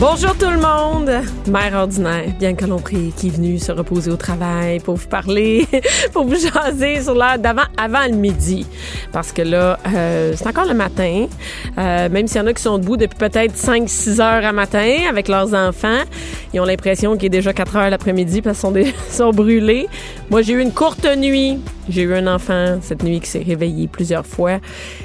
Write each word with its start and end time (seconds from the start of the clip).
Bonjour 0.00 0.32
tout 0.38 0.48
le 0.48 0.60
monde, 0.60 1.10
mère 1.48 1.74
ordinaire, 1.74 2.32
bien 2.38 2.54
que 2.54 2.64
l'on 2.64 2.78
prie, 2.78 3.12
qui 3.16 3.26
est 3.26 3.30
venue 3.30 3.58
se 3.58 3.72
reposer 3.72 4.12
au 4.12 4.16
travail 4.16 4.78
pour 4.78 4.94
vous 4.94 5.08
parler, 5.08 5.66
pour 6.12 6.24
vous 6.24 6.36
jaser 6.36 7.02
sur 7.02 7.14
l'heure 7.14 7.36
d'avant, 7.36 7.64
avant 7.76 8.06
le 8.08 8.14
midi, 8.14 8.64
parce 9.10 9.32
que 9.32 9.42
là, 9.42 9.76
euh, 9.92 10.34
c'est 10.36 10.46
encore 10.46 10.66
le 10.66 10.74
matin, 10.74 11.26
euh, 11.78 12.08
même 12.10 12.28
s'il 12.28 12.40
y 12.40 12.44
en 12.44 12.46
a 12.46 12.52
qui 12.52 12.62
sont 12.62 12.78
debout 12.78 12.96
depuis 12.96 13.18
peut-être 13.18 13.56
5-6 13.56 14.20
heures 14.20 14.44
à 14.44 14.52
matin 14.52 14.98
avec 15.10 15.26
leurs 15.26 15.52
enfants, 15.52 16.04
ils 16.54 16.60
ont 16.60 16.64
l'impression 16.64 17.16
qu'il 17.16 17.26
est 17.26 17.30
déjà 17.30 17.52
4 17.52 17.74
heures 17.74 17.90
l'après-midi 17.90 18.40
parce 18.40 18.60
qu'ils 18.60 18.86
sont, 18.86 18.92
sont 19.10 19.30
brûlés. 19.32 19.88
Moi, 20.30 20.42
j'ai 20.42 20.52
eu 20.52 20.60
une 20.60 20.72
courte 20.72 21.08
nuit, 21.16 21.58
j'ai 21.88 22.02
eu 22.02 22.14
un 22.14 22.32
enfant 22.32 22.78
cette 22.82 23.02
nuit 23.02 23.18
qui 23.18 23.28
s'est 23.28 23.42
réveillé 23.44 23.88
plusieurs 23.88 24.24
fois 24.24 24.60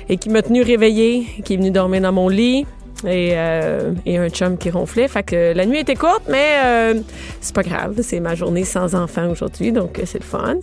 et 0.08 0.18
qui 0.18 0.30
m'a 0.30 0.44
tenu 0.44 0.62
réveillée, 0.62 1.26
qui 1.44 1.56
est 1.56 1.58
venu 1.58 1.72
dormir 1.72 2.02
dans 2.02 2.12
mon 2.12 2.30
lit, 2.30 2.68
et, 3.06 3.32
euh, 3.34 3.94
et, 4.06 4.18
un 4.18 4.30
chum 4.30 4.58
qui 4.58 4.70
ronflait. 4.70 5.08
Fait 5.08 5.24
que 5.24 5.54
la 5.54 5.66
nuit 5.66 5.80
était 5.80 5.96
courte, 5.96 6.24
mais 6.30 6.60
euh, 6.64 7.02
c'est 7.42 7.56
pas 7.56 7.64
grave. 7.64 8.00
C'est 8.02 8.20
ma 8.20 8.36
journée 8.36 8.64
sans 8.64 8.96
enfant 8.96 9.30
aujourd'hui, 9.30 9.72
donc 9.72 10.00
c'est 10.06 10.20
le 10.20 10.26
fun. 10.26 10.56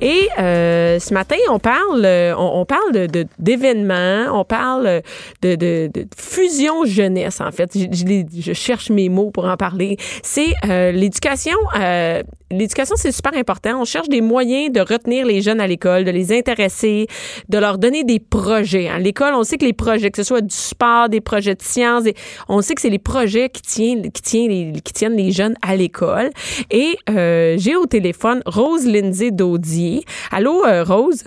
Et 0.00 0.28
euh, 0.38 0.98
ce 0.98 1.14
matin, 1.14 1.36
on 1.50 1.58
parle, 1.58 2.06
on, 2.38 2.60
on 2.60 2.64
parle 2.64 2.92
de, 2.92 3.26
d'événements, 3.38 4.26
on 4.32 4.44
parle 4.44 5.02
de, 5.42 5.54
de, 5.54 5.90
fusion 6.16 6.84
jeunesse, 6.84 7.40
en 7.40 7.50
fait. 7.50 7.72
Je, 7.74 8.52
cherche 8.52 8.90
mes 8.90 9.08
mots 9.08 9.30
pour 9.30 9.46
en 9.46 9.56
parler. 9.56 9.96
C'est 10.22 10.52
l'éducation 10.92 11.56
l'éducation, 12.54 12.94
c'est 12.96 13.12
super 13.12 13.34
important. 13.34 13.80
On 13.80 13.84
cherche 13.84 14.08
des 14.08 14.20
moyens 14.20 14.72
de 14.72 14.80
retenir 14.80 15.26
les 15.26 15.42
jeunes 15.42 15.60
à 15.60 15.66
l'école, 15.66 16.04
de 16.04 16.10
les 16.10 16.36
intéresser, 16.36 17.06
de 17.48 17.58
leur 17.58 17.78
donner 17.78 18.04
des 18.04 18.20
projets. 18.20 18.88
À 18.88 18.98
l'école, 18.98 19.34
on 19.34 19.42
sait 19.42 19.58
que 19.58 19.64
les 19.64 19.72
projets, 19.72 20.10
que 20.10 20.16
ce 20.16 20.22
soit 20.22 20.40
du 20.40 20.54
sport, 20.54 21.08
des 21.08 21.20
projets 21.20 21.54
de 21.54 21.62
sciences, 21.62 21.83
on 22.48 22.60
sait 22.62 22.74
que 22.74 22.80
c'est 22.80 22.90
les 22.90 22.98
projets 22.98 23.48
qui 23.48 23.62
tiennent, 23.62 24.10
qui 24.10 24.22
tiennent, 24.22 24.50
les, 24.50 24.80
qui 24.80 24.92
tiennent 24.92 25.16
les 25.16 25.30
jeunes 25.30 25.54
à 25.62 25.76
l'école. 25.76 26.30
Et 26.70 26.96
euh, 27.10 27.56
j'ai 27.58 27.76
au 27.76 27.86
téléphone 27.86 28.42
Rose 28.46 28.86
Lindsay 28.86 29.30
Daudier. 29.30 30.04
Allô, 30.30 30.64
euh, 30.64 30.84
Rose? 30.84 31.24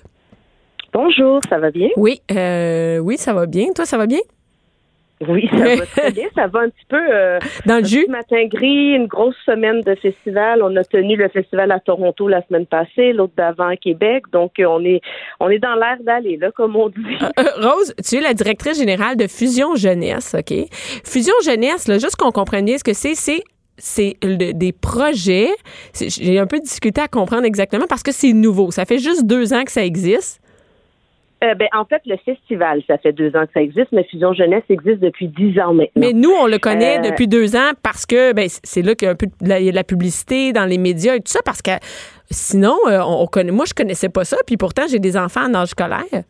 Bonjour, 0.93 1.41
ça 1.49 1.59
va 1.59 1.69
bien? 1.71 1.89
Oui, 1.95 2.21
euh, 2.31 2.97
oui, 2.99 3.17
ça 3.17 3.33
va 3.33 3.45
bien. 3.45 3.67
Toi, 3.75 3.85
ça 3.85 3.97
va 3.97 4.07
bien? 4.07 4.19
Oui, 5.27 5.49
ça 5.51 5.75
va 5.75 5.85
très 5.85 6.11
bien. 6.11 6.27
Ça 6.35 6.47
va 6.47 6.59
un 6.59 6.69
petit 6.69 6.85
peu 6.87 6.99
euh, 7.11 7.39
dans 7.65 7.79
le 7.79 7.85
jus? 7.85 8.05
matin 8.07 8.45
gris, 8.45 8.93
une 8.93 9.07
grosse 9.07 9.35
semaine 9.45 9.81
de 9.81 9.95
festival. 9.95 10.61
On 10.61 10.75
a 10.75 10.83
tenu 10.83 11.15
le 11.15 11.27
festival 11.29 11.71
à 11.71 11.79
Toronto 11.79 12.27
la 12.27 12.45
semaine 12.47 12.67
passée, 12.67 13.13
l'autre 13.13 13.33
d'avant 13.35 13.67
à 13.67 13.75
Québec. 13.77 14.25
Donc 14.31 14.59
euh, 14.59 14.65
on 14.65 14.83
est 14.85 15.01
on 15.39 15.49
est 15.49 15.59
dans 15.59 15.75
l'air 15.75 15.97
d'aller 16.01 16.37
là, 16.37 16.51
comme 16.51 16.75
on 16.75 16.89
dit. 16.89 17.17
Euh, 17.39 17.43
Rose, 17.57 17.93
tu 18.07 18.17
es 18.17 18.21
la 18.21 18.33
directrice 18.33 18.77
générale 18.77 19.15
de 19.15 19.27
Fusion 19.27 19.75
Jeunesse, 19.75 20.35
ok? 20.37 20.53
Fusion 21.03 21.33
Jeunesse, 21.43 21.87
là, 21.87 21.97
juste 21.97 22.15
qu'on 22.15 22.31
comprenne 22.31 22.65
bien 22.65 22.77
ce 22.77 22.83
que 22.83 22.93
c'est, 22.93 23.15
c'est 23.15 23.43
c'est 23.79 24.17
des 24.23 24.71
projets. 24.71 25.51
J'ai 25.93 26.39
un 26.39 26.47
peu 26.47 26.59
discuté 26.59 26.99
à 27.01 27.07
comprendre 27.07 27.45
exactement 27.45 27.85
parce 27.87 28.03
que 28.03 28.11
c'est 28.11 28.33
nouveau. 28.33 28.71
Ça 28.71 28.85
fait 28.85 28.97
juste 28.97 29.25
deux 29.25 29.53
ans 29.53 29.63
que 29.63 29.71
ça 29.71 29.85
existe. 29.85 30.41
Euh, 31.43 31.53
ben, 31.53 31.67
en 31.71 31.85
fait, 31.85 32.01
le 32.07 32.17
festival, 32.17 32.81
ça 32.87 32.97
fait 32.97 33.11
deux 33.11 33.27
ans 33.35 33.45
que 33.45 33.53
ça 33.53 33.61
existe, 33.61 33.91
mais 33.91 34.03
Fusion 34.05 34.33
Jeunesse 34.33 34.63
existe 34.69 34.99
depuis 34.99 35.27
dix 35.27 35.59
ans 35.59 35.71
maintenant. 35.71 35.91
Mais 35.95 36.11
nous, 36.11 36.31
on 36.31 36.47
le 36.47 36.57
connaît 36.57 36.97
euh, 36.97 37.11
depuis 37.11 37.27
deux 37.27 37.55
ans 37.55 37.71
parce 37.83 38.07
que 38.07 38.33
ben, 38.33 38.47
c'est 38.49 38.81
là 38.81 38.95
qu'il 38.95 39.05
y 39.05 39.09
a 39.09 39.11
un 39.11 39.15
peu 39.15 39.27
de 39.27 39.47
la, 39.47 39.61
de 39.61 39.69
la, 39.69 39.83
publicité 39.83 40.51
dans 40.51 40.65
les 40.65 40.79
médias 40.79 41.15
et 41.15 41.19
tout 41.19 41.31
ça, 41.31 41.41
parce 41.45 41.61
que 41.61 41.71
sinon, 42.31 42.75
euh, 42.87 42.99
on, 43.05 43.21
on 43.21 43.27
connaît, 43.27 43.51
moi, 43.51 43.65
je 43.67 43.75
connaissais 43.75 44.09
pas 44.09 44.25
ça, 44.25 44.37
puis 44.47 44.57
pourtant, 44.57 44.83
j'ai 44.89 44.97
des 44.97 45.15
enfants 45.15 45.45
en 45.45 45.53
âge 45.53 45.69
scolaire. 45.69 46.23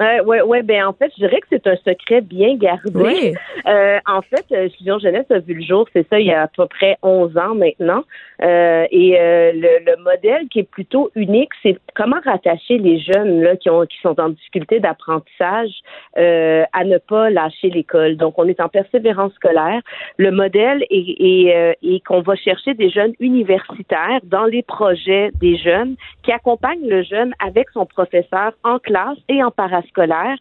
Oui, 0.00 0.20
ouais, 0.24 0.42
ouais, 0.42 0.62
ben 0.62 0.86
en 0.86 0.92
fait, 0.92 1.12
je 1.16 1.24
dirais 1.24 1.40
que 1.40 1.46
c'est 1.50 1.66
un 1.66 1.76
secret 1.76 2.20
bien 2.22 2.56
gardé. 2.56 2.92
Oui. 2.94 3.34
Euh, 3.66 3.98
en 4.06 4.22
fait, 4.22 4.70
Fusion 4.76 4.98
Jeunesse 4.98 5.30
a 5.30 5.38
vu 5.38 5.54
le 5.54 5.62
jour, 5.62 5.86
c'est 5.92 6.06
ça, 6.08 6.18
il 6.18 6.26
y 6.26 6.32
a 6.32 6.42
à 6.42 6.48
peu 6.48 6.66
près 6.66 6.96
11 7.02 7.36
ans 7.36 7.54
maintenant. 7.54 8.02
Euh, 8.42 8.86
et 8.90 9.18
euh, 9.20 9.52
le, 9.52 9.84
le, 9.84 10.02
modèle 10.02 10.48
qui 10.48 10.60
est 10.60 10.68
plutôt 10.68 11.10
unique, 11.14 11.50
c'est 11.62 11.78
comment 11.94 12.16
rattacher 12.24 12.78
les 12.78 12.98
jeunes 12.98 13.40
là 13.40 13.56
qui 13.56 13.70
ont 13.70 13.86
qui 13.86 13.98
sont 14.02 14.18
en 14.18 14.30
difficulté 14.30 14.80
d'apprentissage 14.80 15.70
euh, 16.18 16.64
à 16.72 16.84
ne 16.84 16.98
pas 16.98 17.30
lâcher 17.30 17.70
l'école. 17.70 18.16
Donc, 18.16 18.34
on 18.38 18.48
est 18.48 18.60
en 18.60 18.68
persévérance 18.68 19.32
scolaire. 19.34 19.80
Le 20.16 20.32
modèle 20.32 20.84
est, 20.90 21.16
est, 21.20 21.76
est 21.82 22.04
qu'on 22.04 22.22
va 22.22 22.34
chercher 22.34 22.74
des 22.74 22.90
jeunes 22.90 23.12
universitaires 23.20 24.20
dans 24.24 24.46
les 24.46 24.62
projets 24.62 25.30
des 25.40 25.56
jeunes 25.56 25.94
qui 26.24 26.32
accompagnent 26.32 26.88
le 26.88 27.02
jeune 27.02 27.34
avec 27.38 27.70
son 27.70 27.86
professeur 27.86 28.52
en 28.64 28.78
classe 28.78 29.18
et 29.28 29.42
en 29.44 29.52
parascolaire 29.82 30.36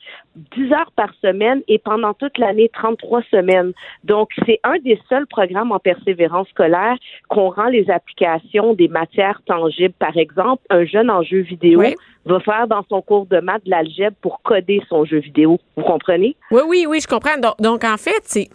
10 0.56 0.72
heures 0.72 0.92
par 0.96 1.10
semaine 1.22 1.62
et 1.68 1.78
pendant 1.78 2.14
toute 2.14 2.38
l'année 2.38 2.70
33 2.74 3.22
semaines. 3.30 3.74
Donc, 4.04 4.30
c'est 4.46 4.60
un 4.64 4.78
des 4.80 5.00
seuls 5.10 5.28
programmes 5.28 5.72
en 5.72 5.80
persévérance 5.80 6.48
scolaire 6.50 6.96
qu'on 7.28 7.50
rend 7.50 7.68
les 7.68 7.90
applications 7.90 8.74
des 8.74 8.88
matières 8.88 9.42
tangibles. 9.46 9.94
Par 10.00 10.16
exemple, 10.18 10.64
un 10.70 10.86
jeune 10.86 11.10
en 11.10 11.22
jeu 11.22 11.40
vidéo 11.40 11.80
oui. 11.80 11.96
va 12.26 12.40
faire 12.40 12.68
dans 12.68 12.84
son 12.90 13.02
cours 13.02 13.26
de 13.26 13.40
maths 13.40 13.66
de 13.66 13.72
l'algèbre 13.72 14.16
pour 14.22 14.42
coder 14.42 14.82
son 14.88 15.04
jeu 15.06 15.20
vidéo. 15.20 15.60
Vous 15.76 15.84
comprenez? 15.84 16.36
Oui, 16.52 16.62
oui, 16.66 16.86
oui, 16.88 17.00
je 17.02 17.08
comprends. 17.08 17.38
Donc, 17.38 17.60
donc 17.60 17.84
en 17.84 17.98
fait, 17.98 18.22
c'est 18.24 18.48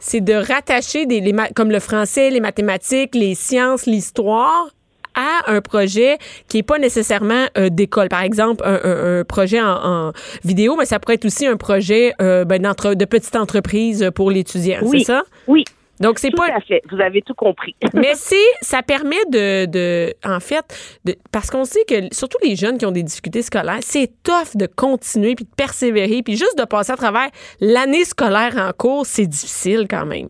c'est 0.00 0.20
de 0.20 0.34
rattacher 0.34 1.06
des 1.06 1.20
les, 1.20 1.32
comme 1.54 1.70
le 1.70 1.78
français, 1.78 2.30
les 2.30 2.40
mathématiques, 2.40 3.14
les 3.14 3.36
sciences, 3.36 3.86
l'histoire 3.86 4.70
à 5.14 5.50
un 5.50 5.60
projet 5.60 6.18
qui 6.48 6.58
est 6.58 6.62
pas 6.62 6.78
nécessairement 6.78 7.46
euh, 7.56 7.68
d'école. 7.68 8.08
Par 8.08 8.22
exemple, 8.22 8.62
un, 8.64 8.80
un, 8.82 9.20
un 9.20 9.24
projet 9.24 9.60
en, 9.60 10.08
en, 10.08 10.12
vidéo, 10.44 10.76
mais 10.76 10.84
ça 10.84 10.98
pourrait 10.98 11.14
être 11.14 11.24
aussi 11.24 11.46
un 11.46 11.56
projet 11.56 12.14
euh, 12.20 12.44
ben, 12.44 12.60
de 12.62 13.04
petite 13.04 13.36
entreprise 13.36 14.10
pour 14.14 14.30
l'étudiant. 14.30 14.78
Oui, 14.82 15.00
c'est 15.00 15.12
ça? 15.12 15.22
Oui. 15.46 15.64
Donc 16.00 16.18
c'est 16.18 16.30
tout 16.30 16.36
pas. 16.36 16.48
à 16.56 16.60
fait. 16.60 16.82
Vous 16.90 17.00
avez 17.00 17.22
tout 17.22 17.34
compris. 17.34 17.76
mais 17.94 18.14
ça 18.60 18.82
permet 18.82 19.24
de, 19.30 19.66
de 19.66 20.12
en 20.24 20.40
fait, 20.40 20.64
de, 21.04 21.14
parce 21.30 21.48
qu'on 21.50 21.64
sait 21.64 21.84
que 21.86 22.12
surtout 22.12 22.38
les 22.42 22.56
jeunes 22.56 22.76
qui 22.76 22.86
ont 22.86 22.92
des 22.92 23.04
difficultés 23.04 23.42
scolaires, 23.42 23.78
c'est 23.82 24.10
tough 24.24 24.56
de 24.56 24.66
continuer 24.66 25.36
puis 25.36 25.44
de 25.44 25.54
persévérer 25.56 26.22
puis 26.22 26.36
juste 26.36 26.58
de 26.58 26.64
passer 26.64 26.92
à 26.92 26.96
travers 26.96 27.28
l'année 27.60 28.04
scolaire 28.04 28.56
en 28.56 28.72
cours, 28.72 29.06
c'est 29.06 29.26
difficile 29.26 29.86
quand 29.88 30.06
même. 30.06 30.28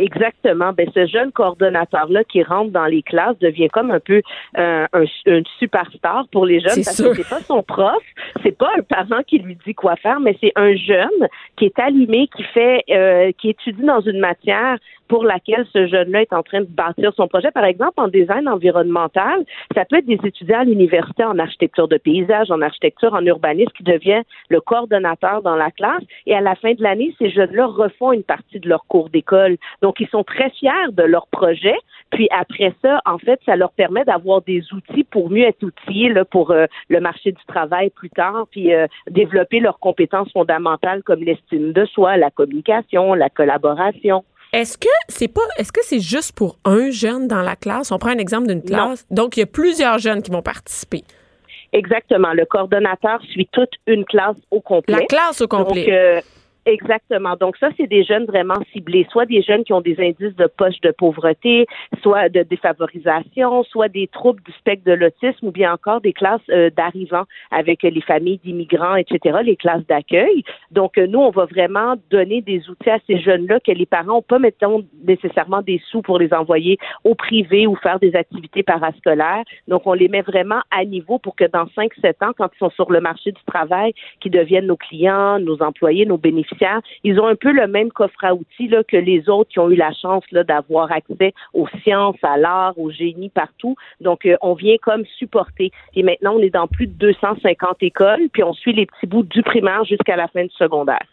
Exactement. 0.00 0.72
Ben, 0.72 0.88
ce 0.94 1.06
jeune 1.06 1.30
coordonnateur-là 1.30 2.24
qui 2.24 2.42
rentre 2.42 2.70
dans 2.70 2.86
les 2.86 3.02
classes 3.02 3.38
devient 3.38 3.68
comme 3.68 3.90
un 3.90 4.00
peu 4.00 4.22
euh, 4.58 4.86
un, 4.92 5.04
un, 5.26 5.42
superstar 5.58 6.26
pour 6.32 6.46
les 6.46 6.60
jeunes 6.60 6.82
parce 6.82 6.96
sûr. 6.96 7.10
que 7.10 7.16
c'est 7.16 7.28
pas 7.28 7.40
son 7.40 7.62
prof, 7.62 8.02
c'est 8.42 8.56
pas 8.56 8.70
un 8.78 8.82
parent 8.82 9.22
qui 9.26 9.38
lui 9.38 9.58
dit 9.66 9.74
quoi 9.74 9.96
faire, 9.96 10.18
mais 10.20 10.36
c'est 10.40 10.52
un 10.56 10.74
jeune 10.74 11.28
qui 11.56 11.66
est 11.66 11.78
allumé, 11.78 12.28
qui 12.34 12.42
fait, 12.44 12.82
euh, 12.90 13.30
qui 13.38 13.50
étudie 13.50 13.82
dans 13.82 14.00
une 14.00 14.20
matière 14.20 14.78
pour 15.10 15.24
laquelle 15.24 15.66
ce 15.72 15.88
jeune-là 15.88 16.22
est 16.22 16.32
en 16.32 16.44
train 16.44 16.60
de 16.60 16.68
bâtir 16.68 17.12
son 17.16 17.26
projet. 17.26 17.50
Par 17.50 17.64
exemple, 17.64 17.94
en 17.96 18.06
design 18.06 18.48
environnemental, 18.48 19.44
ça 19.74 19.84
peut 19.84 19.96
être 19.96 20.06
des 20.06 20.20
étudiants 20.22 20.60
à 20.60 20.64
l'université 20.64 21.24
en 21.24 21.36
architecture 21.40 21.88
de 21.88 21.96
paysage, 21.96 22.48
en 22.52 22.62
architecture, 22.62 23.12
en 23.12 23.26
urbanisme 23.26 23.72
qui 23.76 23.82
devient 23.82 24.22
le 24.50 24.60
coordonnateur 24.60 25.42
dans 25.42 25.56
la 25.56 25.72
classe. 25.72 26.04
Et 26.26 26.34
à 26.36 26.40
la 26.40 26.54
fin 26.54 26.74
de 26.74 26.82
l'année, 26.84 27.12
ces 27.18 27.28
jeunes-là 27.28 27.66
refont 27.66 28.12
une 28.12 28.22
partie 28.22 28.60
de 28.60 28.68
leur 28.68 28.84
cours 28.86 29.10
d'école. 29.10 29.56
Donc, 29.82 29.98
ils 29.98 30.06
sont 30.06 30.22
très 30.22 30.50
fiers 30.50 30.92
de 30.92 31.02
leur 31.02 31.26
projet. 31.26 31.76
Puis 32.12 32.28
après 32.30 32.72
ça, 32.80 33.00
en 33.04 33.18
fait, 33.18 33.40
ça 33.44 33.56
leur 33.56 33.72
permet 33.72 34.04
d'avoir 34.04 34.42
des 34.42 34.62
outils 34.72 35.04
pour 35.04 35.28
mieux 35.28 35.44
être 35.44 35.62
outillés 35.64 36.12
là, 36.12 36.24
pour 36.24 36.52
euh, 36.52 36.66
le 36.88 37.00
marché 37.00 37.32
du 37.32 37.44
travail 37.48 37.90
plus 37.90 38.10
tard, 38.10 38.46
puis 38.52 38.72
euh, 38.72 38.86
développer 39.08 39.58
leurs 39.58 39.80
compétences 39.80 40.30
fondamentales 40.32 41.02
comme 41.02 41.20
l'estime 41.20 41.72
de 41.72 41.84
soi, 41.84 42.16
la 42.16 42.30
communication, 42.30 43.14
la 43.14 43.28
collaboration. 43.28 44.24
Est-ce 44.52 44.76
que 44.76 44.88
c'est 45.08 45.28
pas 45.28 45.42
est-ce 45.58 45.72
que 45.72 45.80
c'est 45.82 46.00
juste 46.00 46.32
pour 46.32 46.58
un 46.64 46.90
jeune 46.90 47.28
dans 47.28 47.42
la 47.42 47.56
classe? 47.56 47.92
On 47.92 47.98
prend 47.98 48.10
un 48.10 48.18
exemple 48.18 48.48
d'une 48.48 48.62
classe. 48.62 49.06
Non. 49.10 49.22
Donc 49.22 49.36
il 49.36 49.40
y 49.40 49.42
a 49.42 49.46
plusieurs 49.46 49.98
jeunes 49.98 50.22
qui 50.22 50.30
vont 50.30 50.42
participer. 50.42 51.04
Exactement. 51.72 52.32
Le 52.32 52.44
coordonnateur 52.46 53.20
suit 53.30 53.48
toute 53.52 53.70
une 53.86 54.04
classe 54.04 54.36
au 54.50 54.60
complet. 54.60 54.96
La 55.00 55.06
classe 55.06 55.40
au 55.40 55.46
complet. 55.48 55.84
Donc, 55.84 55.94
euh, 55.94 56.20
Exactement. 56.66 57.36
Donc 57.40 57.56
ça, 57.56 57.70
c'est 57.76 57.86
des 57.86 58.04
jeunes 58.04 58.26
vraiment 58.26 58.58
ciblés, 58.72 59.06
soit 59.10 59.24
des 59.24 59.42
jeunes 59.42 59.64
qui 59.64 59.72
ont 59.72 59.80
des 59.80 59.98
indices 59.98 60.36
de 60.36 60.46
poche 60.46 60.80
de 60.82 60.90
pauvreté, 60.90 61.66
soit 62.02 62.28
de 62.28 62.42
défavorisation, 62.42 63.64
soit 63.64 63.88
des 63.88 64.08
troubles 64.08 64.42
du 64.42 64.52
spectre 64.52 64.84
de 64.84 64.92
l'autisme, 64.92 65.46
ou 65.46 65.50
bien 65.52 65.72
encore 65.72 66.02
des 66.02 66.12
classes 66.12 66.40
euh, 66.50 66.68
d'arrivants 66.70 67.24
avec 67.50 67.82
les 67.82 68.00
familles 68.02 68.38
d'immigrants, 68.44 68.96
etc., 68.96 69.38
les 69.42 69.56
classes 69.56 69.86
d'accueil. 69.86 70.44
Donc 70.70 70.98
euh, 70.98 71.06
nous, 71.06 71.18
on 71.18 71.30
va 71.30 71.46
vraiment 71.46 71.94
donner 72.10 72.42
des 72.42 72.68
outils 72.68 72.90
à 72.90 72.98
ces 73.06 73.18
jeunes-là 73.18 73.60
que 73.60 73.72
les 73.72 73.86
parents 73.86 74.00
n'ont 74.10 74.22
pas, 74.22 74.38
mettons, 74.38 74.84
nécessairement 75.06 75.62
des 75.62 75.80
sous 75.90 76.02
pour 76.02 76.18
les 76.18 76.32
envoyer 76.34 76.78
au 77.04 77.14
privé 77.14 77.66
ou 77.66 77.76
faire 77.76 77.98
des 78.00 78.14
activités 78.14 78.62
parascolaires. 78.62 79.44
Donc 79.68 79.86
on 79.86 79.94
les 79.94 80.08
met 80.08 80.22
vraiment 80.22 80.60
à 80.70 80.84
niveau 80.84 81.18
pour 81.18 81.36
que 81.36 81.44
dans 81.44 81.64
5-7 81.64 82.24
ans, 82.24 82.32
quand 82.36 82.50
ils 82.54 82.58
sont 82.58 82.70
sur 82.70 82.90
le 82.90 83.00
marché 83.00 83.32
du 83.32 83.42
travail, 83.46 83.92
qu'ils 84.20 84.32
deviennent 84.32 84.66
nos 84.66 84.76
clients, 84.76 85.38
nos 85.38 85.62
employés, 85.62 86.04
nos 86.04 86.18
bénéficiaires, 86.18 86.49
ils 87.04 87.20
ont 87.20 87.26
un 87.26 87.34
peu 87.34 87.52
le 87.52 87.66
même 87.66 87.90
coffre 87.90 88.24
à 88.24 88.34
outils 88.34 88.68
là, 88.68 88.82
que 88.84 88.96
les 88.96 89.28
autres 89.28 89.50
qui 89.50 89.58
ont 89.58 89.70
eu 89.70 89.76
la 89.76 89.92
chance 89.92 90.24
d'avoir 90.32 90.92
accès 90.92 91.32
aux 91.54 91.68
sciences, 91.82 92.16
à 92.22 92.36
l'art, 92.36 92.78
au 92.78 92.90
génie 92.90 93.30
partout. 93.30 93.76
Donc, 94.00 94.26
euh, 94.26 94.36
on 94.42 94.54
vient 94.54 94.76
comme 94.82 95.04
supporter. 95.18 95.70
Et 95.94 96.02
maintenant, 96.02 96.34
on 96.36 96.40
est 96.40 96.50
dans 96.50 96.66
plus 96.66 96.86
de 96.86 96.92
250 96.92 97.76
écoles, 97.82 98.28
puis 98.32 98.42
on 98.42 98.52
suit 98.52 98.72
les 98.72 98.86
petits 98.86 99.06
bouts 99.06 99.22
du 99.22 99.42
primaire 99.42 99.84
jusqu'à 99.84 100.16
la 100.16 100.28
fin 100.28 100.42
du 100.42 100.54
secondaire. 100.58 101.04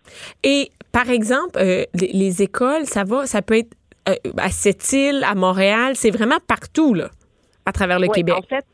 Et 0.43 0.71
par 0.91 1.09
exemple, 1.09 1.57
euh, 1.57 1.83
les, 1.93 2.41
écoles, 2.41 2.85
ça 2.85 3.03
va, 3.03 3.25
ça 3.25 3.41
peut 3.41 3.57
être 3.57 3.75
euh, 4.09 4.15
à 4.37 4.49
cette 4.49 4.91
île, 4.93 5.23
à 5.25 5.35
Montréal, 5.35 5.95
c'est 5.95 6.11
vraiment 6.11 6.37
partout 6.47 6.93
là, 6.93 7.09
à 7.65 7.71
travers 7.71 7.99
le 7.99 8.07
Québec. 8.07 8.35
En 8.37 8.41
fait, 8.41 8.65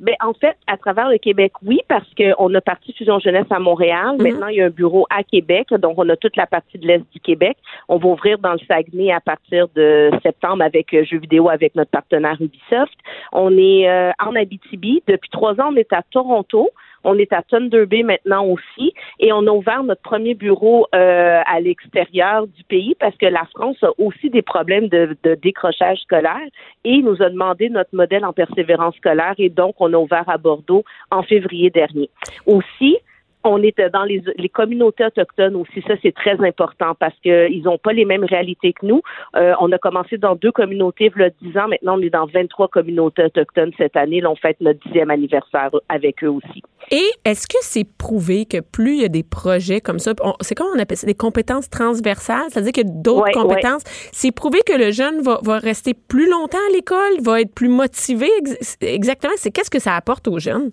ben, 0.00 0.14
en 0.20 0.32
fait, 0.32 0.56
à 0.66 0.78
travers 0.78 1.10
le 1.10 1.18
Québec, 1.18 1.52
oui, 1.62 1.80
parce 1.86 2.08
qu'on 2.16 2.54
a 2.54 2.60
parti 2.62 2.94
Fusion 2.94 3.18
Jeunesse 3.18 3.46
à 3.50 3.58
Montréal. 3.58 4.16
Mhm. 4.18 4.22
Maintenant, 4.22 4.46
il 4.48 4.56
y 4.56 4.62
a 4.62 4.66
un 4.66 4.70
bureau 4.70 5.06
à 5.10 5.22
Québec, 5.22 5.68
donc 5.74 5.94
on 5.98 6.08
a 6.08 6.16
toute 6.16 6.36
la 6.36 6.46
partie 6.46 6.78
de 6.78 6.86
l'Est 6.86 7.04
du 7.12 7.20
Québec. 7.20 7.58
On 7.88 7.98
va 7.98 8.08
ouvrir 8.08 8.38
dans 8.38 8.52
le 8.52 8.58
Saguenay 8.66 9.12
à 9.12 9.20
partir 9.20 9.68
de 9.76 10.10
septembre 10.22 10.62
avec 10.62 10.94
euh, 10.94 11.04
jeux 11.04 11.18
vidéo 11.18 11.50
avec 11.50 11.74
notre 11.74 11.90
partenaire 11.90 12.36
Ubisoft. 12.40 12.96
On 13.32 13.56
est 13.58 13.88
euh, 13.88 14.10
en 14.24 14.34
Abitibi. 14.34 15.02
Depuis 15.06 15.30
trois 15.30 15.52
ans, 15.60 15.70
on 15.72 15.76
est 15.76 15.92
à 15.92 16.02
Toronto. 16.10 16.70
On 17.04 17.18
est 17.18 17.32
à 17.32 17.42
Thunder 17.42 17.86
Bay 17.86 18.02
maintenant 18.02 18.44
aussi 18.44 18.92
et 19.18 19.32
on 19.32 19.46
a 19.46 19.50
ouvert 19.50 19.82
notre 19.82 20.02
premier 20.02 20.34
bureau 20.34 20.86
euh, 20.94 21.40
à 21.46 21.60
l'extérieur 21.60 22.46
du 22.46 22.64
pays 22.64 22.94
parce 22.98 23.16
que 23.16 23.26
la 23.26 23.44
France 23.54 23.76
a 23.82 23.90
aussi 23.98 24.30
des 24.30 24.42
problèmes 24.42 24.88
de, 24.88 25.16
de, 25.22 25.34
décrochage 25.34 25.98
scolaire 26.00 26.48
et 26.84 26.90
il 26.92 27.04
nous 27.04 27.22
a 27.22 27.30
demandé 27.30 27.68
notre 27.70 27.94
modèle 27.94 28.24
en 28.24 28.32
persévérance 28.32 28.96
scolaire 28.96 29.34
et 29.38 29.48
donc 29.48 29.76
on 29.78 29.92
a 29.92 29.96
ouvert 29.96 30.28
à 30.28 30.38
Bordeaux 30.38 30.84
en 31.10 31.22
février 31.22 31.70
dernier. 31.70 32.10
Aussi, 32.46 32.98
on 33.44 33.62
est 33.62 33.80
dans 33.92 34.04
les, 34.04 34.22
communautés 34.48 35.04
autochtones 35.04 35.56
aussi. 35.56 35.82
Ça, 35.86 35.94
c'est 36.02 36.14
très 36.14 36.38
important 36.44 36.94
parce 36.98 37.14
qu'ils 37.22 37.62
n'ont 37.62 37.78
pas 37.78 37.92
les 37.92 38.04
mêmes 38.04 38.24
réalités 38.24 38.72
que 38.72 38.84
nous. 38.84 39.00
Euh, 39.36 39.54
on 39.60 39.70
a 39.72 39.78
commencé 39.78 40.18
dans 40.18 40.34
deux 40.34 40.52
communautés 40.52 41.10
il 41.14 41.22
y 41.22 41.24
a 41.24 41.30
dix 41.42 41.56
ans. 41.58 41.68
Maintenant, 41.68 41.98
on 41.98 42.02
est 42.02 42.10
dans 42.10 42.26
23 42.26 42.68
communautés 42.68 43.24
autochtones 43.24 43.72
cette 43.78 43.96
année. 43.96 44.20
Là, 44.20 44.30
on 44.30 44.36
fête 44.36 44.60
notre 44.60 44.80
dixième 44.80 45.10
anniversaire 45.10 45.70
avec 45.88 46.22
eux 46.22 46.28
aussi. 46.28 46.62
Et 46.90 47.06
est-ce 47.24 47.46
que 47.46 47.58
c'est 47.60 47.86
prouvé 47.86 48.46
que 48.46 48.60
plus 48.60 48.96
il 48.96 49.02
y 49.02 49.04
a 49.04 49.08
des 49.08 49.22
projets 49.22 49.80
comme 49.80 49.98
ça, 49.98 50.12
c'est 50.40 50.54
comment 50.54 50.70
on 50.74 50.78
appelle 50.78 50.96
ça, 50.96 51.06
des 51.06 51.14
compétences 51.14 51.70
transversales, 51.70 52.46
c'est-à-dire 52.48 52.72
que 52.72 52.82
d'autres 52.84 53.30
compétences, 53.32 53.82
c'est 54.12 54.32
prouvé 54.32 54.60
que 54.66 54.76
le 54.76 54.90
jeune 54.90 55.20
va, 55.20 55.38
va, 55.42 55.58
rester 55.58 55.94
plus 55.94 56.28
longtemps 56.28 56.58
à 56.70 56.72
l'école, 56.72 57.20
va 57.22 57.40
être 57.40 57.54
plus 57.54 57.68
motivé. 57.68 58.28
Exactement, 58.80 59.34
c'est 59.36 59.50
qu'est-ce 59.50 59.70
que 59.70 59.78
ça 59.78 59.94
apporte 59.94 60.26
aux 60.28 60.38
jeunes? 60.38 60.70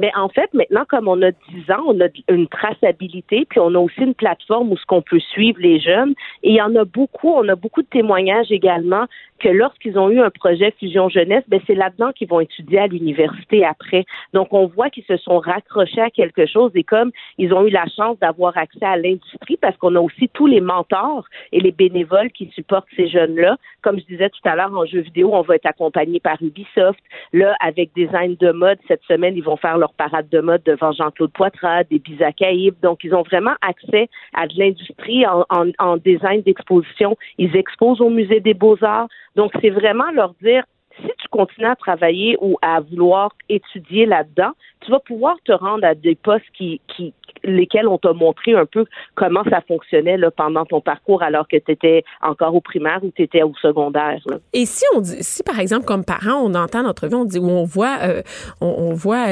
Mais 0.00 0.10
en 0.16 0.28
fait, 0.28 0.52
maintenant, 0.54 0.84
comme 0.88 1.08
on 1.08 1.20
a 1.22 1.30
10 1.30 1.70
ans, 1.70 1.84
on 1.86 2.00
a 2.00 2.08
une 2.28 2.48
traçabilité, 2.48 3.46
puis 3.48 3.60
on 3.60 3.74
a 3.74 3.78
aussi 3.78 4.00
une 4.00 4.14
plateforme 4.14 4.72
où 4.72 4.76
ce 4.76 4.84
qu'on 4.86 5.02
peut 5.02 5.20
suivre 5.20 5.58
les 5.60 5.80
jeunes. 5.80 6.14
Et 6.42 6.50
il 6.50 6.56
y 6.56 6.62
en 6.62 6.74
a 6.76 6.84
beaucoup, 6.84 7.30
on 7.30 7.48
a 7.48 7.54
beaucoup 7.54 7.82
de 7.82 7.88
témoignages 7.88 8.50
également 8.50 9.06
que 9.40 9.48
lorsqu'ils 9.48 9.98
ont 9.98 10.10
eu 10.10 10.20
un 10.20 10.30
projet 10.30 10.72
Fusion 10.78 11.08
Jeunesse, 11.08 11.44
ben 11.48 11.60
c'est 11.66 11.74
là-dedans 11.74 12.12
qu'ils 12.12 12.28
vont 12.28 12.40
étudier 12.40 12.78
à 12.78 12.86
l'université 12.86 13.64
après. 13.64 14.04
Donc, 14.32 14.52
on 14.52 14.66
voit 14.66 14.90
qu'ils 14.90 15.04
se 15.04 15.16
sont 15.16 15.38
raccrochés 15.38 16.00
à 16.00 16.10
quelque 16.10 16.46
chose 16.46 16.70
et 16.74 16.84
comme 16.84 17.10
ils 17.38 17.52
ont 17.52 17.66
eu 17.66 17.70
la 17.70 17.86
chance 17.96 18.18
d'avoir 18.20 18.56
accès 18.56 18.84
à 18.84 18.96
l'industrie, 18.96 19.56
parce 19.60 19.76
qu'on 19.76 19.96
a 19.96 20.00
aussi 20.00 20.28
tous 20.32 20.46
les 20.46 20.60
mentors 20.60 21.24
et 21.52 21.60
les 21.60 21.72
bénévoles 21.72 22.30
qui 22.30 22.50
supportent 22.54 22.88
ces 22.96 23.08
jeunes-là. 23.08 23.56
Comme 23.82 23.98
je 23.98 24.04
disais 24.06 24.30
tout 24.30 24.48
à 24.48 24.56
l'heure, 24.56 24.72
en 24.74 24.86
jeu 24.86 25.00
vidéo, 25.00 25.30
on 25.32 25.42
va 25.42 25.56
être 25.56 25.66
accompagné 25.66 26.20
par 26.20 26.40
Ubisoft. 26.40 27.00
Là, 27.32 27.54
avec 27.60 27.90
Design 27.94 28.36
de 28.36 28.52
mode, 28.52 28.78
cette 28.88 29.02
semaine, 29.02 29.36
ils 29.36 29.44
vont 29.44 29.56
faire 29.56 29.78
leur 29.84 29.92
parade 29.92 30.28
de 30.30 30.40
mode 30.40 30.62
devant 30.64 30.92
Jean-Claude 30.92 31.32
Poitras, 31.32 31.84
des 31.84 31.98
Bizacaïbes. 31.98 32.80
Donc, 32.82 33.04
ils 33.04 33.14
ont 33.14 33.22
vraiment 33.22 33.56
accès 33.60 34.08
à 34.32 34.46
de 34.46 34.54
l'industrie 34.56 35.26
en, 35.26 35.44
en, 35.50 35.64
en 35.78 35.96
design 35.98 36.40
d'exposition. 36.40 37.10
Ils 37.36 37.54
exposent 37.54 38.00
au 38.00 38.08
Musée 38.08 38.40
des 38.40 38.54
Beaux-Arts. 38.54 39.08
Donc, 39.36 39.52
c'est 39.60 39.74
vraiment 39.80 40.10
leur 40.12 40.32
dire, 40.42 40.64
si 41.00 41.08
tu 41.18 41.28
continues 41.30 41.66
à 41.66 41.76
travailler 41.76 42.36
ou 42.40 42.56
à 42.62 42.80
vouloir 42.80 43.32
étudier 43.48 44.06
là-dedans, 44.06 44.52
tu 44.80 44.90
vas 44.90 45.00
pouvoir 45.00 45.36
te 45.44 45.52
rendre 45.52 45.84
à 45.84 45.94
des 45.94 46.14
postes 46.14 46.44
qui, 46.56 46.80
qui, 46.88 47.14
lesquels 47.42 47.88
on 47.88 47.98
t'a 47.98 48.12
montré 48.12 48.54
un 48.54 48.66
peu 48.66 48.84
comment 49.14 49.42
ça 49.50 49.60
fonctionnait 49.66 50.16
là, 50.16 50.30
pendant 50.30 50.64
ton 50.64 50.80
parcours 50.80 51.22
alors 51.22 51.46
que 51.48 51.56
tu 51.56 51.72
étais 51.72 52.04
encore 52.22 52.54
au 52.54 52.60
primaire 52.60 53.00
ou 53.02 53.10
tu 53.14 53.22
étais 53.22 53.42
au 53.42 53.52
secondaire. 53.60 54.18
Et 54.52 54.66
si 54.66 54.84
on 54.94 55.00
dit, 55.00 55.16
si 55.20 55.42
par 55.42 55.58
exemple 55.58 55.84
comme 55.84 56.04
parent, 56.04 56.40
on 56.42 56.54
entend 56.54 56.82
notre 56.82 57.06
vie, 57.06 57.14
on 57.14 57.24
dit 57.24 57.38
où 57.38 57.48
on 57.48 57.64
voit, 57.64 57.98
euh, 58.02 58.22
on, 58.60 58.92
voit 58.94 59.26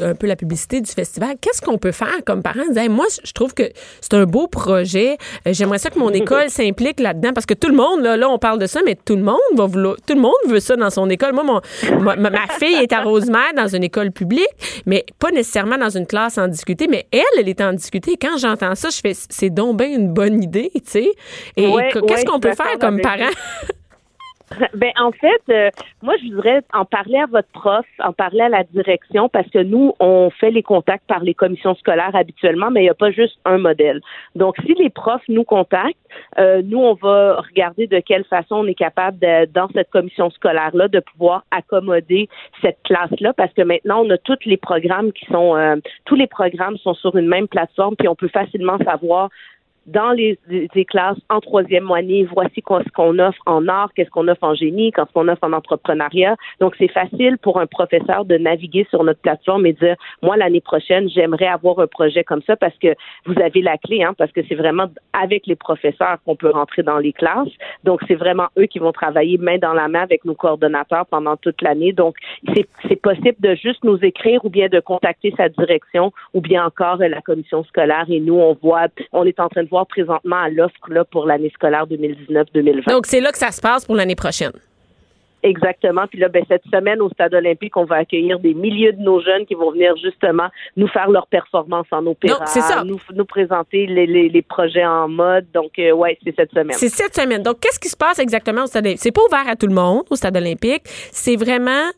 un 0.00 0.14
peu 0.14 0.26
la 0.26 0.36
publicité 0.36 0.80
du 0.80 0.90
festival, 0.90 1.36
qu'est-ce 1.40 1.62
qu'on 1.62 1.78
peut 1.78 1.92
faire 1.92 2.24
comme 2.26 2.42
parent? 2.42 2.60
moi, 2.90 3.06
je 3.24 3.32
trouve 3.32 3.54
que 3.54 3.64
c'est 4.00 4.14
un 4.14 4.24
beau 4.24 4.48
projet. 4.48 5.16
Euh, 5.46 5.52
j'aimerais 5.52 5.78
ça 5.78 5.90
que 5.90 5.98
mon 5.98 6.10
école 6.12 6.48
s'implique 6.48 7.00
là-dedans 7.00 7.32
parce 7.34 7.46
que 7.46 7.54
tout 7.54 7.68
le 7.68 7.76
monde, 7.76 8.02
là, 8.02 8.16
là, 8.16 8.28
on 8.28 8.38
parle 8.38 8.58
de 8.58 8.66
ça, 8.66 8.80
mais 8.84 8.96
tout 8.96 9.16
le 9.16 9.22
monde 9.22 9.36
va 9.54 9.66
vouloir, 9.66 9.96
tout 10.06 10.14
le 10.14 10.20
monde 10.20 10.32
veut 10.48 10.60
ça 10.60 10.76
dans 10.80 10.90
son 10.90 11.08
école. 11.08 11.32
Moi, 11.32 11.44
mon, 11.44 11.60
ma, 12.00 12.16
ma, 12.16 12.48
fille 12.58 12.76
est 12.76 12.92
à 12.92 13.02
Rosemère 13.02 13.54
dans 13.56 13.68
une 13.68 13.84
école 13.84 14.10
publique, 14.10 14.48
mais 14.86 15.04
pas 15.18 15.30
nécessairement 15.30 15.78
dans 15.78 15.90
une 15.90 16.06
classe 16.06 16.38
en 16.38 16.48
discuter, 16.48 16.88
mais 16.88 17.06
elle, 17.12 17.20
elle 17.38 17.48
est 17.48 17.60
en 17.60 17.72
discuter. 17.72 18.16
Quand 18.20 18.36
j'entends 18.38 18.74
ça, 18.74 18.88
je 18.90 19.00
fais, 19.00 19.12
c'est 19.14 19.50
donc 19.50 19.78
bien 19.78 19.88
une 19.88 20.12
bonne 20.12 20.42
idée, 20.42 20.70
tu 20.74 20.80
sais. 20.84 21.10
Et 21.56 21.70
qu'est-ce 22.06 22.24
qu'on 22.24 22.40
peut 22.40 22.54
faire 22.54 22.78
comme 22.80 23.00
parent? 23.00 23.30
Ben 24.74 24.92
en 24.98 25.12
fait, 25.12 25.42
euh, 25.50 25.70
moi 26.02 26.14
je 26.22 26.30
voudrais 26.30 26.62
en 26.72 26.84
parler 26.84 27.18
à 27.18 27.26
votre 27.26 27.48
prof, 27.48 27.86
en 28.00 28.12
parler 28.12 28.40
à 28.40 28.48
la 28.48 28.64
direction 28.64 29.28
parce 29.28 29.48
que 29.48 29.58
nous 29.58 29.94
on 30.00 30.30
fait 30.30 30.50
les 30.50 30.62
contacts 30.62 31.06
par 31.06 31.20
les 31.20 31.34
commissions 31.34 31.74
scolaires 31.74 32.14
habituellement, 32.14 32.70
mais 32.70 32.80
il 32.80 32.84
n'y 32.84 32.90
a 32.90 32.94
pas 32.94 33.10
juste 33.10 33.38
un 33.44 33.58
modèle. 33.58 34.00
Donc 34.34 34.56
si 34.66 34.74
les 34.74 34.90
profs 34.90 35.26
nous 35.28 35.44
contactent, 35.44 35.96
euh, 36.38 36.62
nous 36.64 36.78
on 36.78 36.94
va 36.94 37.40
regarder 37.40 37.86
de 37.86 38.00
quelle 38.00 38.24
façon 38.24 38.56
on 38.56 38.66
est 38.66 38.74
capable 38.74 39.18
de, 39.18 39.46
dans 39.46 39.68
cette 39.72 39.90
commission 39.90 40.30
scolaire 40.30 40.70
là 40.74 40.88
de 40.88 41.00
pouvoir 41.00 41.44
accommoder 41.50 42.28
cette 42.60 42.82
classe 42.84 43.18
là 43.20 43.32
parce 43.32 43.52
que 43.52 43.62
maintenant 43.62 44.04
on 44.04 44.10
a 44.10 44.18
tous 44.18 44.38
les 44.46 44.56
programmes 44.56 45.12
qui 45.12 45.26
sont 45.26 45.56
euh, 45.56 45.76
tous 46.04 46.16
les 46.16 46.26
programmes 46.26 46.76
sont 46.78 46.94
sur 46.94 47.16
une 47.16 47.28
même 47.28 47.48
plateforme 47.48 47.94
puis 47.96 48.08
on 48.08 48.16
peut 48.16 48.28
facilement 48.28 48.78
savoir 48.78 49.30
dans 49.86 50.10
les, 50.10 50.38
classes 50.88 51.18
en 51.28 51.40
troisième 51.40 51.90
année, 51.90 52.26
voici 52.32 52.62
ce 52.66 52.90
qu'on 52.92 53.18
offre 53.18 53.42
en 53.46 53.66
art, 53.68 53.90
qu'est-ce 53.94 54.10
qu'on 54.10 54.28
offre 54.28 54.44
en 54.44 54.54
génie, 54.54 54.92
qu'est-ce 54.92 55.12
qu'on 55.12 55.28
offre 55.28 55.42
en 55.42 55.52
entrepreneuriat. 55.52 56.36
Donc, 56.60 56.74
c'est 56.78 56.90
facile 56.90 57.38
pour 57.38 57.60
un 57.60 57.66
professeur 57.66 58.24
de 58.24 58.36
naviguer 58.36 58.86
sur 58.90 59.04
notre 59.04 59.20
plateforme 59.20 59.66
et 59.66 59.72
dire, 59.72 59.96
moi, 60.22 60.36
l'année 60.36 60.60
prochaine, 60.60 61.08
j'aimerais 61.08 61.46
avoir 61.46 61.78
un 61.80 61.86
projet 61.86 62.24
comme 62.24 62.42
ça 62.46 62.56
parce 62.56 62.76
que 62.78 62.94
vous 63.26 63.40
avez 63.40 63.62
la 63.62 63.78
clé, 63.78 64.02
hein, 64.02 64.14
parce 64.16 64.32
que 64.32 64.40
c'est 64.48 64.54
vraiment 64.54 64.86
avec 65.12 65.46
les 65.46 65.56
professeurs 65.56 66.18
qu'on 66.24 66.36
peut 66.36 66.50
rentrer 66.50 66.82
dans 66.82 66.98
les 66.98 67.12
classes. 67.12 67.48
Donc, 67.84 68.00
c'est 68.06 68.14
vraiment 68.14 68.48
eux 68.58 68.66
qui 68.66 68.78
vont 68.78 68.92
travailler 68.92 69.38
main 69.38 69.58
dans 69.58 69.72
la 69.72 69.88
main 69.88 70.02
avec 70.02 70.24
nos 70.24 70.34
coordonnateurs 70.34 71.06
pendant 71.06 71.36
toute 71.36 71.62
l'année. 71.62 71.92
Donc, 71.92 72.16
c'est 72.54 73.00
possible 73.00 73.36
de 73.40 73.54
juste 73.54 73.82
nous 73.84 73.98
écrire 74.02 74.44
ou 74.44 74.50
bien 74.50 74.68
de 74.68 74.80
contacter 74.80 75.32
sa 75.36 75.48
direction 75.48 76.12
ou 76.34 76.40
bien 76.40 76.64
encore 76.64 76.98
la 76.98 77.20
commission 77.20 77.64
scolaire 77.64 78.04
et 78.08 78.20
nous, 78.20 78.34
on 78.34 78.56
voit, 78.62 78.88
on 79.12 79.24
est 79.24 79.40
en 79.40 79.48
train 79.48 79.62
de 79.62 79.68
voir 79.70 79.86
présentement 79.86 80.36
à 80.36 80.48
l'offre 80.48 80.74
là, 80.88 81.04
pour 81.04 81.26
l'année 81.26 81.50
scolaire 81.54 81.86
2019-2020. 81.86 82.90
Donc, 82.90 83.06
c'est 83.06 83.20
là 83.20 83.32
que 83.32 83.38
ça 83.38 83.50
se 83.50 83.60
passe 83.60 83.84
pour 83.84 83.94
l'année 83.94 84.16
prochaine. 84.16 84.52
Exactement. 85.42 86.06
Puis 86.06 86.18
là, 86.18 86.28
ben, 86.28 86.44
cette 86.48 86.64
semaine 86.70 87.00
au 87.00 87.08
Stade 87.10 87.32
olympique, 87.34 87.76
on 87.76 87.84
va 87.84 87.96
accueillir 87.96 88.38
des 88.40 88.52
milliers 88.52 88.92
de 88.92 89.00
nos 89.00 89.20
jeunes 89.20 89.46
qui 89.46 89.54
vont 89.54 89.70
venir 89.72 89.96
justement 89.96 90.48
nous 90.76 90.88
faire 90.88 91.08
leur 91.10 91.26
performance 91.28 91.86
en 91.90 92.06
opéra, 92.06 92.44
Nous, 92.84 93.00
nous 93.14 93.24
présenter 93.24 93.86
les, 93.86 94.06
les, 94.06 94.42
projets 94.42 94.84
en 94.84 95.08
mode. 95.08 95.46
Donc, 95.52 95.78
euh, 95.78 95.92
ouais, 95.92 96.18
c'est 96.24 96.34
cette 96.36 96.50
semaine. 96.50 96.72
C'est 96.72 96.90
cette 96.90 97.14
semaine. 97.14 97.42
Donc, 97.42 97.60
qu'est-ce 97.60 97.80
qui 97.80 97.88
se 97.88 97.96
passe 97.96 98.18
exactement 98.18 98.64
au 98.64 98.66
Stade 98.66 98.84
olympique? 98.84 99.02
C'est 99.02 99.12
pas 99.12 99.22
ouvert 99.26 99.48
à 99.48 99.56
tout 99.56 99.66
le 99.66 99.74
monde 99.74 100.02
au 100.10 100.16
Stade 100.16 100.36
olympique. 100.36 100.82
C'est 100.84 101.36
vraiment 101.36 101.90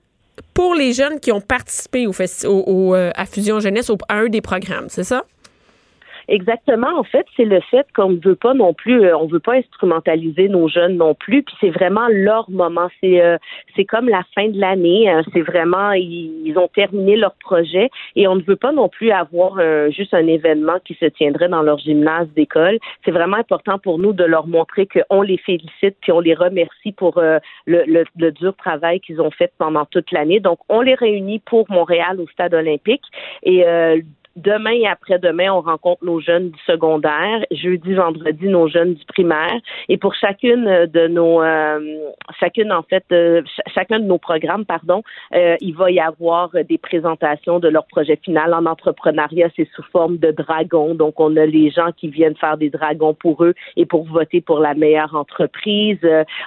pour 0.54 0.74
les 0.74 0.92
jeunes 0.92 1.18
qui 1.18 1.32
ont 1.32 1.40
participé 1.40 2.06
au, 2.06 2.12
au, 2.12 2.48
au 2.48 2.94
euh, 2.94 3.10
à 3.16 3.26
Fusion 3.26 3.58
Jeunesse, 3.60 3.90
au, 3.90 3.98
à 4.08 4.18
un 4.18 4.28
des 4.28 4.40
programmes, 4.40 4.88
c'est 4.88 5.04
ça? 5.04 5.24
Exactement. 6.28 6.98
En 6.98 7.04
fait, 7.04 7.26
c'est 7.36 7.44
le 7.44 7.60
fait 7.60 7.86
qu'on 7.94 8.10
ne 8.10 8.20
veut 8.20 8.36
pas 8.36 8.54
non 8.54 8.74
plus, 8.74 9.04
euh, 9.04 9.16
on 9.16 9.26
veut 9.26 9.40
pas 9.40 9.54
instrumentaliser 9.54 10.48
nos 10.48 10.68
jeunes 10.68 10.96
non 10.96 11.14
plus. 11.14 11.42
Puis 11.42 11.54
c'est 11.60 11.70
vraiment 11.70 12.08
leur 12.08 12.50
moment. 12.50 12.88
C'est 13.00 13.22
euh, 13.22 13.38
c'est 13.76 13.84
comme 13.84 14.08
la 14.08 14.22
fin 14.34 14.48
de 14.48 14.58
l'année. 14.58 15.10
Hein. 15.10 15.22
C'est 15.32 15.42
vraiment 15.42 15.92
ils, 15.92 16.52
ont 16.56 16.68
terminé 16.68 17.16
leur 17.16 17.34
projet 17.36 17.88
et 18.14 18.28
on 18.28 18.36
ne 18.36 18.42
veut 18.42 18.56
pas 18.56 18.72
non 18.72 18.88
plus 18.88 19.10
avoir 19.10 19.58
euh, 19.58 19.90
juste 19.90 20.12
un 20.12 20.26
événement 20.26 20.78
qui 20.84 20.94
se 20.94 21.06
tiendrait 21.06 21.48
dans 21.48 21.62
leur 21.62 21.78
gymnase 21.78 22.28
d'école. 22.36 22.78
C'est 23.04 23.10
vraiment 23.10 23.38
important 23.38 23.78
pour 23.78 23.98
nous 23.98 24.12
de 24.12 24.24
leur 24.24 24.46
montrer 24.46 24.86
qu'on 24.86 25.22
les 25.22 25.38
félicite 25.38 25.96
puis 26.02 26.12
on 26.12 26.20
les 26.20 26.34
remercie 26.34 26.92
pour 26.92 27.20
le, 27.20 27.40
le, 27.66 28.04
le, 28.18 28.32
dur 28.32 28.54
travail 28.56 29.00
qu'ils 29.00 29.20
ont 29.20 29.30
fait 29.30 29.52
pendant 29.58 29.86
toute 29.86 30.10
l'année. 30.12 30.40
Donc 30.40 30.58
on 30.68 30.82
les 30.82 30.94
réunit 30.94 31.40
pour 31.40 31.70
Montréal 31.70 32.20
au 32.20 32.26
Stade 32.28 32.54
Olympique 32.54 33.04
et 33.42 33.64
Demain 34.36 34.70
et 34.70 34.86
après-demain, 34.86 35.52
on 35.52 35.60
rencontre 35.60 36.02
nos 36.06 36.18
jeunes 36.18 36.50
du 36.50 36.58
secondaire. 36.66 37.44
Jeudi, 37.50 37.92
vendredi, 37.92 38.48
nos 38.48 38.66
jeunes 38.66 38.94
du 38.94 39.04
primaire. 39.04 39.52
Et 39.90 39.98
pour 39.98 40.14
chacune 40.14 40.64
de 40.86 41.06
nos, 41.06 41.42
euh, 41.42 42.10
chacune 42.40 42.72
en 42.72 42.82
fait, 42.82 43.04
euh, 43.12 43.42
chacun 43.74 44.00
de 44.00 44.06
nos 44.06 44.16
programmes, 44.16 44.64
pardon, 44.64 45.02
euh, 45.34 45.56
il 45.60 45.74
va 45.74 45.90
y 45.90 46.00
avoir 46.00 46.50
des 46.66 46.78
présentations 46.78 47.58
de 47.58 47.68
leur 47.68 47.86
projet 47.86 48.18
final. 48.24 48.54
En 48.54 48.64
entrepreneuriat, 48.64 49.48
c'est 49.54 49.68
sous 49.74 49.82
forme 49.92 50.16
de 50.16 50.30
dragons. 50.30 50.94
Donc, 50.94 51.20
on 51.20 51.36
a 51.36 51.44
les 51.44 51.70
gens 51.70 51.92
qui 51.94 52.08
viennent 52.08 52.36
faire 52.36 52.56
des 52.56 52.70
dragons 52.70 53.12
pour 53.12 53.44
eux 53.44 53.54
et 53.76 53.84
pour 53.84 54.04
voter 54.04 54.40
pour 54.40 54.60
la 54.60 54.72
meilleure 54.72 55.14
entreprise. 55.14 55.98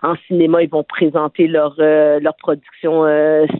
en 0.01 0.15
cinéma, 0.27 0.63
ils 0.63 0.69
vont 0.69 0.83
présenter 0.83 1.47
leur 1.47 1.75
leur 1.77 2.35
production 2.35 3.03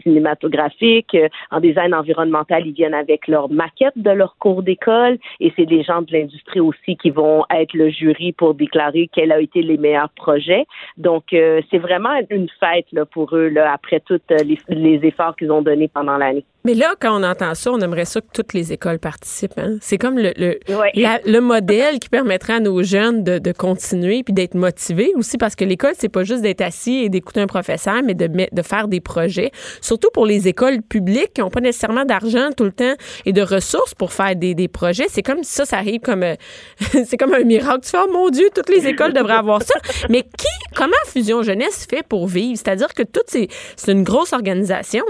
cinématographique. 0.02 1.16
En 1.52 1.60
design 1.60 1.94
environnemental, 1.94 2.66
ils 2.66 2.72
viennent 2.72 2.94
avec 2.94 3.28
leur 3.28 3.48
maquette 3.50 3.96
de 3.96 4.15
leur 4.16 4.36
cours 4.38 4.62
d'école 4.62 5.18
et 5.40 5.52
c'est 5.56 5.66
des 5.66 5.82
gens 5.82 6.02
de 6.02 6.12
l'industrie 6.12 6.60
aussi 6.60 6.96
qui 6.96 7.10
vont 7.10 7.44
être 7.50 7.74
le 7.74 7.90
jury 7.90 8.32
pour 8.32 8.54
déclarer 8.54 9.08
quels 9.12 9.32
ont 9.32 9.38
été 9.38 9.62
les 9.62 9.76
meilleurs 9.76 10.10
projets. 10.10 10.66
Donc, 10.96 11.32
euh, 11.32 11.60
c'est 11.70 11.78
vraiment 11.78 12.20
une 12.30 12.48
fête 12.60 12.86
là, 12.92 13.04
pour 13.04 13.34
eux 13.36 13.48
là, 13.48 13.72
après 13.72 14.00
tous 14.00 14.20
euh, 14.30 14.36
les, 14.44 14.58
les 14.68 15.06
efforts 15.06 15.36
qu'ils 15.36 15.52
ont 15.52 15.62
donnés 15.62 15.88
pendant 15.88 16.16
l'année. 16.16 16.44
Mais 16.66 16.74
là, 16.74 16.96
quand 17.00 17.20
on 17.20 17.22
entend 17.22 17.54
ça, 17.54 17.70
on 17.70 17.78
aimerait 17.78 18.06
ça 18.06 18.20
que 18.20 18.26
toutes 18.34 18.52
les 18.52 18.72
écoles 18.72 18.98
participent. 18.98 19.56
Hein? 19.56 19.76
C'est 19.80 19.98
comme 19.98 20.18
le, 20.18 20.32
le, 20.36 20.58
le, 20.66 21.38
modèle 21.38 22.00
qui 22.00 22.08
permettrait 22.08 22.54
à 22.54 22.58
nos 22.58 22.82
jeunes 22.82 23.22
de, 23.22 23.38
de 23.38 23.52
continuer 23.52 24.24
puis 24.24 24.34
d'être 24.34 24.56
motivés 24.56 25.12
aussi 25.14 25.38
parce 25.38 25.54
que 25.54 25.64
l'école, 25.64 25.92
c'est 25.96 26.08
pas 26.08 26.24
juste 26.24 26.42
d'être 26.42 26.62
assis 26.62 27.04
et 27.04 27.08
d'écouter 27.08 27.40
un 27.40 27.46
professeur, 27.46 28.02
mais 28.04 28.14
de, 28.14 28.26
de 28.26 28.62
faire 28.62 28.88
des 28.88 29.00
projets. 29.00 29.52
Surtout 29.80 30.08
pour 30.12 30.26
les 30.26 30.48
écoles 30.48 30.82
publiques 30.82 31.34
qui 31.34 31.40
n'ont 31.40 31.50
pas 31.50 31.60
nécessairement 31.60 32.04
d'argent 32.04 32.48
tout 32.56 32.64
le 32.64 32.72
temps 32.72 32.94
et 33.26 33.32
de 33.32 33.42
ressources 33.42 33.94
pour 33.94 34.12
faire 34.12 34.34
des, 34.34 34.56
des 34.56 34.66
projets. 34.66 35.06
C'est 35.08 35.22
comme 35.22 35.44
ça, 35.44 35.64
ça 35.66 35.76
arrive 35.76 36.00
comme... 36.00 36.24
Euh, 36.24 36.34
c'est 37.06 37.16
comme 37.16 37.32
un 37.32 37.44
miracle. 37.44 37.82
Tu 37.84 37.90
fais, 37.90 37.98
oh 38.04 38.10
mon 38.12 38.28
Dieu, 38.28 38.48
toutes 38.52 38.70
les 38.70 38.88
écoles 38.88 39.12
devraient 39.12 39.34
avoir 39.34 39.62
ça. 39.62 39.74
Mais 40.08 40.22
qui, 40.22 40.74
comment 40.74 40.96
Fusion 41.06 41.44
Jeunesse 41.44 41.86
fait 41.88 42.02
pour 42.02 42.26
vivre? 42.26 42.58
C'est-à-dire 42.58 42.92
que 42.92 43.04
toutes 43.04 43.30
ces... 43.30 43.46
C'est 43.76 43.92
une 43.92 44.02
grosse 44.02 44.32
organisation. 44.32 45.04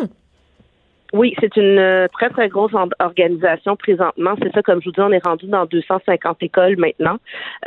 Oui, 1.13 1.35
c'est 1.41 1.57
une 1.57 1.79
euh, 1.79 2.09
très, 2.09 2.31
très 2.31 2.49
grosse 2.49 2.73
organisation 2.99 3.77
présentement. 3.77 4.35
C'est 4.43 4.53
ça, 4.53 4.63
comme 4.63 4.81
je 4.81 4.87
vous 4.87 4.93
dis, 4.93 5.01
on 5.01 5.13
est 5.13 5.25
rendu 5.25 5.47
dans 5.47 5.65
250 5.65 6.43
écoles 6.43 6.77
maintenant. 6.79 7.17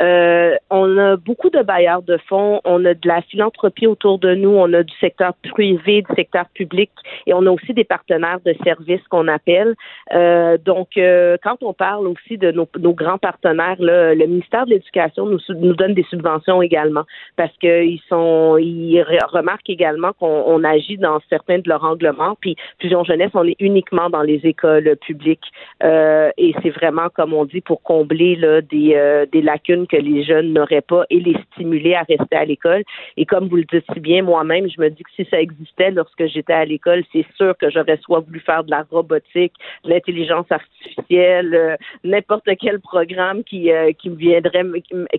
Euh, 0.02 0.54
on 0.68 0.98
a 0.98 1.16
beaucoup 1.16 1.48
de 1.48 1.62
bailleurs 1.62 2.02
de 2.02 2.18
fonds, 2.28 2.60
on 2.64 2.84
a 2.84 2.92
de 2.92 3.08
la 3.08 3.22
philanthropie 3.22 3.86
autour 3.86 4.18
de 4.18 4.34
nous, 4.34 4.50
on 4.50 4.72
a 4.74 4.82
du 4.82 4.94
secteur 4.98 5.32
privé, 5.42 6.02
du 6.02 6.14
secteur 6.14 6.44
public 6.54 6.90
et 7.26 7.32
on 7.32 7.46
a 7.46 7.50
aussi 7.50 7.72
des 7.72 7.84
partenaires 7.84 8.40
de 8.44 8.54
services 8.62 9.02
qu'on 9.08 9.26
appelle. 9.26 9.74
Euh, 10.12 10.58
donc, 10.58 10.88
euh, 10.98 11.38
quand 11.42 11.62
on 11.62 11.72
parle 11.72 12.08
aussi 12.08 12.36
de 12.36 12.52
nos, 12.52 12.68
nos 12.78 12.92
grands 12.92 13.18
partenaires, 13.18 13.76
là, 13.78 14.14
le 14.14 14.26
ministère 14.26 14.66
de 14.66 14.72
l'Éducation 14.72 15.24
nous, 15.24 15.40
nous 15.48 15.74
donne 15.74 15.94
des 15.94 16.04
subventions 16.10 16.60
également 16.60 17.04
parce 17.36 17.56
qu'ils 17.58 18.00
sont, 18.08 18.58
ils 18.58 19.02
remarquent 19.32 19.70
également 19.70 20.12
qu'on 20.12 20.62
agit 20.62 20.98
dans 20.98 21.20
certains 21.30 21.58
de 21.58 21.68
leurs 21.68 21.84
anglements. 21.84 22.36
Puis, 22.40 22.56
Fusion 22.80 23.02
Jeunesse 23.04 23.29
on 23.34 23.44
est 23.44 23.56
uniquement 23.60 24.10
dans 24.10 24.22
les 24.22 24.40
écoles 24.44 24.96
publiques 24.96 25.50
euh, 25.82 26.30
et 26.36 26.54
c'est 26.62 26.70
vraiment, 26.70 27.08
comme 27.08 27.32
on 27.32 27.44
dit, 27.44 27.60
pour 27.60 27.82
combler 27.82 28.36
là, 28.36 28.60
des, 28.60 28.94
euh, 28.94 29.26
des 29.32 29.42
lacunes 29.42 29.86
que 29.86 29.96
les 29.96 30.24
jeunes 30.24 30.52
n'auraient 30.52 30.80
pas 30.80 31.04
et 31.10 31.20
les 31.20 31.36
stimuler 31.52 31.94
à 31.94 32.02
rester 32.02 32.36
à 32.36 32.44
l'école. 32.44 32.82
Et 33.16 33.26
comme 33.26 33.48
vous 33.48 33.56
le 33.56 33.64
dites 33.64 33.84
si 33.92 34.00
bien, 34.00 34.22
moi-même, 34.22 34.68
je 34.68 34.80
me 34.80 34.90
dis 34.90 35.02
que 35.02 35.10
si 35.16 35.24
ça 35.30 35.40
existait 35.40 35.90
lorsque 35.90 36.26
j'étais 36.26 36.52
à 36.52 36.64
l'école, 36.64 37.02
c'est 37.12 37.26
sûr 37.36 37.56
que 37.56 37.70
j'aurais 37.70 37.98
soit 37.98 38.20
voulu 38.20 38.40
faire 38.40 38.64
de 38.64 38.70
la 38.70 38.84
robotique, 38.90 39.54
de 39.84 39.90
l'intelligence 39.90 40.46
artificielle, 40.50 41.54
euh, 41.54 41.76
n'importe 42.04 42.48
quel 42.60 42.80
programme 42.80 43.44
qui, 43.44 43.70
qui 43.98 44.10
me 44.10 44.16
viendrait, 44.16 44.64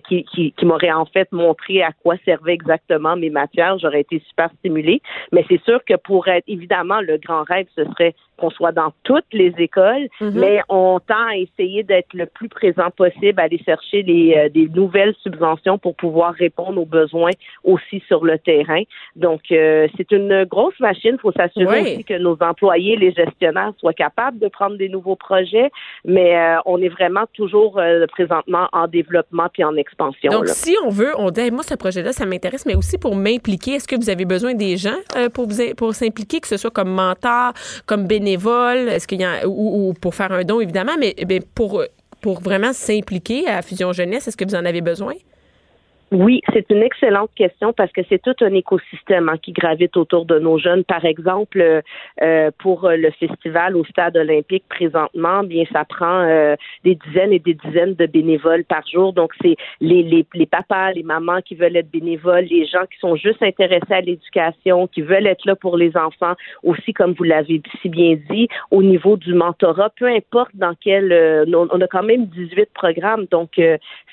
qui, 0.06 0.24
qui, 0.24 0.52
qui 0.52 0.66
m'aurait 0.66 0.92
en 0.92 1.06
fait 1.06 1.30
montré 1.32 1.82
à 1.82 1.90
quoi 2.02 2.16
servaient 2.24 2.54
exactement 2.54 3.16
mes 3.16 3.30
matières. 3.30 3.78
J'aurais 3.78 4.00
été 4.00 4.22
super 4.28 4.50
stimulée. 4.58 5.00
Mais 5.32 5.44
c'est 5.48 5.62
sûr 5.62 5.84
que 5.84 5.94
pour 5.96 6.28
être, 6.28 6.44
évidemment, 6.48 7.00
le 7.00 7.18
grand 7.18 7.42
rêve, 7.44 7.66
ce 7.76 7.84
serait 7.84 8.01
state 8.02 8.16
qu'on 8.38 8.50
soit 8.50 8.72
dans 8.72 8.92
toutes 9.04 9.32
les 9.32 9.52
écoles, 9.58 10.08
mhm. 10.20 10.32
mais 10.34 10.60
on 10.68 11.00
tend 11.00 11.26
à 11.30 11.36
essayer 11.36 11.82
d'être 11.82 12.12
le 12.14 12.26
plus 12.26 12.48
présent 12.48 12.90
possible, 12.96 13.40
aller 13.40 13.62
chercher 13.64 14.02
les, 14.02 14.34
euh, 14.36 14.48
des 14.48 14.68
nouvelles 14.68 15.14
subventions 15.22 15.78
pour 15.78 15.94
pouvoir 15.94 16.34
répondre 16.34 16.80
aux 16.80 16.86
besoins 16.86 17.30
aussi 17.64 18.02
sur 18.08 18.24
le 18.24 18.38
terrain. 18.38 18.82
Donc, 19.16 19.40
euh, 19.50 19.86
c'est 19.96 20.10
une 20.12 20.44
grosse 20.44 20.78
machine. 20.80 21.12
Il 21.14 21.20
faut 21.20 21.32
s'assurer 21.32 21.82
aussi 21.82 22.04
que 22.04 22.18
nos 22.18 22.36
employés, 22.40 22.96
les 22.96 23.12
gestionnaires, 23.12 23.72
soient 23.78 23.92
capables 23.92 24.38
de 24.38 24.48
prendre 24.48 24.76
des 24.76 24.88
nouveaux 24.88 25.16
projets, 25.16 25.70
mais 26.04 26.36
euh, 26.36 26.56
on 26.66 26.80
est 26.80 26.88
vraiment 26.88 27.24
toujours 27.34 27.80
présentement 28.08 28.68
en 28.72 28.88
développement 28.88 29.48
puis 29.52 29.64
en 29.64 29.76
expansion. 29.76 30.32
Donc, 30.32 30.48
si 30.48 30.74
on 30.84 30.88
veut, 30.88 31.12
on 31.18 31.30
dit, 31.30 31.50
moi, 31.50 31.62
ce 31.62 31.74
projet-là, 31.74 32.12
ça 32.12 32.26
m'intéresse, 32.26 32.66
mais 32.66 32.74
aussi 32.74 32.98
pour 32.98 33.14
m'impliquer, 33.14 33.72
est-ce 33.72 33.88
que 33.88 33.96
vous 33.96 34.10
avez 34.10 34.24
besoin 34.24 34.54
des 34.54 34.76
gens 34.76 34.98
pour, 35.34 35.48
vous, 35.48 35.74
pour 35.76 35.94
s'impliquer, 35.94 36.40
que 36.40 36.48
ce 36.48 36.56
soit 36.56 36.70
comme 36.70 36.90
mentor, 36.90 37.52
comme 37.86 38.06
est-ce 38.26 39.06
qu'il 39.06 39.20
y 39.20 39.24
a 39.24 39.46
ou, 39.46 39.94
pour 40.00 40.14
faire 40.14 40.32
un 40.32 40.44
don 40.44 40.60
évidemment, 40.60 40.96
mais, 40.98 41.14
mais 41.28 41.40
pour 41.40 41.84
pour 42.20 42.40
vraiment 42.40 42.72
s'impliquer 42.72 43.48
à 43.48 43.62
Fusion 43.62 43.92
Jeunesse, 43.92 44.28
est-ce 44.28 44.36
que 44.36 44.44
vous 44.44 44.54
en 44.54 44.64
avez 44.64 44.80
besoin? 44.80 45.14
Oui, 46.12 46.42
c'est 46.52 46.66
une 46.68 46.82
excellente 46.82 47.30
question 47.34 47.72
parce 47.72 47.90
que 47.90 48.02
c'est 48.10 48.20
tout 48.20 48.34
un 48.42 48.52
écosystème 48.52 49.30
hein, 49.30 49.38
qui 49.40 49.52
gravite 49.52 49.96
autour 49.96 50.26
de 50.26 50.38
nos 50.38 50.58
jeunes. 50.58 50.84
Par 50.84 51.06
exemple, 51.06 51.80
euh, 52.20 52.50
pour 52.58 52.86
le 52.90 53.10
festival 53.12 53.78
au 53.78 53.84
stade 53.86 54.18
olympique 54.18 54.64
présentement, 54.68 55.42
bien 55.42 55.64
ça 55.72 55.86
prend 55.86 56.20
euh, 56.20 56.54
des 56.84 56.96
dizaines 56.96 57.32
et 57.32 57.38
des 57.38 57.54
dizaines 57.54 57.94
de 57.94 58.04
bénévoles 58.04 58.64
par 58.64 58.86
jour. 58.86 59.14
Donc 59.14 59.32
c'est 59.40 59.56
les, 59.80 60.02
les, 60.02 60.26
les 60.34 60.44
papas, 60.44 60.92
les 60.92 61.02
mamans 61.02 61.40
qui 61.40 61.54
veulent 61.54 61.76
être 61.76 61.90
bénévoles, 61.90 62.44
les 62.44 62.66
gens 62.66 62.84
qui 62.92 62.98
sont 62.98 63.16
juste 63.16 63.42
intéressés 63.42 63.94
à 63.94 64.02
l'éducation, 64.02 64.88
qui 64.88 65.00
veulent 65.00 65.26
être 65.26 65.46
là 65.46 65.56
pour 65.56 65.78
les 65.78 65.96
enfants, 65.96 66.34
aussi 66.62 66.92
comme 66.92 67.14
vous 67.14 67.24
l'avez 67.24 67.62
si 67.80 67.88
bien 67.88 68.18
dit, 68.28 68.48
au 68.70 68.82
niveau 68.82 69.16
du 69.16 69.32
mentorat, 69.32 69.88
peu 69.98 70.08
importe 70.08 70.54
dans 70.54 70.74
quel, 70.78 71.10
euh, 71.10 71.46
on 71.50 71.80
a 71.80 71.86
quand 71.86 72.02
même 72.02 72.26
18 72.26 72.68
programmes, 72.74 73.24
donc 73.30 73.58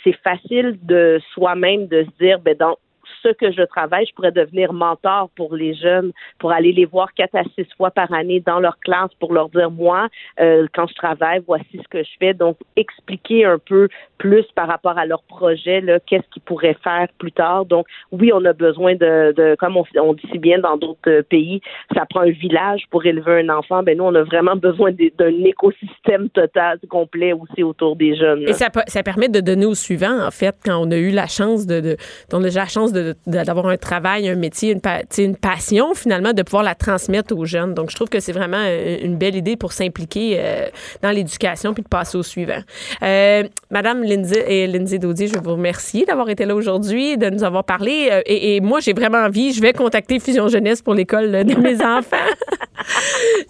c'est 0.03 0.17
facile 0.23 0.77
de 0.83 1.19
soi-même 1.33 1.88
de 1.89 2.03
se 2.03 2.23
dire, 2.23 2.39
ben, 2.39 2.55
dans 2.55 2.77
ce 3.21 3.29
que 3.29 3.51
je 3.51 3.63
travaille, 3.63 4.05
je 4.05 4.13
pourrais 4.13 4.31
devenir 4.31 4.73
mentor 4.73 5.29
pour 5.35 5.55
les 5.55 5.73
jeunes, 5.73 6.11
pour 6.39 6.51
aller 6.51 6.71
les 6.71 6.85
voir 6.85 7.13
quatre 7.13 7.35
à 7.35 7.43
six 7.55 7.67
fois 7.77 7.91
par 7.91 8.11
année 8.13 8.39
dans 8.39 8.59
leur 8.59 8.79
classe 8.79 9.11
pour 9.19 9.33
leur 9.33 9.49
dire, 9.49 9.71
moi, 9.71 10.07
euh, 10.39 10.67
quand 10.73 10.87
je 10.87 10.95
travaille, 10.95 11.41
voici 11.45 11.79
ce 11.81 11.87
que 11.89 12.03
je 12.03 12.09
fais. 12.19 12.33
Donc, 12.33 12.57
expliquer 12.75 13.45
un 13.45 13.59
peu 13.59 13.87
plus 14.17 14.45
par 14.55 14.67
rapport 14.67 14.97
à 14.97 15.05
leur 15.05 15.23
projet, 15.23 15.83
qu'est-ce 16.05 16.27
qu'ils 16.31 16.41
pourraient 16.41 16.77
faire 16.83 17.07
plus 17.17 17.31
tard. 17.31 17.65
Donc, 17.65 17.87
oui, 18.11 18.31
on 18.33 18.43
a 18.45 18.53
besoin 18.53 18.95
de, 18.95 19.33
de 19.35 19.55
comme 19.59 19.77
on, 19.77 19.85
on, 19.95 20.13
dit 20.13 20.27
si 20.31 20.37
bien 20.37 20.59
dans 20.59 20.77
d'autres 20.77 21.21
pays, 21.21 21.61
ça 21.95 22.05
prend 22.05 22.21
un 22.21 22.31
village 22.31 22.83
pour 22.91 23.05
élever 23.05 23.41
un 23.41 23.49
enfant. 23.49 23.83
Ben 23.83 23.97
nous, 23.97 24.03
on 24.03 24.15
a 24.15 24.23
vraiment 24.23 24.55
besoin 24.69 24.91
d'un 24.91 25.43
écosystème 25.45 26.29
total, 26.29 26.79
complet 26.89 27.33
aussi 27.33 27.63
autour 27.63 27.95
des 27.95 28.15
jeunes. 28.15 28.43
Et 28.47 28.53
ça, 28.53 28.67
ça 28.87 29.03
permet 29.03 29.29
de 29.29 29.39
donner 29.39 29.65
au 29.65 29.75
suivant, 29.75 30.25
en 30.25 30.31
fait, 30.31 30.55
quand 30.65 30.77
on 30.77 30.91
a 30.91 30.97
eu 30.97 31.11
la 31.11 31.27
chance 31.27 31.65
de, 31.65 31.79
de 31.79 31.97
on 32.33 32.43
a 32.43 32.49
la 32.49 32.65
chance 32.65 32.91
de 32.91 33.08
d'avoir 33.27 33.67
un 33.67 33.77
travail, 33.77 34.27
un 34.29 34.35
métier, 34.35 34.71
une, 34.71 34.81
une 35.17 35.35
passion 35.35 35.93
finalement, 35.93 36.33
de 36.33 36.43
pouvoir 36.43 36.63
la 36.63 36.75
transmettre 36.75 37.35
aux 37.35 37.45
jeunes. 37.45 37.73
Donc, 37.73 37.89
je 37.89 37.95
trouve 37.95 38.09
que 38.09 38.19
c'est 38.19 38.31
vraiment 38.31 38.57
euh, 38.59 38.97
une 39.01 39.17
belle 39.17 39.35
idée 39.35 39.55
pour 39.55 39.73
s'impliquer 39.73 40.37
euh, 40.39 40.67
dans 41.01 41.11
l'éducation 41.11 41.73
puis 41.73 41.83
de 41.83 41.87
passer 41.87 42.17
au 42.17 42.23
suivant. 42.23 42.61
Euh, 43.03 43.43
Madame 43.71 44.03
Lindsay 44.03 44.43
et 44.47 44.67
Lindsay 44.67 44.97
Daudier, 44.97 45.27
je 45.27 45.37
vous 45.37 45.51
remercie 45.51 46.05
d'avoir 46.05 46.29
été 46.29 46.45
là 46.45 46.55
aujourd'hui, 46.55 47.17
de 47.17 47.29
nous 47.29 47.43
avoir 47.43 47.63
parlé. 47.63 48.09
Euh, 48.11 48.21
et, 48.25 48.61
moi, 48.61 48.79
j'ai 48.79 48.93
vraiment 48.93 49.19
envie, 49.19 49.53
je 49.53 49.61
vais 49.61 49.73
contacter 49.73 50.19
Fusion 50.19 50.47
Jeunesse 50.47 50.81
pour 50.81 50.93
l'école 50.93 51.31
de 51.31 51.55
mes 51.55 51.75
enfants. 51.83 52.17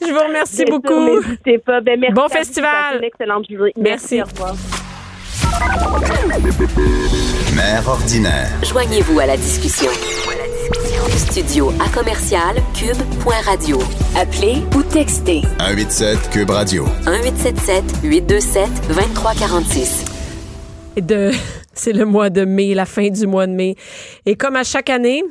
je 0.02 0.12
vous 0.12 0.28
remercie 0.28 0.66
beaucoup. 0.66 1.22
pas. 1.66 1.82
Ben, 1.82 2.00
merci 2.00 2.14
bon 2.14 2.28
festival. 2.28 3.04
excellente 3.04 3.46
journée. 3.50 3.74
Merci. 3.78 4.18
merci. 4.18 4.22
Au 4.22 4.26
revoir. 4.26 4.56
Mère 7.60 7.90
ordinaire. 7.90 8.50
Joignez-vous 8.64 9.20
à 9.20 9.26
la 9.26 9.36
discussion. 9.36 9.92
Studio 11.18 11.74
à 11.86 11.90
commercial 11.90 12.56
cube.radio. 12.74 13.80
Appelez 14.16 14.64
ou 14.78 14.82
textez. 14.82 15.42
187 15.60 16.30
cube 16.30 16.52
radio. 16.52 16.86
1877 17.06 17.84
827 18.02 18.88
2346. 18.88 20.06
de 21.02 21.32
c'est 21.74 21.92
le 21.92 22.06
mois 22.06 22.30
de 22.30 22.46
mai, 22.46 22.74
la 22.74 22.86
fin 22.86 23.10
du 23.10 23.28
mois 23.28 23.46
de 23.46 23.52
mai. 23.52 23.76
Et 24.26 24.38
comme 24.38 24.56
à 24.56 24.64
chaque 24.64 24.90
année, 24.90 25.22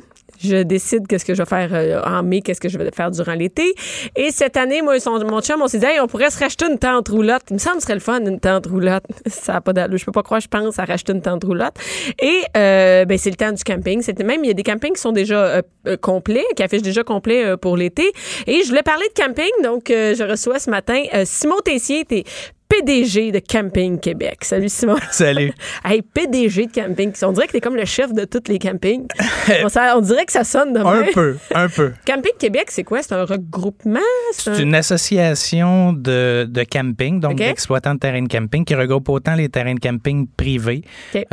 je 0.41 0.63
décide 0.63 1.07
qu'est-ce 1.07 1.25
que 1.25 1.33
je 1.33 1.41
vais 1.41 1.49
faire 1.49 1.69
euh, 1.73 2.01
en 2.03 2.23
mai, 2.23 2.41
qu'est-ce 2.41 2.61
que 2.61 2.69
je 2.69 2.77
vais 2.77 2.89
faire 2.91 3.11
durant 3.11 3.33
l'été. 3.33 3.73
Et 4.15 4.31
cette 4.31 4.57
année, 4.57 4.81
moi 4.81 4.95
mon 5.05 5.41
chum, 5.41 5.61
on 5.61 5.67
s'est 5.67 5.79
dit, 5.79 5.85
on 6.01 6.07
pourrait 6.07 6.29
se 6.29 6.39
racheter 6.39 6.65
une 6.65 6.77
tente 6.77 7.09
roulotte. 7.09 7.43
Il 7.49 7.55
me 7.55 7.59
semble 7.59 7.77
que 7.77 7.81
ce 7.81 7.87
serait 7.87 7.95
le 7.95 7.99
fun, 7.99 8.19
une 8.19 8.39
tente 8.39 8.67
roulotte. 8.67 9.03
Ça 9.27 9.55
a 9.55 9.61
pas 9.61 9.73
d'allure. 9.73 9.97
Je 9.97 10.05
peux 10.05 10.11
pas 10.11 10.23
croire, 10.23 10.39
je 10.39 10.47
pense, 10.47 10.79
à 10.79 10.85
racheter 10.85 11.13
une 11.13 11.21
tente 11.21 11.43
roulotte. 11.43 11.75
Et 12.21 12.41
euh, 12.57 13.05
ben, 13.05 13.17
c'est 13.17 13.29
le 13.29 13.35
temps 13.35 13.51
du 13.51 13.63
camping. 13.63 14.01
C'était 14.01 14.23
même, 14.23 14.43
il 14.43 14.47
y 14.47 14.51
a 14.51 14.53
des 14.53 14.63
campings 14.63 14.93
qui 14.93 15.01
sont 15.01 15.11
déjà 15.11 15.61
euh, 15.87 15.97
complets, 16.01 16.45
qui 16.55 16.63
affichent 16.63 16.81
déjà 16.81 17.03
complets 17.03 17.57
pour 17.57 17.77
l'été. 17.77 18.11
Et 18.47 18.63
je 18.63 18.69
voulais 18.69 18.83
parler 18.83 19.05
de 19.15 19.21
camping, 19.21 19.51
donc 19.63 19.85
je 19.87 20.29
reçois 20.29 20.59
ce 20.59 20.69
matin 20.69 21.03
Simon 21.25 21.59
Tessier, 21.63 22.05
t'es 22.05 22.23
PDG 22.69 23.31
de 23.31 23.39
Camping 23.39 23.99
Québec. 23.99 24.37
Salut 24.43 24.69
Simon. 24.69 24.97
Salut. 25.11 25.51
Hey, 25.83 26.01
PDG 26.03 26.67
de 26.67 26.71
camping. 26.71 27.11
On 27.23 27.31
dirait 27.31 27.47
que 27.47 27.53
t'es 27.53 27.61
comme 27.61 27.75
le 27.75 27.85
chef 27.85 28.13
de 28.13 28.25
tous 28.25 28.43
les 28.47 28.59
campings. 28.59 29.07
on, 29.63 29.69
ça- 29.69 29.97
on 29.97 30.01
dirait 30.01 30.25
que 30.25 30.31
ça 30.31 30.43
sonne 30.43 30.73
de 30.73 30.79
Un 30.79 31.03
peu, 31.11 31.37
un 31.55 31.67
peu. 31.67 31.93
Camping 32.05 32.33
Québec, 32.37 32.65
c'est 32.69 32.83
quoi? 32.83 33.01
C'est 33.01 33.13
un 33.15 33.25
regroupement? 33.25 33.99
C'est 34.33 34.53
C'est 34.53 34.61
un- 34.61 34.63
une 34.65 34.75
association 34.75 35.93
de, 35.93 36.45
de 36.47 36.63
camping, 36.63 37.19
donc 37.19 37.37
d'exploitants 37.37 37.95
de 37.95 37.99
terrains 37.99 38.21
de 38.21 38.27
camping, 38.31 38.63
qui 38.63 38.75
regroupe 38.75 39.09
autant 39.09 39.33
les 39.33 39.49
terrains 39.49 39.73
de 39.73 39.79
camping 39.79 40.27
privés, 40.37 40.83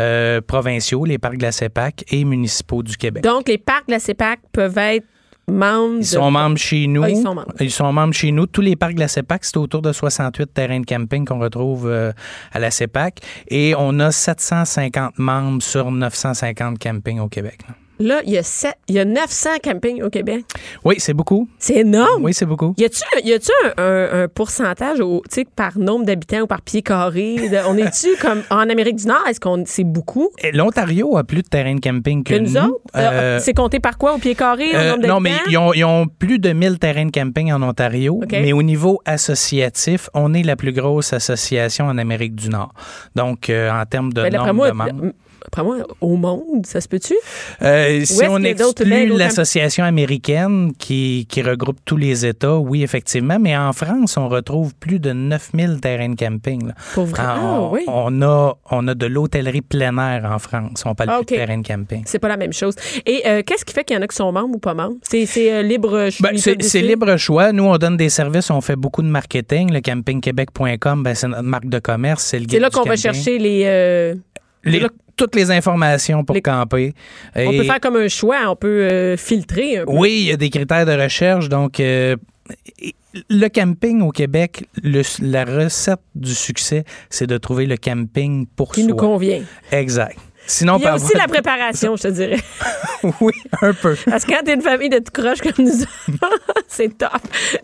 euh, 0.01 0.41
provinciaux, 0.41 1.05
les 1.05 1.19
parcs 1.19 1.37
de 1.37 1.43
la 1.43 1.53
CEPAC 1.53 2.05
et 2.11 2.25
municipaux 2.25 2.83
du 2.83 2.97
Québec. 2.97 3.23
Donc, 3.23 3.49
les 3.49 3.59
parcs 3.59 3.87
de 3.89 3.93
la 3.93 3.99
CEPAC 3.99 4.41
peuvent 4.53 4.79
être 4.79 5.05
membres 5.49 5.97
Ils 5.97 6.01
de... 6.01 6.05
sont 6.05 6.31
membres 6.31 6.59
chez 6.59 6.87
nous. 6.87 7.03
Ah, 7.03 7.11
ils 7.11 7.23
sont 7.23 7.35
membres. 7.35 7.55
Ils 7.61 7.71
sont 7.71 7.93
membres 7.93 8.15
chez 8.15 8.33
nous. 8.33 8.47
Tous 8.47 8.61
les 8.61 8.77
parcs 8.77 8.95
de 8.95 9.01
la 9.01 9.09
CEPAC, 9.09 9.45
c'est 9.45 9.57
autour 9.57 9.83
de 9.83 9.93
68 9.93 10.53
terrains 10.53 10.81
de 10.81 10.87
camping 10.87 11.25
qu'on 11.25 11.39
retrouve 11.39 11.89
euh, 11.89 12.13
à 12.53 12.59
la 12.59 12.71
CEPAC. 12.71 13.21
Et 13.49 13.75
on 13.79 13.99
a 14.01 14.11
750 14.11 15.19
membres 15.19 15.63
sur 15.63 15.91
950 15.91 16.79
campings 16.79 17.21
au 17.21 17.29
Québec. 17.29 17.61
là. 17.69 17.75
Là, 17.99 18.21
il 18.27 18.33
y, 18.33 18.39
a 18.39 18.43
sept- 18.43 18.77
il 18.89 18.95
y 18.95 18.99
a 18.99 19.05
900 19.05 19.51
campings 19.63 20.03
au 20.03 20.11
Québec. 20.11 20.45
Oui, 20.85 20.97
c'est 20.99 21.15
beaucoup. 21.15 21.49
C'est 21.59 21.77
énorme! 21.77 22.23
Oui, 22.25 22.35
c'est 22.35 22.45
beaucoup. 22.47 22.75
Y 22.77 22.85
a-tu, 22.85 23.03
y 23.25 23.33
a-tu 23.33 23.51
un, 23.79 23.83
un- 23.83 24.23
un 24.25 24.29
pourcentage 24.29 25.01
au, 25.01 25.23
par 25.57 25.79
nombre 25.79 26.05
d'habitants 26.05 26.41
ou 26.43 26.47
par 26.47 26.61
pied 26.63 26.83
carré? 26.83 27.37
de- 27.49 27.67
on 27.69 27.77
est-tu 27.79 28.09
comme 28.21 28.43
en 28.51 28.69
Amérique 28.69 28.97
du 28.97 29.07
Nord? 29.07 29.25
Est-ce 29.29 29.41
qu'on 29.41 29.63
c'est 29.67 29.85
beaucoup? 29.85 30.29
L'Ontario 30.53 31.17
a 31.17 31.25
plus 31.25 31.43
de 31.43 31.49
terrains 31.49 31.75
de 31.75 31.81
camping 31.81 32.23
que, 32.23 32.35
Que 32.35 32.39
nous 32.39 32.57
autres? 32.57 32.81
Euh, 32.97 33.11
Euh, 33.13 33.39
c'est 33.41 33.55
compté 33.55 33.81
par 33.81 33.97
quoi? 33.99 34.15
Au 34.15 34.19
pied 34.19 34.35
carré? 34.35 34.71
au 34.73 34.77
Euh, 34.77 34.91
nombre 34.97 35.07
non, 35.09 35.21
mais 35.21 35.33
ils 35.49 35.57
ont, 35.57 35.73
ils 35.73 35.85
ont 35.85 36.07
plus 36.07 36.39
de 36.39 36.53
1000 36.53 36.79
terrains 36.79 37.07
de 37.07 37.11
camping 37.11 37.53
en 37.53 37.63
Ontario. 37.63 38.21
Mais 38.31 38.53
au 38.53 38.63
niveau 38.63 39.01
associatif, 39.07 40.09
on 40.15 40.35
est 40.35 40.43
la 40.43 40.57
plus 40.57 40.73
grosse 40.73 41.13
association 41.13 41.87
en 41.87 41.99
Amérique 41.99 42.35
du 42.35 42.49
Nord. 42.49 42.73
Donc, 43.15 43.49
euh, 43.51 43.71
en 43.71 43.85
termes 43.87 44.13
de 44.13 44.23
Ben, 44.23 44.33
nombre 44.35 44.53
moi, 44.55 44.69
de 44.71 44.75
membres. 44.75 45.13
D'après 45.47 45.63
moi, 45.63 45.77
au 46.01 46.17
monde, 46.17 46.67
ça 46.67 46.81
se 46.81 46.89
peut-tu? 46.89 47.15
Euh, 47.63 48.05
si 48.05 48.23
on 48.29 48.43
exclut 48.43 49.07
l'association 49.17 49.85
américaine 49.85 50.73
qui, 50.79 51.27
qui 51.31 51.43
regroupe 51.43 51.79
tous 51.85 51.97
les 51.97 52.27
États, 52.27 52.57
oui, 52.57 52.83
effectivement. 52.83 53.39
Mais 53.41 53.57
en 53.57 53.73
France, 53.73 54.17
on 54.17 54.29
retrouve 54.29 54.75
plus 54.75 54.99
de 54.99 55.13
9000 55.13 55.81
terrains 55.81 56.09
de 56.09 56.17
camping. 56.17 56.67
là. 56.69 56.75
Pour 56.95 57.05
vrai? 57.07 57.23
Ah, 57.25 57.39
on, 57.61 57.71
oui. 57.73 57.83
on 57.87 58.23
a, 58.23 58.57
on 58.71 58.89
a 58.89 58.95
de 58.95 59.07
l'hôtellerie 59.07 59.63
plein 59.63 59.97
air 59.99 60.29
en 60.31 60.39
France. 60.39 60.83
On 60.85 60.95
parle 60.95 61.11
Ah, 61.13 61.17
plus 61.25 61.35
de 61.37 61.41
terrains 61.41 61.59
de 61.59 61.67
camping. 61.67 62.03
C'est 62.07 62.19
pas 62.19 62.29
la 62.29 62.37
même 62.37 62.53
chose. 62.53 62.75
Et 63.07 63.23
euh, 63.27 63.43
qu'est-ce 63.47 63.65
qui 63.65 63.73
fait 63.73 63.85
qu'il 63.85 63.97
y 63.97 63.99
en 63.99 64.03
a 64.03 64.09
qui 64.09 64.17
sont 64.17 64.31
membres 64.33 64.57
ou 64.57 64.59
pas 64.59 64.75
membres? 64.75 64.97
C'est, 65.03 65.27
euh, 65.53 65.63
libre 65.63 66.11
choix. 66.11 66.31
Ben, 66.31 66.39
c'est 66.39 66.83
libre 66.83 67.17
choix. 67.17 67.53
Nous, 67.53 67.65
on 67.65 67.77
donne 67.79 67.97
des 67.97 68.09
services, 68.09 68.51
on 68.51 68.61
fait 68.61 68.77
beaucoup 68.77 69.03
de 69.03 69.09
marketing. 69.09 69.73
Le 69.73 69.81
campingquebec.com, 69.81 71.03
ben, 71.03 71.15
c'est 71.15 71.29
notre 71.29 71.43
marque 71.43 71.69
de 71.69 71.79
commerce, 71.79 72.25
c'est 72.25 72.59
là 72.59 72.71
qu'on 72.71 72.83
va 72.83 72.97
chercher 72.97 73.39
les. 73.39 74.15
Toutes 75.17 75.35
les 75.35 75.51
informations 75.51 76.25
pour 76.25 76.35
Les- 76.37 76.43
camper. 76.43 76.95
On 77.35 77.51
Et- 77.53 77.59
peut 77.59 77.65
faire 77.65 77.81
comme 77.81 77.97
un 77.97 78.09
choix, 78.09 78.39
on 78.49 78.57
peut 78.57 78.69
euh, 78.83 79.17
filtrer 79.17 79.79
un 79.79 79.85
peu. 79.87 79.93
Oui, 79.93 80.17
il 80.21 80.27
y 80.29 80.33
a 80.33 80.37
des 80.37 80.51
critères 80.51 80.87
de 80.87 80.93
recherche. 80.93 81.49
Donc, 81.49 81.81
euh, 81.81 82.17
le 83.31 83.49
camping 83.49 84.03
au 84.03 84.11
Québec, 84.11 84.69
le- 84.83 85.03
la 85.23 85.45
recette 85.45 86.01
du 86.15 86.35
succès, 86.35 86.85
c'est 87.11 87.27
de 87.27 87.39
trouver 87.39 87.67
le 87.67 87.77
camping 87.77 88.47
pour 88.57 88.73
qui 88.73 88.83
soi. 88.83 88.91
nous 88.91 88.97
convient. 88.97 89.43
Exact. 89.73 90.19
Sinon, 90.49 90.77
Il 90.79 90.85
y 90.85 90.87
a 90.87 90.93
on 90.93 90.97
aussi 90.97 91.13
la 91.17 91.27
préparation, 91.27 91.97
je 91.97 92.03
te 92.03 92.09
dirais. 92.09 92.37
oui, 93.21 93.33
un 93.63 93.73
peu. 93.73 93.97
Parce 94.09 94.25
que 94.25 94.31
quand 94.33 94.43
t'es 94.45 94.55
une 94.55 94.61
famille 94.63 94.89
de 94.91 95.01
croche 95.13 95.41
comme 95.41 95.65
nous 95.65 95.73
c'est 96.69 96.97
top. 96.97 97.11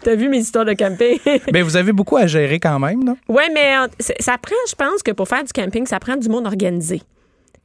T'as 0.03 0.17
vu 0.17 0.29
mes 0.29 0.39
histoires 0.39 0.65
de 0.65 0.73
camping? 0.73 1.19
Mais 1.53 1.63
vous 1.63 1.77
avez 1.77 1.93
beaucoup 1.93 2.17
à 2.17 2.27
gérer 2.27 2.59
quand 2.59 2.81
même, 2.81 3.05
non? 3.05 3.17
Oui, 3.29 3.43
mais 3.55 3.75
ça 4.19 4.37
prend, 4.39 4.57
je 4.69 4.75
pense 4.75 5.03
que 5.05 5.13
pour 5.13 5.29
faire 5.29 5.45
du 5.45 5.53
camping, 5.53 5.87
ça 5.87 6.01
prend 6.01 6.17
du 6.17 6.29
monde 6.29 6.47
organisé. 6.47 7.03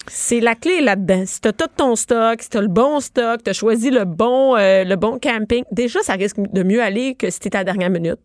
C'est 0.06 0.40
la 0.40 0.56
clé 0.56 0.82
là-dedans. 0.82 1.24
Si 1.26 1.42
t'as 1.42 1.52
tout 1.52 1.68
ton 1.76 1.96
stock, 1.96 2.42
si 2.42 2.50
t'as 2.50 2.62
le 2.62 2.68
bon 2.68 3.00
stock, 3.00 3.42
t'as 3.44 3.54
choisi 3.54 3.90
le 3.90 4.06
bon, 4.06 4.56
euh, 4.56 4.84
le 4.84 4.96
bon 4.96 5.20
camping, 5.20 5.64
déjà, 5.72 6.02
ça 6.02 6.14
risque 6.14 6.38
de 6.40 6.64
mieux 6.64 6.82
aller 6.82 7.16
que 7.16 7.30
si 7.30 7.40
t'es 7.40 7.56
à 7.56 7.60
la 7.60 7.64
dernière 7.66 7.90
minute. 7.90 8.20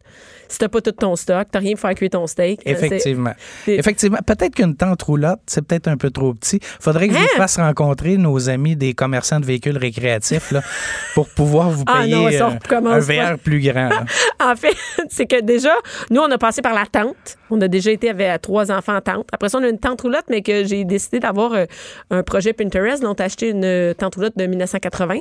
Si 0.53 0.59
t'as 0.59 0.69
pas 0.69 0.81
tout 0.83 0.93
ton 0.93 1.17
stock, 1.17 1.49
t'as 1.51 1.59
rien 1.59 1.73
pour 1.73 1.81
faire 1.81 1.95
cuire 1.95 2.11
ton 2.11 2.27
steak. 2.27 2.61
Euh, 2.67 2.71
Effectivement. 2.71 3.33
Effectivement. 3.67 4.19
Peut-être 4.27 4.55
qu'une 4.55 4.77
tente 4.77 5.03
roulotte, 5.03 5.41
c'est 5.47 5.67
peut-être 5.67 5.89
un 5.89 5.97
peu 5.97 6.11
trop 6.11 6.35
petit. 6.35 6.61
Faudrait 6.63 7.09
que 7.09 7.15
je 7.15 7.19
Hein? 7.19 7.27
vous 7.33 7.37
fasse 7.39 7.57
rencontrer 7.57 8.19
nos 8.19 8.51
amis 8.51 8.77
des 8.77 8.93
commerçants 8.93 9.41
de 9.41 9.47
véhicules 9.47 9.79
récréatifs 9.79 10.51
là, 10.53 10.61
pour 11.15 11.29
pouvoir 11.31 11.71
vous 11.71 11.85
Ah 11.87 12.01
payer 12.03 12.15
non, 12.15 12.31
ça, 12.31 12.49
on 12.71 12.87
euh, 12.87 12.91
un. 12.91 12.99
VR 12.99 13.39
plus 13.39 13.61
grand. 13.61 13.89
En 14.45 14.57
fait, 14.57 14.75
c'est 15.09 15.27
que 15.27 15.41
déjà, 15.41 15.73
nous, 16.11 16.21
on 16.21 16.29
a 16.31 16.37
passé 16.37 16.63
par 16.63 16.75
la 16.75 16.85
tente. 16.85 17.39
On 17.49 17.61
a 17.61 17.69
déjà 17.69 17.93
été 17.93 18.11
avec 18.11 18.43
trois 18.43 18.73
enfants 18.73 18.97
en 18.97 19.01
tente. 19.01 19.29
Après 19.33 19.49
ça, 19.49 19.59
on 19.59 19.63
a 19.63 19.69
une 19.69 19.79
tente 19.79 20.01
roulotte, 20.01 20.25
mais 20.29 20.43
que 20.43 20.65
j'ai 20.65 20.85
décidé 20.85 21.21
d'avoir 21.21 21.53
euh, 21.53 21.65
un 22.11 22.23
projet 22.25 22.53
Pinterest. 22.53 23.03
Donc, 23.03 23.17
on 23.19 23.23
a 23.23 23.27
acheté 23.27 23.51
une 23.51 23.95
tente 23.97 24.17
roulotte 24.17 24.37
de 24.37 24.45
1980. 24.47 25.15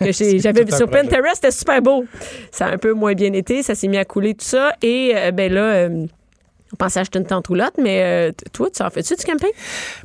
que 0.00 0.12
j'ai- 0.12 0.38
J'avais 0.38 0.64
vu 0.64 0.72
sur 0.72 0.86
projet. 0.88 1.04
Pinterest, 1.04 1.36
c'était 1.36 1.50
super 1.50 1.80
beau. 1.80 2.04
Ça 2.52 2.66
a 2.66 2.72
un 2.74 2.76
peu 2.78 2.92
moins 2.92 3.14
bien 3.14 3.32
été. 3.32 3.62
Ça 3.62 3.74
s'est 3.74 3.88
mis 3.88 3.96
à 3.98 4.04
couler, 4.04 4.34
tout 4.34 4.44
ça. 4.44 4.59
Et 4.82 5.12
euh, 5.14 5.30
ben 5.32 5.52
là, 5.52 5.60
euh, 5.60 6.06
on 6.72 6.76
pensait 6.76 7.00
acheter 7.00 7.18
une 7.18 7.26
tente 7.26 7.48
roulotte, 7.48 7.74
mais 7.78 8.02
euh, 8.02 8.32
toi, 8.52 8.68
tu 8.70 8.82
en 8.82 8.90
fais-tu 8.90 9.14
du 9.16 9.24
camping? 9.24 9.50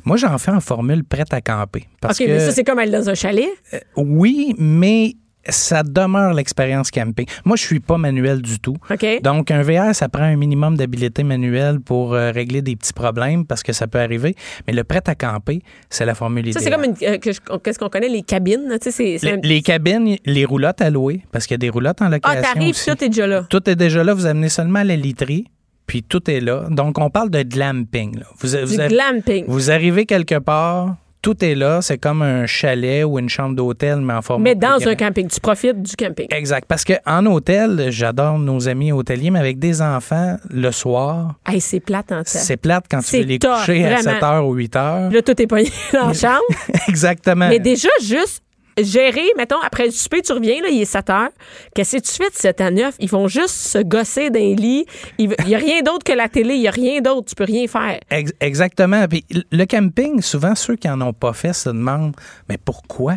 Moi, 0.04 0.16
j'en 0.16 0.36
fais 0.38 0.50
en 0.50 0.60
formule 0.60 1.04
prête 1.04 1.32
à 1.32 1.40
camper. 1.40 1.86
Parce 2.00 2.20
OK, 2.20 2.26
que, 2.26 2.32
mais 2.32 2.40
ça, 2.40 2.52
c'est 2.52 2.64
comme 2.64 2.78
aller 2.78 2.92
dans 2.92 3.08
un 3.08 3.14
chalet. 3.14 3.48
oui, 3.96 4.54
mais 4.58 5.14
ça 5.48 5.82
demeure 5.82 6.32
l'expérience 6.34 6.90
camping. 6.90 7.26
Moi, 7.44 7.56
je 7.56 7.64
suis 7.64 7.80
pas 7.80 7.98
manuel 7.98 8.42
du 8.42 8.58
tout. 8.60 8.76
Donc, 9.22 9.50
un 9.50 9.62
VR, 9.62 9.94
ça 9.94 10.08
prend 10.08 10.22
un 10.24 10.36
minimum 10.36 10.76
d'habileté 10.76 11.22
manuelle 11.22 11.80
pour 11.80 12.14
euh, 12.14 12.30
régler 12.30 12.62
des 12.62 12.76
petits 12.76 12.92
problèmes 12.92 13.46
parce 13.46 13.62
que 13.62 13.72
ça 13.72 13.86
peut 13.86 13.98
arriver. 14.00 14.34
Mais 14.66 14.72
le 14.72 14.84
prêt 14.84 15.02
à 15.06 15.14
camper, 15.14 15.60
c'est 15.90 16.04
la 16.06 16.14
formule 16.14 16.52
ça, 16.52 16.60
c'est 16.60 16.70
comme 16.70 16.84
une, 16.84 16.94
euh, 17.02 17.18
qu'est-ce 17.18 17.78
qu'on 17.78 17.88
connaît, 17.88 18.08
les 18.08 18.22
cabines. 18.22 18.66
là, 18.68 18.78
Tu 18.78 18.90
sais, 18.90 18.90
c'est- 18.90 19.18
c'est 19.18 19.26
Les, 19.26 19.32
un- 19.32 19.40
les 19.42 19.62
cabines, 19.62 20.16
les 20.24 20.44
roulottes 20.44 20.80
à 20.80 20.90
louer, 20.90 21.22
parce 21.32 21.46
qu'il 21.46 21.54
y 21.54 21.56
a 21.56 21.58
des 21.58 21.70
roulottes 21.70 22.00
en 22.02 22.06
Ah, 22.06 22.10
location. 22.10 22.42
t'arrives, 22.42 22.70
aussi. 22.70 22.90
tout 22.90 23.04
est 23.04 23.08
déjà 23.08 23.26
là. 23.26 23.46
Tout 23.48 23.68
est 23.70 23.76
déjà 23.76 24.04
là. 24.04 24.14
Vous 24.14 24.26
amenez 24.26 24.48
seulement 24.48 24.82
la 24.82 24.96
literie, 24.96 25.46
puis 25.86 26.02
tout 26.02 26.30
est 26.30 26.40
là. 26.40 26.66
Donc, 26.70 26.98
on 26.98 27.10
parle 27.10 27.30
de 27.30 27.42
glamping. 27.42 28.18
là. 28.18 28.26
Vous, 28.38 28.48
vous 28.48 28.74
Du 28.76 28.80
avez- 28.80 28.94
glamping. 28.94 29.44
vous 29.48 29.70
arrivez 29.70 30.06
quelque 30.06 30.38
part, 30.38 30.96
tout 31.26 31.44
est 31.44 31.56
là. 31.56 31.82
C'est 31.82 31.98
comme 31.98 32.22
un 32.22 32.46
chalet 32.46 33.04
ou 33.04 33.18
une 33.18 33.28
chambre 33.28 33.56
d'hôtel, 33.56 33.96
mais 34.00 34.12
en 34.14 34.22
forme 34.22 34.44
Mais 34.44 34.54
dans 34.54 34.78
un 34.86 34.94
camping. 34.94 35.26
Tu 35.26 35.40
profites 35.40 35.82
du 35.82 35.96
camping. 35.96 36.28
Exact. 36.30 36.66
Parce 36.68 36.84
qu'en 36.84 37.26
hôtel, 37.26 37.86
j'adore 37.90 38.38
nos 38.38 38.68
amis 38.68 38.92
hôteliers, 38.92 39.30
mais 39.32 39.40
avec 39.40 39.58
des 39.58 39.82
enfants, 39.82 40.36
le 40.48 40.70
soir, 40.70 41.34
Hey, 41.44 41.60
c'est 41.60 41.80
plate 41.80 42.12
en 42.12 42.22
ça. 42.24 42.38
c'est 42.38 42.56
plate 42.56 42.84
quand 42.88 43.00
tu 43.00 43.16
veux 43.16 43.22
les 43.24 43.40
coucher 43.40 43.84
à 43.86 43.96
vraiment. 43.96 44.20
7 44.20 44.22
h 44.22 44.40
ou 44.44 44.52
8 44.54 44.74
h. 44.76 45.12
Là, 45.12 45.22
tout 45.22 45.42
est 45.42 45.46
pogné 45.48 45.68
dans 45.92 46.06
la 46.06 46.12
chambre. 46.12 46.42
Exactement. 46.86 47.48
Mais 47.48 47.58
déjà, 47.58 47.88
juste 48.00 48.44
gérer, 48.82 49.26
mettons, 49.36 49.60
après 49.60 49.86
le 49.86 49.90
souper, 49.90 50.22
tu 50.22 50.32
reviens, 50.32 50.60
là, 50.62 50.68
il 50.70 50.80
est 50.82 50.84
7 50.84 51.10
heures. 51.10 51.28
Qu'est-ce 51.74 51.96
que 51.96 52.02
tu 52.02 52.12
fais 52.12 52.30
de 52.30 52.34
7 52.34 52.60
à 52.60 52.70
9? 52.70 52.94
Ils 53.00 53.08
vont 53.08 53.28
juste 53.28 53.54
se 53.54 53.78
gosser 53.78 54.30
d'un 54.30 54.54
lit. 54.54 54.86
Il 55.18 55.34
n'y 55.46 55.54
a 55.54 55.58
rien 55.58 55.82
d'autre 55.82 56.04
que 56.04 56.12
la 56.12 56.28
télé. 56.28 56.54
Il 56.54 56.60
n'y 56.60 56.68
a 56.68 56.72
rien 56.72 57.00
d'autre. 57.00 57.26
Tu 57.28 57.34
peux 57.34 57.44
rien 57.44 57.66
faire. 57.66 57.98
Ex- 58.10 58.32
Exactement. 58.40 59.06
Puis 59.08 59.24
le 59.50 59.64
camping, 59.64 60.20
souvent, 60.22 60.54
ceux 60.54 60.76
qui 60.76 60.88
n'en 60.88 61.00
ont 61.00 61.12
pas 61.12 61.32
fait 61.32 61.52
se 61.52 61.68
demandent, 61.68 62.14
mais 62.48 62.58
pourquoi? 62.58 63.16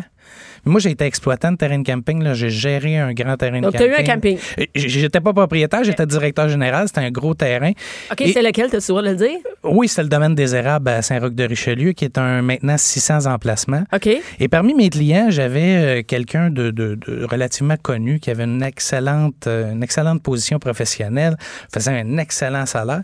Moi, 0.64 0.80
j'ai 0.80 0.90
été 0.90 1.04
exploitant 1.04 1.52
de 1.52 1.56
terrain 1.56 1.78
de 1.78 1.86
camping. 1.86 2.22
là. 2.22 2.34
J'ai 2.34 2.50
géré 2.50 2.98
un 2.98 3.12
grand 3.12 3.36
terrain 3.36 3.60
Donc, 3.60 3.72
de 3.72 3.78
tu 3.78 3.84
as 3.84 3.88
camping. 3.88 3.98
eu 3.98 4.10
un 4.10 4.14
camping. 4.14 4.38
Euh, 4.60 4.64
J'étais 4.74 5.20
pas 5.20 5.32
propriétaire, 5.32 5.84
j'étais 5.84 6.06
directeur 6.06 6.48
général. 6.48 6.86
C'était 6.88 7.00
un 7.00 7.10
gros 7.10 7.34
terrain. 7.34 7.72
OK, 8.12 8.20
Et- 8.20 8.32
c'est 8.32 8.42
lequel? 8.42 8.70
Tu 8.70 8.76
as 8.76 8.86
de 8.88 9.00
le 9.08 9.14
dire? 9.14 9.38
Oui, 9.64 9.88
c'est 9.88 10.02
le 10.02 10.08
domaine 10.08 10.34
des 10.34 10.54
érables 10.54 10.88
à 10.88 11.02
Saint-Roch-de-Richelieu, 11.02 11.92
qui 11.92 12.04
est 12.04 12.18
un 12.18 12.42
maintenant 12.42 12.76
600 12.78 13.26
emplacements. 13.26 13.84
OK. 13.92 14.08
Et 14.38 14.48
parmi 14.48 14.74
mes 14.74 14.90
clients, 14.90 15.26
j'avais 15.30 16.00
euh, 16.00 16.02
quelqu'un 16.02 16.50
de, 16.50 16.70
de- 16.70 16.94
de 17.06 17.24
relativement 17.24 17.76
connu 17.76 18.20
qui 18.20 18.30
avait 18.30 18.44
une 18.44 18.62
excellente, 18.62 19.46
euh, 19.46 19.72
une 19.72 19.82
excellente 19.82 20.22
position 20.22 20.58
professionnelle, 20.58 21.36
faisait 21.72 21.90
un 21.92 22.18
excellent 22.18 22.66
salaire. 22.66 23.02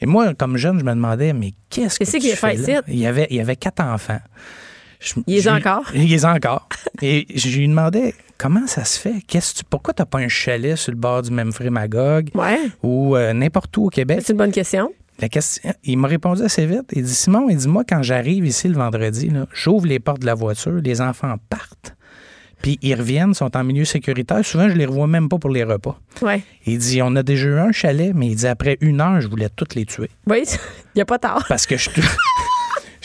Et 0.00 0.06
moi, 0.06 0.34
comme 0.34 0.56
jeune, 0.56 0.78
je 0.78 0.84
me 0.84 0.90
demandais, 0.92 1.32
mais 1.32 1.52
qu'est-ce 1.70 1.98
que 1.98 2.04
Qu'est-ce 2.04 2.16
tu 2.18 2.36
fais 2.36 2.56
fait 2.56 2.72
là? 2.72 2.82
Il 2.88 2.98
y 2.98 3.06
avait, 3.06 3.26
il 3.30 3.36
y 3.36 3.40
avait 3.40 3.56
quatre 3.56 3.82
enfants. 3.82 4.20
Je- 5.00 5.14
Il 5.26 5.34
les 5.36 5.48
a 5.48 5.54
encore? 5.54 5.84
Il 5.94 6.08
les 6.08 6.24
a 6.24 6.32
encore. 6.34 6.68
Et 7.02 7.26
je 7.34 7.56
lui 7.56 7.68
demandais, 7.68 8.14
comment 8.36 8.66
ça 8.66 8.84
se 8.84 8.98
fait? 8.98 9.14
Qu'est-ce 9.26 9.54
que 9.54 9.58
tu, 9.60 9.64
pourquoi 9.68 9.94
tu 9.94 10.02
n'as 10.02 10.06
pas 10.06 10.18
un 10.18 10.28
chalet 10.28 10.76
sur 10.76 10.92
le 10.92 10.98
bord 10.98 11.22
du 11.22 11.30
Memphrey 11.30 11.70
Magog 11.70 12.30
Ouais. 12.34 12.58
ou 12.82 13.16
euh, 13.16 13.32
n'importe 13.32 13.76
où 13.76 13.86
au 13.86 13.90
Québec? 13.90 14.20
C'est 14.22 14.32
une 14.32 14.38
bonne 14.38 14.52
question. 14.52 14.92
La 15.20 15.28
question, 15.28 15.72
il 15.84 15.98
m'a 15.98 16.06
répondu 16.08 16.42
assez 16.42 16.64
vite. 16.66 16.90
Il 16.92 17.02
dit 17.02 17.14
Simon, 17.14 17.48
il 17.50 17.56
dit 17.56 17.66
Moi, 17.68 17.82
quand 17.88 18.02
j'arrive 18.02 18.46
ici 18.46 18.68
le 18.68 18.74
vendredi, 18.74 19.30
j'ouvre 19.52 19.86
les 19.86 19.98
portes 19.98 20.20
de 20.20 20.26
la 20.26 20.34
voiture, 20.34 20.74
les 20.82 21.00
enfants 21.00 21.34
partent. 21.50 21.94
Puis 22.62 22.78
ils 22.82 22.94
reviennent, 22.94 23.34
sont 23.34 23.56
en 23.56 23.62
milieu 23.64 23.84
sécuritaire. 23.84 24.44
Souvent, 24.44 24.68
je 24.68 24.74
les 24.74 24.86
revois 24.86 25.06
même 25.06 25.28
pas 25.28 25.38
pour 25.38 25.50
les 25.50 25.62
repas. 25.64 25.96
Ouais. 26.22 26.42
Il 26.66 26.78
dit 26.78 27.00
On 27.02 27.14
a 27.16 27.22
déjà 27.22 27.46
eu 27.48 27.58
un 27.58 27.70
chalet, 27.72 28.12
mais 28.14 28.28
il 28.28 28.34
dit 28.36 28.46
Après 28.48 28.78
une 28.80 29.00
heure, 29.00 29.20
je 29.20 29.28
voulais 29.28 29.48
toutes 29.48 29.74
les 29.76 29.86
tuer. 29.86 30.10
Oui, 30.26 30.42
il 30.46 30.96
n'y 30.96 31.02
a 31.02 31.04
pas 31.04 31.18
tard. 31.18 31.44
Parce 31.48 31.66
que 31.66 31.76
je. 31.76 31.88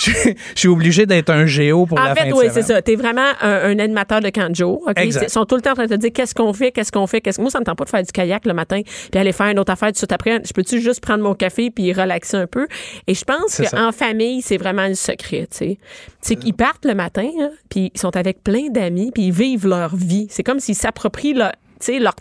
Je 0.04 0.12
je 0.56 0.60
suis 0.60 0.68
obligé 0.68 1.06
d'être 1.06 1.30
un 1.30 1.46
géo 1.46 1.86
pour 1.86 2.00
En 2.00 2.04
la 2.04 2.16
fait, 2.16 2.22
fin 2.22 2.28
de 2.30 2.34
oui, 2.34 2.39
semaine. 2.42 2.54
c'est 2.54 2.62
ça. 2.63 2.82
T'es 2.82 2.96
vraiment 2.96 3.32
un, 3.42 3.72
un 3.72 3.80
animateur 3.80 4.22
de 4.22 4.30
camp 4.30 4.50
de 4.50 4.56
jour. 4.56 4.89
Ils 5.02 5.13
sont 5.30 5.46
tout 5.46 5.56
le 5.56 5.62
temps 5.62 5.72
en 5.72 5.76
train 5.76 5.86
de 5.86 5.96
te 5.96 6.00
dire 6.00 6.12
qu'est-ce 6.13 6.36
qu'on 6.36 6.54
fait, 6.54 6.72
qu'est-ce 6.72 6.92
qu'on 6.92 7.08
fait, 7.08 7.22
qu'est-ce 7.22 7.42
Moi, 7.42 7.50
ça 7.50 7.60
me 7.60 7.66
tente 7.66 7.78
pas 7.78 7.86
de 7.86 7.89
faire 7.89 8.04
du 8.04 8.12
kayak 8.12 8.46
le 8.46 8.54
matin, 8.54 8.82
puis 9.12 9.20
aller 9.20 9.32
faire 9.32 9.48
une 9.48 9.60
autre 9.60 9.72
affaire 9.72 9.89
tout 9.89 9.94
de 9.94 9.98
suite 9.98 10.12
après. 10.12 10.42
Je 10.46 10.54
peux-tu 10.54 10.82
juste 10.82 11.02
prendre 11.02 11.24
mon 11.24 11.36
café 11.36 11.72
puis 11.72 11.94
relaxer 11.94 12.38
un 12.38 12.48
peu? 12.48 12.68
Et 13.08 13.13
je 13.13 13.24
pense 13.24 13.62
qu'en 13.72 13.92
famille, 13.92 14.42
c'est 14.42 14.58
vraiment 14.58 14.88
le 14.88 14.96
secret, 14.96 15.48
tu 15.52 15.58
sais. 15.58 15.78
C'est 16.22 16.36
qu'ils 16.36 16.54
partent 16.54 16.86
le 16.86 16.96
matin, 16.96 17.30
hein, 17.42 17.50
puis 17.70 17.92
ils 17.94 18.00
sont 18.00 18.16
avec 18.16 18.44
plein 18.44 18.70
d'amis, 18.70 19.12
puis 19.13 19.28
ils 19.28 19.34
vivent 19.34 19.68
leur 19.68 19.96
vie. 19.96 20.28
C'est 20.30 20.44
comme 20.44 20.60
s'ils 20.60 20.76
s'approprient 20.76 21.34
leur, 21.34 21.52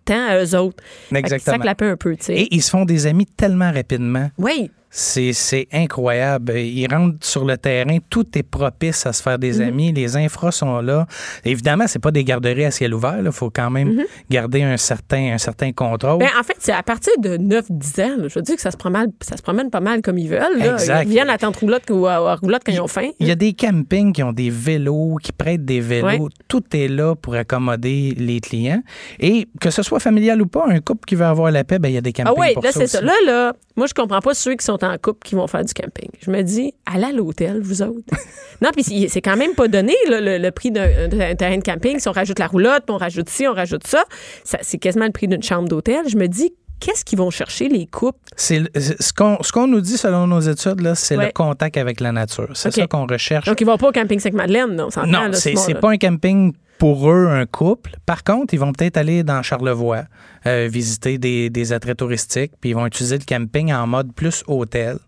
temps 0.05 0.27
à 0.29 0.43
eux 0.43 0.57
autres. 0.57 0.83
Exactement. 1.15 1.57
Ça 1.57 1.63
clappe 1.63 1.83
un 1.83 1.97
peu, 1.97 2.17
tu 2.17 2.25
sais. 2.25 2.35
Et 2.35 2.55
ils 2.55 2.63
se 2.63 2.71
font 2.71 2.85
des 2.85 3.07
amis 3.07 3.27
tellement 3.27 3.71
rapidement. 3.73 4.29
Oui. 4.39 4.71
C'est 4.95 5.69
incroyable. 5.73 6.53
Ils 6.59 6.87
rentrent 6.87 7.17
sur 7.25 7.47
le 7.47 7.57
terrain, 7.57 7.97
tout 8.11 8.27
est 8.37 8.43
propice 8.43 9.07
à 9.07 9.15
se 9.15 9.23
faire 9.23 9.33
Mhm. 9.35 9.41
des 9.41 9.61
amis, 9.63 9.93
les 9.93 10.17
infras 10.19 10.53
sont 10.53 10.81
là. 10.83 11.07
Évidemment, 11.47 11.87
c'est 11.87 11.99
pas 11.99 12.11
des 12.11 12.25
garderies 12.25 12.67
à 12.67 12.71
ciel 12.71 12.93
ouvert, 12.93 13.19
il 13.25 13.33
faut 13.33 13.49
quand 13.49 13.71
même 13.71 14.03
garder 14.31 14.63
un 14.63 14.77
certain, 14.77 15.33
un 15.33 15.39
certain 15.39 15.73
contrôle. 15.73 16.15
Mhm. 16.15 16.19
Ben, 16.19 16.29
en 16.39 16.43
fait, 16.43 16.57
c'est 16.59 16.73
à 16.73 16.83
partir 16.83 17.13
de 17.19 17.39
9-10 17.39 18.01
ans. 18.03 18.17
là, 18.19 18.29
je 18.29 18.35
veux 18.35 18.43
dire 18.43 18.55
que 18.57 18.61
ça 18.61 18.71
se, 18.71 18.77
promène, 18.77 19.11
ça 19.23 19.37
se 19.39 19.43
promène 19.43 19.71
pas 19.71 19.81
mal 19.81 20.03
comme 20.03 20.19
ils 20.19 20.29
veulent. 20.29 20.59
Là. 20.59 20.75
Exact. 20.75 21.05
Ils 21.05 21.11
viennent 21.11 21.31
à 21.31 21.39
tente 21.39 21.57
roulotte 21.57 21.89
ou 21.91 22.07
à, 22.07 22.35
roulotte 22.35 22.63
quand 22.67 22.73
ils 22.73 22.81
ont 22.81 22.87
faim. 22.89 23.09
Il 23.19 23.27
y 23.27 23.31
a 23.31 23.35
des 23.35 23.55
campings 23.55 24.13
qui 24.13 24.23
ont 24.23 24.33
des 24.33 24.51
vélos, 24.51 25.17
qui 25.23 25.33
prêtent 25.33 25.65
des 25.65 25.81
vélos. 25.81 26.07
Ouais. 26.07 26.31
Tout 26.49 26.63
est 26.75 26.89
là 26.89 27.15
pour 27.15 27.35
accommoder 27.35 28.15
les 28.19 28.41
clients. 28.41 28.83
Et 29.19 29.49
que 29.59 29.71
ce 29.71 29.83
soit 29.83 30.01
familial 30.01 30.43
ou 30.43 30.47
pas, 30.47 30.67
un 30.69 30.81
couple 30.81 31.07
qui 31.07 31.15
veut 31.15 31.25
avoir 31.25 31.51
la 31.51 31.65
paix, 31.65 31.79
ben, 31.79 31.89
il 31.89 31.95
y 31.95 31.99
a 31.99 32.03
des 32.03 32.13
Ah 32.19 32.25
campings 32.25 32.41
oui, 32.43 32.53
pour 32.55 32.63
là, 32.63 32.73
ça 32.73 32.81
c'est 32.81 32.87
ça. 32.89 33.01
Là, 33.01 33.13
là, 33.25 33.53
moi, 33.77 33.87
je 33.87 33.95
comprends 33.95 34.21
pas 34.21 34.35
ceux 34.35 34.55
qui 34.55 34.65
sont 34.65 34.82
en 34.85 34.97
couple 34.99 35.21
qui 35.27 35.35
vont 35.35 35.47
faire 35.47 35.65
du 35.65 35.73
camping. 35.75 36.09
Je 36.21 36.31
me 36.31 36.43
dis, 36.43 36.75
allez 36.87 37.05
à 37.05 37.13
l'hôtel, 37.13 37.61
vous 37.63 37.83
autres. 37.83 38.01
non, 38.61 38.71
puis 38.75 38.83
c'est- 39.09 39.21
quand 39.21 39.37
même 39.37 39.55
pas 39.55 39.69
donné, 39.69 39.95
là, 40.09 40.21
le, 40.21 40.39
le 40.39 40.51
prix 40.51 40.71
d'un 40.71 41.35
terrain 41.37 41.57
de 41.59 41.63
camping. 41.63 41.99
Si 41.99 42.09
on 42.09 42.13
rajoute 42.13 42.39
la 42.39 42.47
roulotte, 42.47 42.85
puis 42.87 42.95
on 42.95 42.99
rajoute 42.99 43.29
ci, 43.29 43.47
on 43.47 43.55
rajoute 43.55 43.87
ça, 43.87 44.05
ça 44.45 44.59
c'est 44.63 44.79
quasiment 44.79 45.07
le 45.07 45.13
prix 45.13 45.29
d'une 45.29 45.43
chambre 45.43 45.69
d'hôtel. 45.69 46.03
Je 46.09 46.17
me 46.17 46.27
dis, 46.29 46.53
qu'est-ce 46.81 47.05
qu'ils 47.05 47.19
vont 47.19 47.31
chercher, 47.31 47.69
les 47.69 47.87
couples? 47.87 48.19
C'est 48.37 48.63
ce 48.77 49.13
qu'on 49.13 49.39
ce 49.43 49.53
qu'on 49.53 49.67
nous 49.69 49.81
dit 49.81 49.97
selon 49.97 50.27
nos 50.27 50.41
études, 50.41 50.81
là, 50.81 50.95
c'est 50.95 51.17
Ouais. 51.17 51.27
le 51.27 51.33
contact 51.33 51.77
avec 51.77 52.01
la 52.01 52.11
nature. 52.13 52.49
C'est 52.55 52.73
ça 52.73 52.87
qu'on 52.87 53.07
recherche. 53.07 53.47
Donc, 53.47 53.61
ils 53.61 53.65
vont 53.65 53.77
pas 53.77 53.89
au 53.89 53.93
camping 53.93 54.19
Sainte-Madeleine, 54.19 54.75
non? 54.75 54.89
Non, 55.07 55.31
c'est 55.33 55.55
ce 55.57 55.73
pas 55.73 55.91
un 55.91 55.97
camping 55.99 56.53
pour 56.83 57.09
eux, 57.09 57.29
un 57.29 57.47
couple. 57.47 57.95
Par 58.07 58.25
contre, 58.25 58.55
ils 58.55 58.57
vont 58.57 58.73
peut-être 58.73 58.97
aller 58.97 59.23
dans 59.23 59.41
Charlevoix, 59.41 60.03
euh, 60.49 60.69
visiter 60.69 61.17
des, 61.17 61.49
des 61.49 61.73
attraits 61.73 61.97
touristiques, 61.97 62.55
puis 62.61 62.71
ils 62.71 62.73
vont 62.73 62.87
utiliser 62.87 63.19
le 63.19 63.25
camping 63.25 63.73
en 63.73 63.87
mode 63.87 64.13
plus 64.13 64.43
hôtel, 64.49 64.99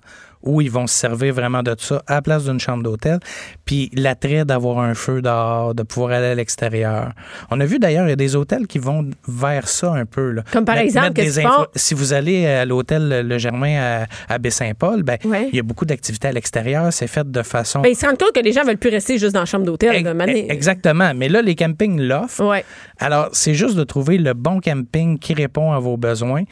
où 0.45 0.61
ils 0.61 0.71
vont 0.71 0.87
se 0.87 0.95
servir 0.95 1.35
vraiment 1.35 1.63
de 1.63 1.75
ça 1.79 2.03
à 2.07 2.15
la 2.15 2.23
place 2.23 2.45
d'une 2.45 2.61
chambre 2.61 2.83
d'hôtel. 2.83 3.19
Puis 3.65 3.91
l'attrait 3.95 4.45
d'avoir 4.45 4.79
un 4.81 4.95
feu 4.95 5.23
dehors, 5.23 5.75
de 5.75 5.83
pouvoir 5.83 6.13
aller 6.13 6.27
à 6.29 6.35
l'extérieur. 6.35 7.13
On 7.51 7.61
a 7.61 7.65
vu 7.67 7.79
d'ailleurs, 7.79 8.07
il 8.07 8.11
y 8.11 8.13
a 8.13 8.17
des 8.17 8.37
hôtels 8.37 8.67
qui 8.67 8.79
vont 8.79 9.09
vers 9.27 9.69
ça 9.69 9.93
un 9.93 10.05
peu. 10.07 10.31
Là. 10.31 10.43
Comme 10.53 10.65
par 10.65 10.79
exemple, 10.79 11.13
des 11.15 11.39
infra-? 11.39 11.69
Si 11.75 11.95
vous 11.95 12.13
allez 12.13 12.47
à 12.47 12.65
l'hôtel 12.65 13.27
Le 13.27 13.39
Germain 13.39 14.05
à, 14.29 14.33
à 14.35 14.39
Baie-Saint-Paul, 14.39 15.03
ben, 15.03 15.19
Ouais. 15.25 15.49
il 15.53 15.57
y 15.57 15.61
a 15.61 15.63
beaucoup 15.63 15.85
d'activités 15.87 16.29
à 16.29 16.33
l'extérieur. 16.33 16.93
C'est 16.93 17.07
fait 17.07 17.31
de 17.31 17.43
façon 17.43 17.81
Ben, 17.81 17.89
ils 17.91 17.97
se 17.97 18.05
rendent 18.07 18.19
compte 18.19 18.33
que 18.35 18.41
les 18.41 18.53
gens 18.53 18.65
veulent 18.65 18.77
plus 18.79 18.91
rester 18.91 19.19
juste 19.19 19.35
dans 19.35 19.41
la 19.41 19.47
chambre 19.47 19.65
d'hôtel. 19.65 20.15
Mané. 20.15 20.51
Exactement. 20.51 21.13
Mais 21.15 21.29
là, 21.29 21.41
les 21.43 21.55
campings 21.55 22.01
l'offrent. 22.01 22.45
Ouais. 22.49 22.65
Alors, 22.99 23.29
c'est 23.33 23.55
juste 23.55 23.77
de 23.77 23.85
trouver 23.85 24.19
le 24.19 24.35
bon 24.35 24.61
camping 24.61 25.19
qui 25.19 25.35
répond 25.35 25.73
à 25.73 25.79
vos 25.79 25.97
besoins. 25.97 26.43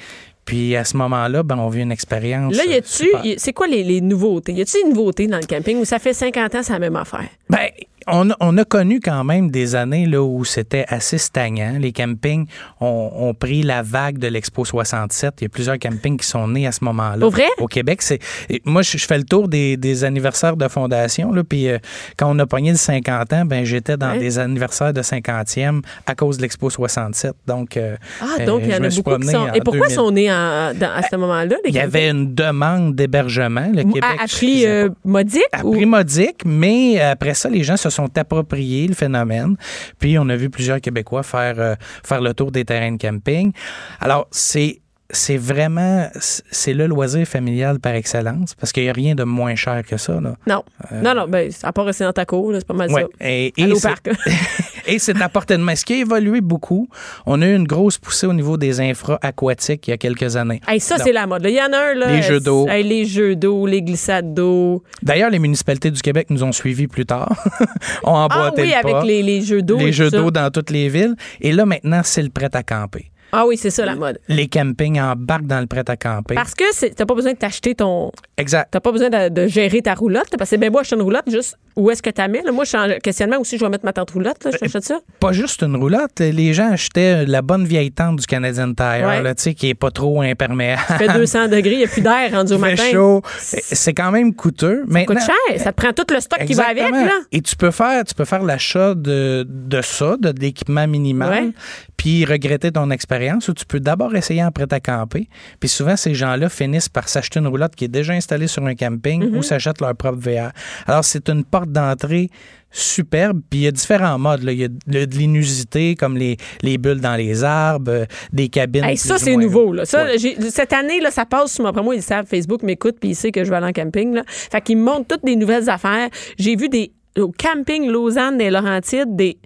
Puis 0.45 0.75
à 0.77 0.85
ce 0.85 0.97
moment-là, 0.97 1.43
ben, 1.43 1.57
on 1.59 1.69
vit 1.69 1.83
une 1.83 1.93
expérience. 1.93 2.55
Là, 2.57 2.65
y 2.65 2.75
euh, 2.75 2.79
a-tu, 2.79 3.09
y- 3.25 3.35
c'est 3.39 3.53
quoi 3.53 3.67
les, 3.69 3.85
les 3.85 4.01
nouveautés? 4.01 4.53
Y 4.53 4.63
a-tu 4.63 4.79
une 4.85 4.89
nouveauté 4.91 5.27
dans 5.29 5.39
le 5.39 5.47
camping 5.47 5.79
où 5.79 5.85
ça 5.85 5.99
fait 5.99 6.13
50 6.13 6.55
ans, 6.57 6.63
c'est 6.63 6.73
la 6.73 6.79
même 6.81 6.97
affaire? 6.97 7.29
Ben, 7.49 7.69
on, 8.07 8.31
a- 8.31 8.37
on 8.41 8.57
a 8.59 8.65
connu 8.65 9.01
quand 9.01 9.25
même 9.25 9.51
des 9.51 9.75
années 9.75 10.07
là, 10.07 10.23
où 10.23 10.45
c'était 10.45 10.85
assez 10.88 11.19
stagnant. 11.19 11.77
Les 11.79 11.93
campings 11.93 12.47
ont, 12.81 13.11
ont 13.15 13.35
pris 13.35 13.62
la 13.62 13.83
vague 13.83 14.19
de 14.19 14.29
l'Expo 14.29 14.65
67. 14.65 15.35
Il 15.41 15.45
y 15.45 15.47
a 15.47 15.49
plusieurs 15.49 15.79
campings 15.79 16.17
qui 16.19 16.27
sont 16.27 16.49
nés 16.49 16.67
à 16.67 16.73
ce 16.73 16.85
moment-là. 16.85 17.19
Pour 17.21 17.31
vrai? 17.31 17.49
Au 17.59 17.67
Québec, 17.67 18.03
c'est. 18.03 18.19
Moi, 18.65 18.83
je, 18.83 18.97
je 18.99 19.07
fais 19.07 19.19
le 19.19 19.25
tour 19.25 19.49
des, 19.49 19.77
des 19.77 20.05
anniversaires 20.05 20.57
de 20.57 20.69
fondation. 20.69 21.33
Là, 21.33 21.43
puis 21.45 21.69
euh, 21.69 21.79
quand 22.17 22.31
on 22.35 22.38
a 22.38 22.47
pogné 22.47 22.71
le 22.71 22.77
50 22.77 23.33
ans, 23.33 23.45
ben, 23.45 23.65
j'étais 23.65 23.97
dans 23.97 24.12
Ouais. 24.12 24.19
des 24.19 24.38
anniversaires 24.38 24.93
de 24.93 25.01
50e 25.03 25.81
à 26.07 26.15
cause 26.15 26.37
de 26.37 26.43
l'Expo 26.43 26.69
67. 26.71 27.33
Donc, 27.47 27.77
euh, 27.77 27.97
Ah, 28.21 28.27
euh, 28.41 28.47
donc 28.47 28.62
il 28.65 28.71
y 28.71 28.75
en 28.75 28.83
a 28.85 28.88
beaucoup 28.88 29.17
qui 29.19 29.29
sont. 29.29 29.47
Et 29.55 29.61
pourquoi 29.61 29.87
2000. 29.88 29.95
sont 29.95 30.11
nés 30.11 30.29
dans- 30.29 30.91
à 30.95 31.03
ce 31.03 31.17
moment-là? 31.17 31.57
les 31.65 31.71
Il 31.71 31.75
y 31.75 31.79
avait 31.81 32.11
une 32.11 32.35
demande 32.35 32.95
d'hébergement. 32.95 33.69
Le 33.75 33.85
Québec 33.85 34.05
à, 34.19 34.25
à 34.25 34.27
prix 34.27 34.67
euh, 34.67 34.88
modique? 35.05 35.43
à 35.53 35.65
ou- 35.65 35.73
prix 35.73 35.87
modique, 35.87 36.43
mais 36.45 37.01
après 37.01 37.35
ça, 37.35 37.49
les 37.49 37.62
gens 37.62 37.77
se 37.77 37.88
sont 37.93 38.17
appropriés 38.19 38.89
le 38.89 38.95
phénomène. 38.95 39.57
Puis 39.99 40.19
on 40.19 40.29
a 40.29 40.37
vu 40.37 40.51
plusieurs 40.51 40.81
Québécois 40.81 41.23
faire, 41.23 41.55
euh, 41.59 41.75
faire 42.05 42.21
le 42.21 42.35
tour 42.35 42.51
des 42.51 42.65
terrains 42.65 42.93
de 42.93 42.99
camping. 43.01 43.53
Alors, 44.01 44.27
c'est. 44.31 44.79
C'est 45.15 45.37
vraiment, 45.37 46.09
c'est 46.19 46.73
le 46.73 46.87
loisir 46.87 47.27
familial 47.27 47.79
par 47.81 47.93
excellence 47.93 48.55
parce 48.55 48.73
qu'il 48.73 48.85
n'y 48.85 48.89
a 48.89 48.95
rien 48.95 49.15
de 49.15 49.25
moins 49.25 49.55
cher 49.57 49.83
que 49.87 49.99
ça. 49.99 50.19
Là. 50.19 50.37
Non. 50.47 50.65
non, 50.91 51.15
non, 51.15 51.29
ben, 51.29 51.51
à 51.63 51.71
part 51.71 51.85
rester 51.85 52.05
dans 52.05 52.15
ta 52.15 52.25
cour, 52.25 52.51
c'est 52.55 52.67
pas 52.67 52.73
mal 52.73 52.91
Ouais. 52.91 53.03
ça. 53.03 53.09
Et, 53.21 53.53
et 53.59 53.65
Aller 53.65 53.73
au 53.75 53.79
parc. 53.81 54.09
et 54.87 54.99
c'est 54.99 55.21
à 55.21 55.29
portée 55.29 55.57
de 55.57 55.62
main. 55.62 55.75
Ce 55.75 55.85
qui 55.85 55.95
a 55.95 55.97
évolué 55.99 56.40
beaucoup, 56.40 56.88
on 57.27 57.40
a 57.42 57.47
eu 57.47 57.55
une 57.55 57.66
grosse 57.66 57.99
poussée 57.99 58.27
au 58.27 58.33
niveau 58.33 58.57
des 58.57 58.81
infras 58.81 59.18
aquatiques 59.23 59.87
il 59.88 59.90
y 59.90 59.95
a 59.95 59.99
quelques 59.99 60.37
années. 60.37 60.61
Hey, 60.68 60.81
ça, 60.81 60.99
c'est 60.99 61.12
la 61.12 61.27
mode. 61.27 61.45
Il 61.45 61.55
y 61.55 61.61
en 61.61 61.73
a 61.73 61.79
un, 61.90 61.95
là. 61.95 62.07
Les 62.12 62.23
jeux 62.23 62.40
d'eau. 62.40 62.66
Hey, 62.68 62.83
les 62.85 63.05
jeux 63.05 63.37
d'eau, 63.37 63.66
les 63.66 63.83
glissades 63.83 64.35
d'eau. 64.35 64.83
D'ailleurs, 65.03 65.31
les 65.31 65.38
municipalités 65.38 65.90
du 65.90 66.01
Québec 66.01 66.29
nous 66.31 66.42
ont 66.45 66.53
suivis 66.53 66.87
plus 66.88 67.07
tard, 67.07 67.33
ont 68.05 68.14
Ah 68.16 68.25
emboîté 68.27 68.62
oui, 68.62 68.68
le 68.68 68.75
avec 68.77 69.05
les, 69.07 69.23
les 69.23 69.42
jeux 69.42 69.62
d'eau. 69.62 69.79
les 69.79 69.92
jeux 69.92 70.11
d'eau 70.11 70.31
dans 70.31 70.51
toutes 70.51 70.71
les 70.71 70.88
villes. 70.88 71.14
Et 71.40 71.53
là, 71.53 71.64
maintenant, 71.66 72.01
c'est 72.05 72.23
le 72.23 72.31
prêt 72.31 72.51
à 72.53 72.62
camper. 72.62 73.09
Ah 73.35 73.47
oui, 73.47 73.57
c'est 73.57 73.71
ça, 73.71 73.87
la 73.87 73.95
mode. 73.97 74.18
Les 74.29 74.47
campings 74.47 75.01
embarquent 75.01 75.47
dans 75.47 75.61
le 75.61 75.66
prêt 75.66 75.85
à 75.88 75.97
camper. 75.97 76.35
Parce 76.35 76.55
que 76.55 76.88
t'as 76.92 77.07
pas 77.07 77.14
besoin 77.14 77.33
de 77.33 77.38
t'acheter 77.38 77.75
ton. 77.75 78.12
Exact. 78.37 78.68
T'as 78.71 78.81
pas 78.81 78.92
besoin 78.92 79.09
de, 79.09 79.31
de 79.31 79.47
gérer 79.47 79.81
ta 79.81 79.95
roulotte. 79.95 80.29
Parce 80.37 80.42
que 80.51 80.57
c'est 80.57 80.59
bien 80.59 80.71
beau 80.71 80.81
acheter 80.81 80.97
une 80.97 81.03
roulotte, 81.03 81.31
juste 81.31 81.57
où 81.77 81.91
est-ce 81.91 82.03
que 82.03 82.11
tu 82.11 82.23
mets. 82.29 82.43
Là? 82.43 82.53
Moi, 82.53 82.65
je 82.65 82.69
suis 82.71 82.79
en 82.79 82.89
questionnement 83.03 83.39
aussi, 83.39 83.59
je 83.59 83.65
vais 83.65 83.71
mettre 83.71 83.85
ma 83.85 83.93
tente 83.93 84.11
roulotte. 84.11 84.45
Là, 84.45 84.51
je 84.53 84.59
t'achète 84.59 84.85
ça. 84.85 85.01
Pas 85.21 85.33
juste 85.33 85.63
une 85.63 85.77
roulotte. 85.77 86.21
Les 86.21 86.53
gens 86.55 86.71
achetaient 86.73 87.25
la 87.27 87.43
bonne 87.43 87.65
vieille 87.65 87.91
tente 87.93 88.19
du 88.21 88.27
Canadian 88.27 88.73
Tire, 88.75 89.07
Ouais. 89.07 89.23
là, 89.23 89.35
qui 89.35 89.69
est 89.69 89.75
pas 89.75 89.91
trop 89.91 90.21
imperméable. 90.23 90.83
Il 90.91 90.97
fait 90.97 91.09
200 91.13 91.49
degrés, 91.49 91.73
il 91.73 91.79
n'y 91.79 91.85
a 91.85 91.89
plus 91.89 92.03
d'air 92.03 92.31
rendu 92.33 92.53
au 92.53 92.57
Il 92.57 92.63
fait 92.65 92.71
matin. 92.73 92.91
chaud. 92.93 93.23
C'est 93.39 93.95
quand 93.95 94.11
même 94.11 94.35
coûteux. 94.35 94.85
Ça 94.91 95.05
coûte 95.05 95.19
cher. 95.21 95.61
Ça 95.61 95.73
te 95.73 95.81
prend 95.83 95.93
tout 95.93 96.05
le 96.13 96.21
stock 96.21 96.45
qui 96.45 96.55
va 96.55 96.69
avec. 96.69 96.91
Là. 96.91 97.21
Et 97.33 97.41
tu 97.41 97.57
peux 97.57 97.71
faire, 97.71 98.05
tu 98.05 98.15
peux 98.15 98.25
faire 98.25 98.43
l'achat 98.43 98.95
de, 98.95 99.47
de 99.49 99.81
ça, 99.83 100.17
de, 100.19 100.33
de 100.33 100.41
l'équipement 100.41 100.87
minimal, 100.87 101.31
Ouais. 101.31 101.51
puis 101.97 102.25
regretter 102.25 102.71
ton 102.73 102.91
expérience, 102.91 103.49
ou 103.49 103.55
tu 103.55 103.65
peux 103.65 103.81
d'abord 103.81 104.15
essayer 104.15 104.43
en 104.45 104.51
prêt 104.51 104.67
à 104.71 104.81
camper. 104.81 105.29
Puis 105.61 105.69
souvent, 105.69 105.97
ces 105.97 106.15
gens-là 106.15 106.49
finissent 106.49 106.89
par 106.89 107.09
s'acheter 107.09 107.39
une 107.41 107.47
roulotte 107.47 107.75
qui 107.75 107.85
est 107.85 107.89
déjà 107.89 108.13
installée 108.13 108.47
sur 108.47 108.65
un 108.67 108.75
camping 108.75 109.23
Mm-hmm. 109.23 109.37
ou 109.37 109.43
s'achètent 109.43 109.81
leur 109.81 109.95
propre 109.95 110.19
VR. 110.19 110.51
Alors, 110.87 111.05
c'est 111.05 111.29
une 111.29 111.45
porte 111.45 111.62
d'entrée 111.66 112.29
superbe. 112.70 113.40
Puis 113.51 113.61
il 113.61 113.62
y 113.64 113.66
a 113.66 113.70
différents 113.70 114.18
modes. 114.18 114.42
là. 114.42 114.53
Il 114.53 114.59
y 114.59 114.64
a 114.64 114.68
de, 114.68 115.05
de 115.05 115.16
l'inusité, 115.16 115.94
comme 115.94 116.16
les, 116.16 116.37
les 116.62 116.79
bulles 116.79 117.01
dans 117.01 117.16
les 117.16 117.44
arbres, 117.44 117.90
euh, 117.92 118.05
des 118.33 118.48
cabines. 118.48 118.85
Hey, 118.85 118.96
ça, 118.96 119.18
c'est 119.18 119.37
nouveau. 119.37 119.72
Là. 119.72 119.85
Ça, 119.85 120.05
Ouais. 120.05 120.18
cette 120.51 120.72
année, 120.72 121.01
là, 121.01 121.11
ça 121.11 121.27
passe 121.27 121.53
sur 121.53 121.62
moi. 121.62 121.70
Après 121.70 121.83
moi, 121.83 121.94
ils 121.94 122.03
savent, 122.03 122.27
Facebook 122.27 122.62
m'écoute, 122.62 122.96
puis 123.01 123.11
il 123.11 123.14
sait 123.14 123.31
que 123.31 123.44
je 123.44 123.51
vais 123.51 123.57
aller 123.57 123.66
en 123.66 123.72
camping. 123.72 124.14
Là. 124.14 124.22
Fait 124.27 124.61
qu'ils 124.62 124.79
me 124.79 124.85
montrent 124.85 125.07
toutes 125.09 125.25
des 125.25 125.37
nouvelles 125.37 125.68
affaires. 125.68 126.09
J'ai 126.38 126.57
vu 126.57 126.68
des 126.68 126.92
au 127.18 127.31
camping 127.31 127.90
Lausanne 127.90 128.38
des 128.38 128.48
Laurentides, 128.48 129.14
des. 129.16 129.37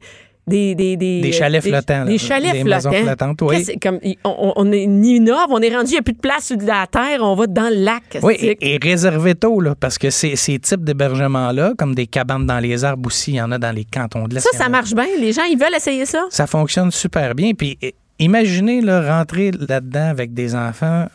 Des, 0.48 0.76
des, 0.76 0.96
des, 0.96 1.20
Des 1.22 1.32
chalets 1.32 1.60
flottants, 1.62 2.00
là. 2.00 2.04
Des 2.04 2.18
chalets 2.18 2.52
Des 2.52 2.60
flottants. 2.62 2.90
maisons 2.90 3.04
flottantes, 3.04 3.42
oui. 3.42 3.66
Comme, 3.82 3.98
on, 4.24 4.52
on 4.54 4.70
est, 4.72 4.82
innove, 4.84 5.46
on 5.50 5.60
est 5.60 5.74
rendu, 5.74 5.88
il 5.88 5.92
n'y 5.94 5.98
a 5.98 6.02
plus 6.02 6.12
de 6.14 6.20
place 6.20 6.44
sur 6.46 6.56
la 6.58 6.86
terre, 6.86 7.18
on 7.22 7.34
va 7.34 7.48
dans 7.48 7.68
le 7.68 7.82
lac. 7.82 8.18
Oui, 8.22 8.34
et, 8.40 8.74
et 8.74 8.78
réservez 8.80 9.34
tôt, 9.34 9.60
là, 9.60 9.74
parce 9.74 9.98
que 9.98 10.08
ces, 10.10 10.36
ces 10.36 10.58
types 10.60 10.84
d'hébergements-là, 10.84 11.72
comme 11.76 11.96
des 11.96 12.06
cabanes 12.06 12.46
dans 12.46 12.60
les 12.60 12.84
arbres 12.84 13.08
aussi, 13.08 13.32
il 13.32 13.36
y 13.36 13.42
en 13.42 13.50
a 13.50 13.58
dans 13.58 13.74
les 13.74 13.84
cantons 13.84 14.28
de 14.28 14.34
l'Est. 14.34 14.40
ça, 14.52 14.56
ça 14.56 14.68
marche 14.68 14.94
bien. 14.94 15.06
Les 15.18 15.32
gens, 15.32 15.42
ils 15.50 15.58
veulent 15.58 15.74
essayer 15.76 16.06
ça? 16.06 16.22
Ça 16.30 16.46
fonctionne 16.46 16.92
super 16.92 17.34
bien. 17.34 17.52
Puis 17.54 17.76
imaginez 18.20 18.80
là, 18.82 19.16
rentrer 19.18 19.50
là-dedans 19.50 20.08
avec 20.10 20.32
des 20.32 20.54
enfants. 20.54 21.06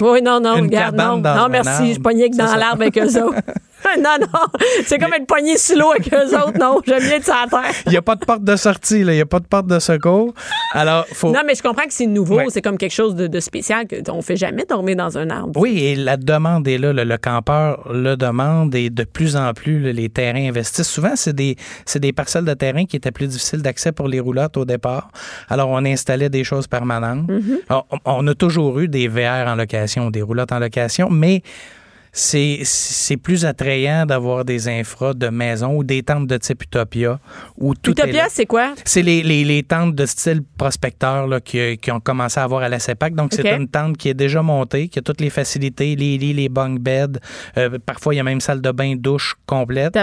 Oui, 0.00 0.22
non, 0.22 0.40
non, 0.40 0.54
Une 0.56 0.64
regarde, 0.64 0.96
non. 0.96 1.18
dans 1.18 1.36
Non, 1.36 1.48
merci, 1.50 1.94
je 1.94 2.00
pognais 2.00 2.30
que 2.30 2.36
dans 2.36 2.56
l'arbre 2.56 2.80
avec 2.82 2.96
eux 2.98 3.22
autres. 3.22 3.36
non, 3.98 4.16
non. 4.20 4.60
C'est 4.86 4.98
comme 4.98 5.12
être 5.14 5.26
poigné 5.26 5.56
sous 5.56 5.76
l'eau 5.76 5.90
avec 5.92 6.12
eux 6.12 6.36
autres. 6.36 6.58
Non, 6.58 6.80
j'aime 6.86 7.00
bien 7.00 7.16
être 7.16 7.24
sur 7.24 7.34
la 7.34 7.46
terre. 7.48 7.74
Il 7.86 7.90
n'y 7.92 7.96
a 7.96 8.02
pas 8.02 8.16
de 8.16 8.24
porte 8.24 8.44
de 8.44 8.56
sortie, 8.56 9.04
là. 9.04 9.12
Il 9.12 9.16
n'y 9.16 9.22
a 9.22 9.26
pas 9.26 9.40
de 9.40 9.46
porte 9.46 9.66
de 9.66 9.78
secours. 9.78 10.34
Alors, 10.72 11.06
faut. 11.12 11.30
Non, 11.30 11.40
mais 11.46 11.54
je 11.54 11.62
comprends 11.62 11.84
que 11.84 11.92
c'est 11.92 12.06
nouveau. 12.06 12.36
Ouais. 12.36 12.46
C'est 12.50 12.62
comme 12.62 12.78
quelque 12.78 12.94
chose 12.94 13.14
de, 13.14 13.26
de 13.26 13.40
spécial 13.40 13.86
qu'on 13.86 14.16
ne 14.16 14.22
fait 14.22 14.36
jamais 14.36 14.64
dormir 14.64 14.96
dans 14.96 15.18
un 15.18 15.30
arbre. 15.30 15.60
Oui, 15.60 15.78
et 15.84 15.94
la 15.96 16.16
demande 16.16 16.66
est 16.68 16.78
là. 16.78 16.92
Le, 16.92 17.04
le 17.04 17.18
campeur 17.18 17.88
le 17.92 18.16
demande 18.16 18.74
et 18.74 18.90
de 18.90 19.04
plus 19.04 19.36
en 19.36 19.52
plus, 19.52 19.80
là, 19.80 19.92
les 19.92 20.08
terrains 20.08 20.48
investissent. 20.48 20.88
Souvent, 20.88 21.12
c'est 21.14 21.34
des, 21.34 21.56
des 21.96 22.12
parcelles 22.12 22.44
de 22.44 22.54
terrain 22.54 22.84
qui 22.84 22.96
étaient 22.96 23.10
plus 23.10 23.26
difficiles 23.26 23.62
d'accès 23.62 23.92
pour 23.92 24.08
les 24.08 24.20
roulottes 24.20 24.56
au 24.56 24.64
départ. 24.64 25.10
Alors, 25.48 25.68
on 25.70 25.84
installait 25.84 26.28
des 26.28 26.44
choses 26.44 26.66
permanentes. 26.66 27.30
Alors, 27.68 27.86
on, 27.90 27.98
on 28.04 28.26
a 28.26 28.34
toujours 28.34 28.78
eu 28.80 28.88
des 28.88 29.08
VR 29.08 29.46
en 29.46 29.54
location, 29.54 30.10
des 30.10 30.22
roulottes 30.22 30.52
en 30.52 30.58
location, 30.58 31.08
mais 31.10 31.42
c'est, 32.12 32.60
c'est 32.64 33.16
plus 33.16 33.44
attrayant 33.44 34.04
d'avoir 34.04 34.44
des 34.44 34.68
infras 34.68 35.14
de 35.14 35.28
maison 35.28 35.76
ou 35.76 35.84
des 35.84 36.02
tentes 36.02 36.26
de 36.26 36.36
type 36.36 36.64
Utopia 36.64 37.20
où 37.56 37.74
tout 37.74 37.92
Utopia, 37.92 38.26
c'est 38.28 38.46
quoi? 38.46 38.74
C'est 38.84 39.02
les, 39.02 39.22
les, 39.22 39.44
les 39.44 39.62
tentes 39.62 39.94
de 39.94 40.06
style 40.06 40.42
prospecteur 40.58 41.26
là, 41.26 41.40
qui, 41.40 41.78
qui 41.78 41.90
ont 41.90 42.00
commencé 42.00 42.40
à 42.40 42.44
avoir 42.44 42.62
à 42.62 42.68
la 42.68 42.78
CEPAC. 42.78 43.14
Donc, 43.14 43.32
c'est 43.32 43.48
une 43.48 43.68
tente 43.68 43.96
qui 43.96 44.08
est 44.08 44.14
déjà 44.14 44.42
montée, 44.42 44.88
qui 44.88 44.98
a 44.98 45.02
toutes 45.02 45.20
les 45.20 45.30
facilités, 45.30 45.94
les 45.96 46.18
lits, 46.18 46.32
les 46.32 46.48
bunk 46.48 46.80
beds. 46.80 47.18
Euh, 47.56 47.78
parfois, 47.84 48.14
il 48.14 48.18
y 48.18 48.20
a 48.20 48.24
même 48.24 48.40
salle 48.40 48.60
de 48.60 48.70
bain, 48.72 48.94
douche 48.96 49.36
complète. 49.46 49.96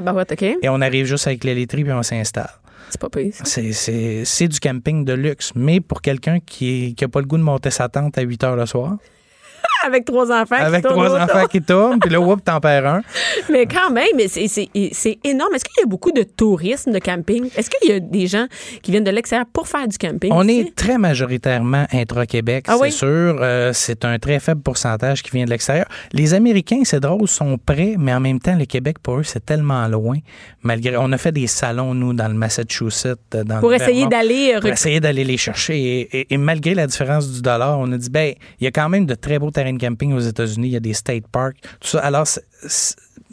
Et 0.61 0.69
on 0.69 0.81
arrive 0.81 1.05
juste 1.05 1.27
avec 1.27 1.43
les 1.43 1.55
laiteries 1.55 1.83
puis 1.83 1.93
on 1.93 2.03
s'installe. 2.03 2.49
C'est 2.89 3.01
pas 3.01 3.09
pire. 3.09 3.33
ça. 3.33 3.43
C'est, 3.45 3.73
c'est, 3.73 4.23
c'est 4.23 4.47
du 4.47 4.59
camping 4.59 5.03
de 5.03 5.13
luxe. 5.13 5.51
Mais 5.55 5.81
pour 5.81 6.01
quelqu'un 6.01 6.39
qui 6.39 6.95
n'a 6.99 7.07
pas 7.09 7.19
le 7.19 7.25
goût 7.25 7.37
de 7.37 7.43
monter 7.43 7.69
sa 7.69 7.89
tente 7.89 8.17
à 8.17 8.21
8 8.21 8.43
heures 8.45 8.55
le 8.55 8.65
soir, 8.65 8.97
Avec 9.87 10.05
trois 10.05 10.31
enfants. 10.31 10.55
qui 10.57 10.61
avec 10.61 10.83
tournent 10.83 10.95
trois 10.95 11.19
enfants 11.23 11.45
qui 11.47 11.61
tournent, 11.61 11.99
puis 11.99 12.09
là, 12.09 12.19
whoop, 12.19 12.43
t'en 12.43 12.59
perds 12.59 12.85
un. 12.87 13.01
Mais 13.49 13.65
quand 13.65 13.89
même, 13.91 14.05
c'est- 14.27 14.47
c'est 14.47 14.69
c'est 14.91 15.17
énorme. 15.23 15.53
Est-ce 15.55 15.65
qu'il 15.65 15.81
y 15.81 15.83
a 15.83 15.87
beaucoup 15.87 16.11
de 16.11 16.23
tourisme 16.23 16.91
de 16.91 16.99
camping? 16.99 17.49
Est-ce 17.55 17.69
qu'il 17.69 17.89
y 17.89 17.93
a 17.93 17.99
des 17.99 18.27
gens 18.27 18.45
qui 18.81 18.91
viennent 18.91 19.03
de 19.03 19.11
l'extérieur 19.11 19.45
pour 19.51 19.67
faire 19.67 19.87
du 19.87 19.97
camping? 19.97 20.31
On 20.33 20.47
ici? 20.47 20.59
est 20.61 20.75
très 20.75 20.97
majoritairement 20.97 21.85
intra-Québec, 21.93 22.65
Ah 22.67 22.73
c'est 22.75 22.81
oui? 22.81 22.91
sûr. 22.91 23.07
Euh, 23.41 23.71
c'est 23.73 24.05
un 24.05 24.19
très 24.19 24.39
faible 24.39 24.61
pourcentage 24.61 25.23
qui 25.23 25.31
vient 25.31 25.45
de 25.45 25.49
l'extérieur. 25.49 25.85
Les 26.13 26.33
Américains, 26.33 26.81
c'est 26.83 26.99
drôle, 26.99 27.27
sont 27.27 27.57
prêts, 27.57 27.95
mais 27.97 28.13
en 28.13 28.19
même 28.19 28.39
temps, 28.39 28.55
le 28.57 28.65
Québec, 28.65 28.97
pour 29.01 29.17
eux, 29.19 29.23
c'est 29.23 29.45
tellement 29.45 29.87
loin. 29.87 30.17
Malgré, 30.63 30.97
on 30.97 31.11
a 31.11 31.17
fait 31.17 31.31
des 31.31 31.47
salons, 31.47 31.93
nous, 31.93 32.13
dans 32.13 32.27
le 32.27 32.33
Massachusetts, 32.33 33.15
euh, 33.35 33.43
dans 33.43 33.59
Pour 33.59 33.69
le 33.69 33.75
essayer 33.75 33.93
Vermont, 34.01 34.09
d'aller 34.09 34.51
euh, 34.51 34.59
pour 34.59 34.63
rec- 34.69 34.73
essayer 34.73 34.99
d'aller 34.99 35.23
les 35.23 35.37
chercher. 35.37 35.77
Et, 35.79 36.19
et- 36.19 36.33
et 36.33 36.37
malgré 36.37 36.73
la 36.73 36.87
différence 36.87 37.29
du 37.31 37.41
dollar, 37.41 37.79
on 37.79 37.91
a 37.91 37.97
dit, 37.97 38.09
ben, 38.09 38.33
il 38.59 38.63
y 38.63 38.67
a 38.67 38.71
quand 38.71 38.89
même 38.89 39.05
de 39.05 39.15
très 39.15 39.39
beaux 39.39 39.51
terrains 39.51 39.76
camping 39.77 40.13
aux 40.13 40.19
États-Unis. 40.19 40.67
Il 40.67 40.71
y 40.71 40.77
a 40.77 40.81
des 40.81 40.93
state 40.93 41.27
parks, 41.27 41.57
tout 41.79 41.87
ça. 41.87 41.99
Alors, 41.99 42.27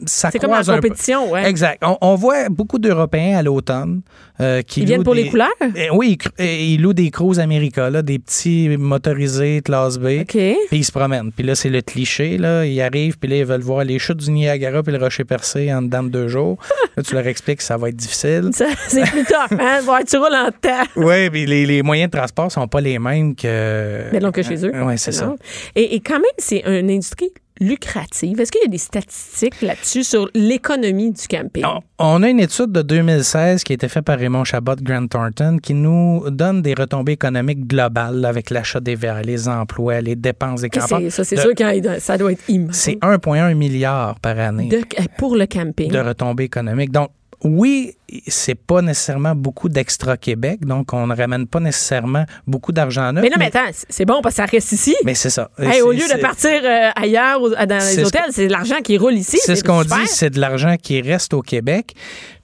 ça 0.07 0.31
C'est 0.31 0.39
comme 0.39 0.51
peu. 0.51 0.75
compétition, 0.75 1.31
ouais. 1.31 1.49
Exact. 1.49 1.83
On, 1.85 1.97
on 2.01 2.15
voit 2.17 2.49
beaucoup 2.49 2.79
d'Européens 2.79 3.39
à 3.39 3.43
l'automne 3.43 4.03
euh, 4.41 4.63
qui 4.63 4.81
Ils 4.81 4.87
viennent 4.87 5.05
pour 5.05 5.15
des- 5.15 5.25
les 5.25 5.31
couleurs? 5.31 5.49
Eh 5.77 5.91
oui, 5.91 6.19
ils 6.39 6.45
eh, 6.45 6.67
ils 6.75 6.83
louent 6.83 6.93
des 6.93 7.11
Cruise 7.11 7.39
America, 7.39 7.89
là, 7.91 8.03
des 8.03 8.19
petits 8.19 8.69
motorisés 8.77 9.61
classe 9.65 9.99
B. 9.99 10.21
OK. 10.23 10.27
Puis 10.33 10.57
ils 10.73 10.85
se 10.85 10.91
promènent. 10.93 11.31
Puis 11.33 11.45
là, 11.47 11.55
c'est 11.55 11.69
le 11.71 11.81
cliché. 11.81 12.39
Là. 12.39 12.65
Ils 12.67 12.81
arrivent, 12.81 13.19
puis 13.19 13.29
là, 13.31 13.37
ils 13.37 13.45
veulent 13.45 13.61
voir 13.63 13.85
les 13.85 13.99
chutes 13.99 14.19
du 14.19 14.31
Niagara 14.31 14.83
puis 14.83 14.93
le 14.93 14.99
rocher 14.99 15.25
percé 15.25 15.73
en 15.73 15.83
dedans 15.83 16.03
de 16.03 16.09
deux 16.09 16.29
jours. 16.29 16.59
là, 16.97 17.03
tu 17.03 17.15
leur 17.15 17.27
expliques 17.27 17.59
que 17.59 17.65
ça 17.65 17.77
va 17.77 17.89
être 17.91 17.97
difficile. 17.97 18.51
C'est 18.89 19.03
plus 19.11 19.25
tough, 19.25 19.59
hein? 19.61 19.81
Tu 20.09 20.17
roules 20.17 20.35
en 20.35 20.51
terre. 20.61 20.87
Oui, 20.97 21.31
puis 21.31 21.47
les, 21.47 21.65
les 21.67 21.83
moyens 21.83 22.11
de 22.11 22.17
transport 22.19 22.51
sont 22.51 22.67
pas 22.69 22.81
les 22.81 22.99
mêmes 22.99 23.35
que. 23.35 24.05
Mais 24.13 24.19
non, 24.21 24.33
que 24.33 24.43
chez 24.43 24.65
eux. 24.67 24.73
Oui, 24.85 24.95
c'est 24.99 25.13
ça. 25.13 25.35
Et 25.77 26.01
quand 26.01 26.15
même, 26.15 26.25
c'est 26.39 26.63
une 26.67 26.91
industrie 26.91 27.31
lucrative. 27.61 28.41
Est-ce 28.41 28.51
qu'il 28.51 28.63
y 28.63 28.67
a 28.67 28.69
des 28.69 28.79
statistiques 28.79 29.63
là-dessus 29.63 30.05
sur 30.05 30.29
l'économie 30.35 31.13
du 31.13 31.27
camping? 31.29 31.65
On, 31.99 32.23
a 32.23 32.29
une 32.29 32.41
étude 32.41 32.73
de 32.73 32.83
2016 32.83 33.63
qui 33.65 33.73
a 33.73 33.75
été 33.75 33.89
faite 33.89 34.05
par 34.05 34.19
Raymond 34.19 34.45
Chabot 34.45 34.75
Grant 34.83 35.07
Thornton 35.07 35.59
qui 35.63 35.75
nous 35.75 36.25
donne 36.31 36.63
des 36.63 36.75
retombées 36.75 37.13
économiques 37.13 37.67
globales 37.67 38.25
avec 38.25 38.51
l'achat 38.51 38.81
des 38.81 38.97
verres, 38.97 39.23
les 39.23 39.49
emplois, 39.49 40.01
les 40.01 40.17
dépenses 40.17 40.63
des 40.63 40.71
ça, 40.75 41.25
c'est 41.25 41.37
sûr 41.37 41.55
que 41.55 42.01
ça 42.01 42.19
doit 42.19 42.33
être 42.33 42.49
immense. 42.49 42.77
C'est 42.77 42.99
1,1 43.01 43.55
milliard 43.55 44.19
par 44.21 44.39
année 44.39 44.69
De- 44.69 44.83
pour 45.17 45.37
le 45.37 45.47
camping. 45.47 45.91
de 45.91 45.99
retombées 45.99 46.45
économiques. 46.45 46.91
Donc, 46.91 47.11
oui, 47.45 47.95
c'est 48.29 48.55
pas 48.55 48.83
nécessairement 48.83 49.35
beaucoup 49.35 49.69
d'extra-Québec, 49.69 50.61
donc 50.67 50.93
on 50.93 51.07
ne 51.07 51.17
ramène 51.17 51.47
pas 51.47 51.61
nécessairement 51.61 52.25
beaucoup 52.47 52.73
d'argent 52.73 53.13
neuf. 53.13 53.23
mais 53.23 53.31
non, 53.31 53.37
mais 53.39 53.47
attends, 53.47 53.71
c'est- 53.89 54.05
bon 54.05 54.21
parce 54.23 54.35
que 54.37 54.43
ça 54.43 54.47
reste 54.47 54.73
ici. 54.73 54.95
mais 55.05 55.15
c'est 55.15 55.31
ça. 55.31 55.51
Hey, 55.59 55.81
au 55.81 55.93
lieu 55.93 55.99
de 56.07 56.21
partir 56.21 56.51
euh, 56.65 56.91
ailleurs, 56.97 57.41
dans 57.41 57.79
les 57.79 58.05
hôtels, 58.05 58.23
c'est 58.31 58.47
de 58.47 58.53
l'argent 58.53 58.81
qui 58.83 58.99
roule 58.99 59.15
ici. 59.15 59.39
C'est 59.43 59.57
ce 59.57 59.65
qu'on 59.65 59.83
dit, 59.83 60.07
c'est 60.07 60.31
de 60.31 60.41
l'argent 60.41 60.77
qui 60.81 61.01
reste 61.01 61.33
au 61.35 61.43
Québec. 61.43 61.95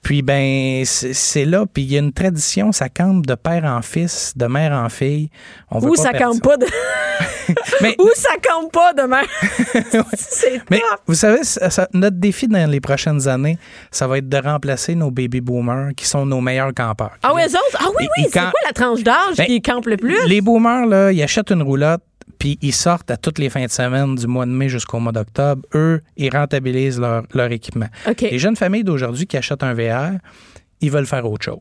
Puis 0.01 0.23
ben 0.23 0.83
c'est 0.85 1.45
là, 1.45 1.65
puis 1.71 1.83
il 1.83 1.91
y 1.93 1.95
a 1.95 1.99
une 1.99 2.11
tradition, 2.11 2.71
ça 2.71 2.89
campe 2.89 3.27
de 3.27 3.35
père 3.35 3.65
en 3.65 3.83
fils, 3.83 4.33
de 4.35 4.47
mère 4.47 4.71
en 4.71 4.89
fille. 4.89 5.29
On 5.69 5.79
Ou 5.87 5.95
ça 5.95 6.11
campe 6.13 6.41
pas 6.41 6.57
de... 6.57 6.65
Mais, 7.81 7.95
Ou 7.99 8.09
ça 8.15 8.29
campe 8.41 8.71
pas 8.71 8.93
demain. 8.93 9.21
c'est 10.15 10.61
mais 10.69 10.79
top. 10.79 11.01
vous 11.05 11.13
savez, 11.13 11.43
ça- 11.43 11.87
notre 11.93 12.17
défi 12.17 12.47
dans 12.47 12.69
les 12.69 12.79
prochaines 12.79 13.27
années, 13.27 13.57
ça 13.91 14.07
va 14.07 14.17
être 14.17 14.29
de 14.29 14.37
remplacer 14.37 14.95
nos 14.95 15.11
baby 15.11 15.41
boomers 15.41 15.51
qui 15.95 16.05
sont 16.05 16.25
nos 16.25 16.41
meilleurs 16.41 16.73
campeurs. 16.73 17.11
Ah 17.23 17.31
oui, 17.33 17.41
eux 17.43 17.51
autres? 17.55 17.77
Ah 17.79 17.87
oui, 17.99 18.07
oui, 18.17 18.25
c'est 18.31 18.39
quoi 18.39 18.51
la 18.65 18.73
tranche 18.73 19.03
d'âge 19.03 19.37
Ben, 19.37 19.45
qui 19.45 19.61
campe 19.61 19.85
le 19.85 19.97
plus? 19.97 20.17
Les 20.27 20.41
boomers, 20.41 20.85
là, 20.85 21.11
ils 21.11 21.21
achètent 21.23 21.51
une 21.51 21.61
roulotte, 21.63 22.01
puis 22.39 22.57
ils 22.61 22.73
sortent 22.73 23.11
à 23.11 23.17
toutes 23.17 23.37
les 23.39 23.49
fins 23.49 23.65
de 23.65 23.71
semaine 23.71 24.15
du 24.15 24.27
mois 24.27 24.45
de 24.45 24.51
mai 24.51 24.67
jusqu'au 24.69 24.99
mois 24.99 25.11
d'octobre. 25.11 25.61
Eux, 25.75 26.01
ils 26.17 26.29
rentabilisent 26.35 26.99
leur, 26.99 27.23
leur 27.33 27.51
équipement. 27.51 27.87
Les 28.21 28.39
jeunes 28.39 28.55
familles 28.55 28.83
d'aujourd'hui 28.83 29.27
qui 29.27 29.37
achètent 29.37 29.63
un 29.63 29.73
VR, 29.73 30.17
ils 30.81 30.89
veulent 30.91 31.05
faire 31.05 31.25
autre 31.29 31.45
chose. 31.45 31.59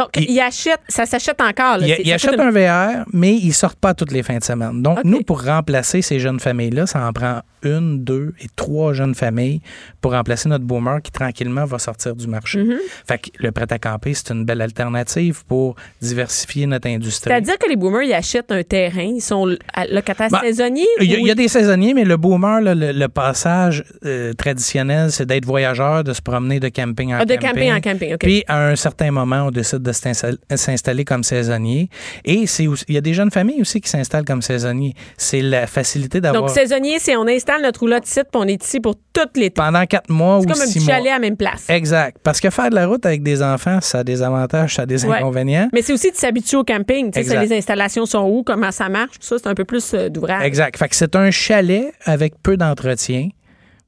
Donc, 0.00 0.08
ils- 0.16 0.30
ils 0.30 0.40
achètent, 0.40 0.80
ça 0.88 1.06
s'achète 1.06 1.40
encore. 1.40 1.78
Là. 1.78 1.86
Fait 1.86 2.02
une- 2.02 2.40
un 2.40 2.50
VR, 2.50 3.04
mais 3.12 3.34
ils 3.34 3.52
sortent 3.52 3.78
pas 3.78 3.94
toutes 3.94 4.12
les 4.12 4.22
fins 4.22 4.38
de 4.38 4.44
semaine. 4.44 4.82
Donc, 4.82 4.98
nous, 5.04 5.20
pour 5.22 5.42
remplacer 5.44 6.02
ces 6.02 6.18
jeunes 6.18 6.40
familles-là, 6.40 6.86
ça 6.86 7.06
en 7.06 7.12
prend 7.12 7.40
une, 7.62 8.02
deux 8.02 8.32
et 8.40 8.46
trois 8.56 8.94
jeunes 8.94 9.14
familles 9.14 9.60
pour 10.00 10.12
remplacer 10.12 10.48
notre 10.48 10.64
boomer 10.64 11.02
qui, 11.02 11.10
tranquillement, 11.10 11.66
va 11.66 11.78
sortir 11.78 12.16
du 12.16 12.26
marché. 12.26 12.58
Mm-hmm. 12.62 12.76
Fait 13.06 13.18
que 13.18 13.28
le 13.38 13.52
prêt-à-camper, 13.52 14.14
c'est 14.14 14.30
une 14.30 14.46
belle 14.46 14.62
alternative 14.62 15.44
pour 15.46 15.76
diversifier 16.00 16.66
notre 16.66 16.88
industrie. 16.88 17.30
C'est-à-dire 17.30 17.58
que 17.58 17.68
les 17.68 17.76
boomers, 17.76 18.02
ils 18.02 18.14
achètent 18.14 18.50
un 18.50 18.62
terrain, 18.62 19.02
ils 19.02 19.20
sont 19.20 19.54
à- 19.74 19.86
locataires 19.86 20.30
Ben, 20.30 20.40
saisonniers? 20.40 20.86
Il 21.00 21.10
y, 21.10 21.16
ou- 21.16 21.20
il 21.20 21.26
y 21.26 21.30
a 21.30 21.34
des 21.34 21.48
saisonniers, 21.48 21.92
mais 21.92 22.04
le 22.04 22.16
boomer, 22.16 22.62
là, 22.62 22.74
le, 22.74 22.92
le 22.92 23.08
passage 23.08 23.84
euh, 24.06 24.32
traditionnel, 24.32 25.12
c'est 25.12 25.26
d'être 25.26 25.44
voyageur, 25.44 26.02
de 26.04 26.12
se 26.14 26.22
promener 26.22 26.60
de 26.60 26.68
camping 26.70 27.12
en 27.12 27.18
Ah, 27.20 27.24
de 27.26 27.34
camping. 27.34 27.48
camping 27.50 27.72
en 27.72 27.80
camping, 27.80 28.14
OK. 28.14 28.20
Puis, 28.20 28.44
à 28.48 28.68
un 28.68 28.76
certain 28.76 29.10
moment, 29.10 29.46
on 29.46 29.50
décide 29.50 29.82
de 29.82 29.89
s'installer- 29.92 30.38
s'installer 30.54 31.04
comme 31.04 31.22
saisonnier. 31.24 31.88
Et 32.24 32.44
il 32.58 32.94
y 32.94 32.96
a 32.96 33.00
des 33.00 33.14
jeunes 33.14 33.30
familles 33.30 33.60
aussi 33.60 33.80
qui 33.80 33.88
s'installent 33.88 34.24
comme 34.24 34.42
saisonniers. 34.42 34.94
C'est 35.16 35.42
la 35.42 35.66
facilité 35.66 36.20
d'avoir... 36.20 36.42
Donc, 36.44 36.50
saisonnier, 36.50 36.98
c'est 36.98 37.16
on 37.16 37.26
installe 37.26 37.62
notre 37.62 37.80
roulotte 37.80 38.06
ici, 38.06 38.20
puis 38.20 38.30
on 38.42 38.46
est 38.46 38.62
ici 38.64 38.80
pour 38.80 38.94
tout 39.12 39.22
l'été. 39.34 39.50
pendant 39.50 39.84
quatre 39.86 40.10
mois 40.10 40.38
ou 40.38 40.42
C'est 40.42 40.46
comme 40.52 40.60
un 40.62 40.66
six 40.66 40.78
petit 40.78 40.84
mois. 40.86 40.94
chalet 40.94 41.08
à 41.10 41.14
la 41.14 41.18
même 41.18 41.36
place. 41.36 41.64
Exact. 41.68 42.18
Parce 42.22 42.40
que 42.40 42.50
faire 42.50 42.70
de 42.70 42.74
la 42.74 42.86
route 42.86 43.04
avec 43.06 43.22
des 43.22 43.42
enfants, 43.42 43.80
ça 43.80 43.98
a 44.00 44.04
des 44.04 44.22
avantages, 44.22 44.74
ça 44.76 44.82
a 44.82 44.86
des 44.86 45.04
Ouais. 45.04 45.16
inconvénients. 45.18 45.68
Mais 45.72 45.82
c'est 45.82 45.92
aussi 45.92 46.10
de 46.10 46.16
s'habituer 46.16 46.56
au 46.56 46.64
camping. 46.64 47.10
Tu 47.10 47.24
sais, 47.24 47.40
les 47.40 47.52
installations 47.56 48.06
sont 48.06 48.24
où, 48.28 48.42
comment 48.42 48.70
ça 48.70 48.88
marche, 48.88 49.18
tout 49.18 49.26
ça, 49.26 49.36
c'est 49.42 49.48
un 49.48 49.54
peu 49.54 49.64
plus 49.64 49.94
euh, 49.94 50.08
d'ouvrage. 50.08 50.44
Exact. 50.44 50.76
Fait 50.78 50.88
que 50.88 50.96
c'est 50.96 51.16
un 51.16 51.30
chalet 51.30 51.92
avec 52.04 52.34
peu 52.42 52.56
d'entretien, 52.56 53.28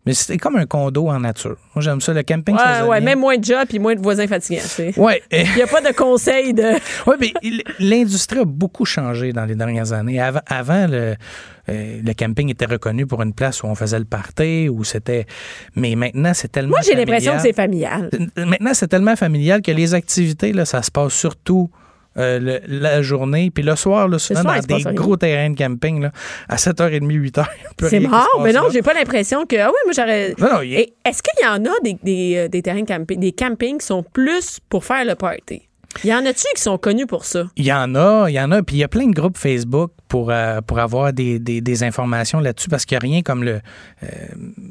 mais 0.05 0.15
c'est 0.15 0.37
comme 0.39 0.57
un 0.57 0.67
condo 0.67 1.09
en 1.09 1.21
nature. 1.21 1.57
Moi, 1.75 1.83
j'aime 1.83 2.01
ça. 2.01 2.13
Le 2.13 2.23
camping 2.23 2.57
Ouais, 2.57 2.61
saisonnier. 2.61 2.89
ouais, 2.91 3.01
même 3.01 3.21
moins 3.21 3.37
de 3.39 3.45
job 3.45 3.65
puis 3.69 3.79
moins 3.79 3.95
de 3.95 4.01
voisins 4.01 4.27
fatigants. 4.27 4.61
tu 4.63 4.69
sais. 4.69 4.99
Ouais. 4.99 5.23
Il 5.31 5.47
n'y 5.55 5.63
a 5.63 5.67
pas 5.67 5.81
de 5.81 5.95
conseil 5.95 6.53
de. 6.55 6.73
Oui, 7.07 7.15
mais 7.21 7.33
l'industrie 7.79 8.41
a 8.41 8.45
beaucoup 8.45 8.85
changé 8.85 9.33
dans 9.33 9.45
les 9.45 9.55
dernières 9.55 9.93
années. 9.93 10.21
Avant, 10.21 10.41
avant, 10.47 10.87
le, 10.89 11.15
euh, 11.69 12.01
le 12.05 12.13
camping 12.15 12.51
était 12.51 12.67
reconnu 12.67 13.07
pour 13.07 13.23
une 13.23 13.33
place 13.33 13.63
où 13.63 13.67
on 13.67 13.75
faisait 13.75 13.99
le 13.99 14.05
party, 14.05 14.69
où 14.69 14.83
c'était. 14.85 15.27
Mais 15.77 15.95
maintenant, 15.95 16.33
c'est 16.35 16.51
tellement. 16.51 16.71
Moi, 16.71 16.81
j'ai 16.85 16.95
l'impression 16.95 17.35
que 17.37 17.43
c'est 17.43 17.53
familial. 17.53 18.09
familial. 18.11 18.49
Maintenant, 18.49 18.75
c'est 18.75 18.89
tellement 18.89 19.15
familial 19.17 19.63
que 19.63 19.71
les 19.71 19.95
activités, 19.95 20.53
là, 20.53 20.65
ça 20.65 20.83
se 20.83 20.91
passe 20.91 21.13
surtout. 21.13 21.71
Euh, 22.19 22.39
le- 22.39 22.61
la 22.67 23.03
journée, 23.03 23.51
puis 23.51 23.63
le 23.65 23.75
soir, 23.77 24.09
là, 24.09 24.19
souvent 24.19 24.41
soir, 24.43 24.57
il 24.57 24.67
dans 24.67 24.77
des 24.77 24.83
gros 24.97 25.17
terrains 25.17 25.51
de 25.51 25.57
camping, 25.57 26.03
là, 26.03 26.13
à 26.49 26.57
7h30, 26.57 27.07
8h. 27.07 27.45
C'est 27.89 28.01
mort, 28.01 28.29
mais 28.43 28.53
non, 28.53 28.69
j'ai 28.73 28.83
pas 28.83 28.95
l'impression 28.95 29.47
que. 29.47 29.57
Ah 29.57 29.69
oui, 29.69 29.75
moi, 29.85 29.93
j'aurais. 29.97 30.35
Non, 30.39 30.49
non, 30.55 30.59
a- 30.59 31.09
Est-ce 31.09 31.23
qu'il 31.23 31.43
y 31.43 31.47
en 31.49 31.65
a 31.65 31.75
des, 31.83 31.97
des, 32.03 32.37
euh, 32.37 32.49
des 32.49 32.63
terrains 32.63 32.83
de 32.83 32.87
camping, 32.87 33.19
des 33.21 33.33
campings 33.33 33.79
qui 33.79 33.87
sont 33.87 34.03
plus 34.03 34.59
pour 34.69 34.85
faire 34.85 35.05
le 35.05 35.15
party? 35.15 35.69
Il 36.05 36.11
y 36.11 36.15
en 36.15 36.25
a-tu 36.27 36.47
qui 36.55 36.63
sont 36.63 36.79
connus 36.79 37.07
pour 37.07 37.25
ça? 37.25 37.45
Il 37.57 37.65
y 37.65 37.73
en 37.73 37.95
a, 37.95 38.27
il 38.29 38.35
y 38.35 38.41
en 38.41 38.51
a. 38.51 38.63
Puis 38.63 38.77
il 38.77 38.79
y 38.81 38.85
a 38.85 38.89
plein 38.89 39.07
de 39.07 39.15
groupes 39.15 39.39
Facebook 39.39 39.93
pour, 40.09 40.31
euh, 40.31 40.61
pour 40.61 40.79
avoir 40.79 41.13
des, 41.13 41.39
des, 41.39 41.61
des 41.61 41.83
informations 41.85 42.41
là-dessus 42.41 42.69
parce 42.69 42.85
qu'il 42.85 42.97
n'y 42.97 42.99
a 42.99 43.13
rien 43.13 43.23
comme 43.23 43.45
le, 43.45 43.61
euh, 44.03 44.09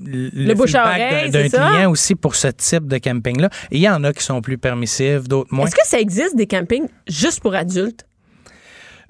le, 0.05 0.53
bouche 0.53 0.75
à 0.75 0.84
oreille, 0.84 1.31
d'un 1.31 1.47
client 1.47 1.89
aussi 1.89 2.15
pour 2.15 2.36
ce 2.36 2.47
type 2.49 2.88
de 2.88 2.97
camping-là. 2.97 3.49
Il 3.71 3.79
y 3.79 3.89
en 3.89 4.03
a 4.03 4.13
qui 4.13 4.23
sont 4.23 4.41
plus 4.41 4.57
permissifs, 4.57 5.27
d'autres 5.27 5.53
moins. 5.53 5.65
Est-ce 5.65 5.75
que 5.75 5.88
ça 5.88 5.99
existe 5.99 6.36
des 6.36 6.47
campings 6.47 6.88
juste 7.07 7.39
pour 7.39 7.55
adultes? 7.55 8.05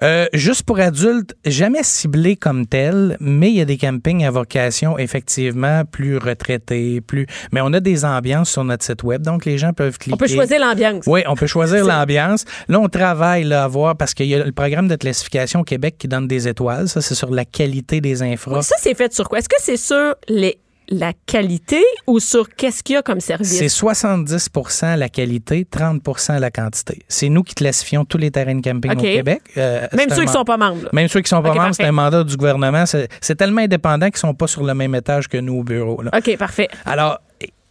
Euh, 0.03 0.25
juste 0.33 0.63
pour 0.63 0.79
adultes, 0.79 1.35
jamais 1.45 1.83
ciblé 1.83 2.35
comme 2.35 2.65
tel, 2.65 3.17
mais 3.19 3.49
il 3.49 3.57
y 3.57 3.61
a 3.61 3.65
des 3.65 3.77
campings 3.77 4.25
à 4.25 4.31
vocation 4.31 4.97
effectivement 4.97 5.83
plus 5.85 6.17
retraités, 6.17 7.01
plus. 7.01 7.27
Mais 7.51 7.61
on 7.61 7.71
a 7.73 7.79
des 7.79 8.03
ambiances 8.03 8.49
sur 8.49 8.63
notre 8.63 8.83
site 8.83 9.03
web, 9.03 9.21
donc 9.21 9.45
les 9.45 9.59
gens 9.59 9.73
peuvent 9.73 9.97
cliquer. 9.99 10.15
On 10.15 10.17
peut 10.17 10.27
choisir 10.27 10.59
l'ambiance. 10.59 11.03
Oui, 11.05 11.21
on 11.27 11.35
peut 11.35 11.47
choisir 11.47 11.85
l'ambiance. 11.85 12.45
Là, 12.67 12.79
on 12.79 12.89
travaille 12.89 13.43
là, 13.43 13.63
à 13.63 13.67
voir 13.67 13.95
parce 13.95 14.13
qu'il 14.13 14.25
y 14.25 14.35
a 14.35 14.43
le 14.43 14.51
programme 14.51 14.87
de 14.87 14.95
classification 14.95 15.59
au 15.59 15.63
Québec 15.63 15.95
qui 15.99 16.07
donne 16.07 16.27
des 16.27 16.47
étoiles. 16.47 16.89
Ça, 16.89 17.01
c'est 17.01 17.15
sur 17.15 17.29
la 17.29 17.45
qualité 17.45 18.01
des 18.01 18.23
infras. 18.23 18.61
Ça, 18.63 18.75
c'est 18.79 18.95
fait 18.95 19.13
sur 19.13 19.29
quoi? 19.29 19.39
Est-ce 19.39 19.49
que 19.49 19.55
c'est 19.59 19.77
sur 19.77 20.15
les 20.27 20.57
la 20.91 21.13
qualité 21.25 21.81
ou 22.05 22.19
sur 22.19 22.49
qu'est-ce 22.49 22.83
qu'il 22.83 22.95
y 22.95 22.97
a 22.97 23.01
comme 23.01 23.21
service? 23.21 23.57
C'est 23.57 23.67
70% 23.67 24.97
la 24.97 25.09
qualité, 25.09 25.65
30% 25.71 26.37
la 26.39 26.51
quantité. 26.51 26.99
C'est 27.07 27.29
nous 27.29 27.43
qui 27.43 27.55
classifions 27.55 28.05
tous 28.05 28.17
les 28.17 28.29
terrains 28.29 28.55
de 28.55 28.61
camping 28.61 28.91
au 28.91 28.95
Québec. 29.01 29.41
Euh, 29.57 29.87
Même 29.93 30.09
ceux 30.09 30.15
qui 30.15 30.25
man- 30.25 30.27
sont 30.33 30.43
pas 30.43 30.57
membres. 30.57 30.83
là. 30.83 30.89
Même 30.93 31.07
ceux 31.07 31.21
qui 31.21 31.29
sont 31.29 31.41
pas 31.41 31.53
membres, 31.53 31.73
c'est 31.73 31.85
un 31.85 31.91
mandat 31.91 32.23
du 32.23 32.35
gouvernement. 32.37 32.83
C'est 32.85 33.35
tellement 33.35 33.61
indépendant 33.61 34.07
qu'ils 34.09 34.17
sont 34.17 34.33
pas 34.33 34.47
sur 34.47 34.63
le 34.63 34.73
même 34.73 34.93
étage 34.95 35.27
que 35.27 35.37
nous 35.37 35.55
au 35.59 35.63
bureau. 35.63 36.01
là. 36.01 36.11
OK, 36.15 36.37
parfait. 36.37 36.67
Alors, 36.85 37.19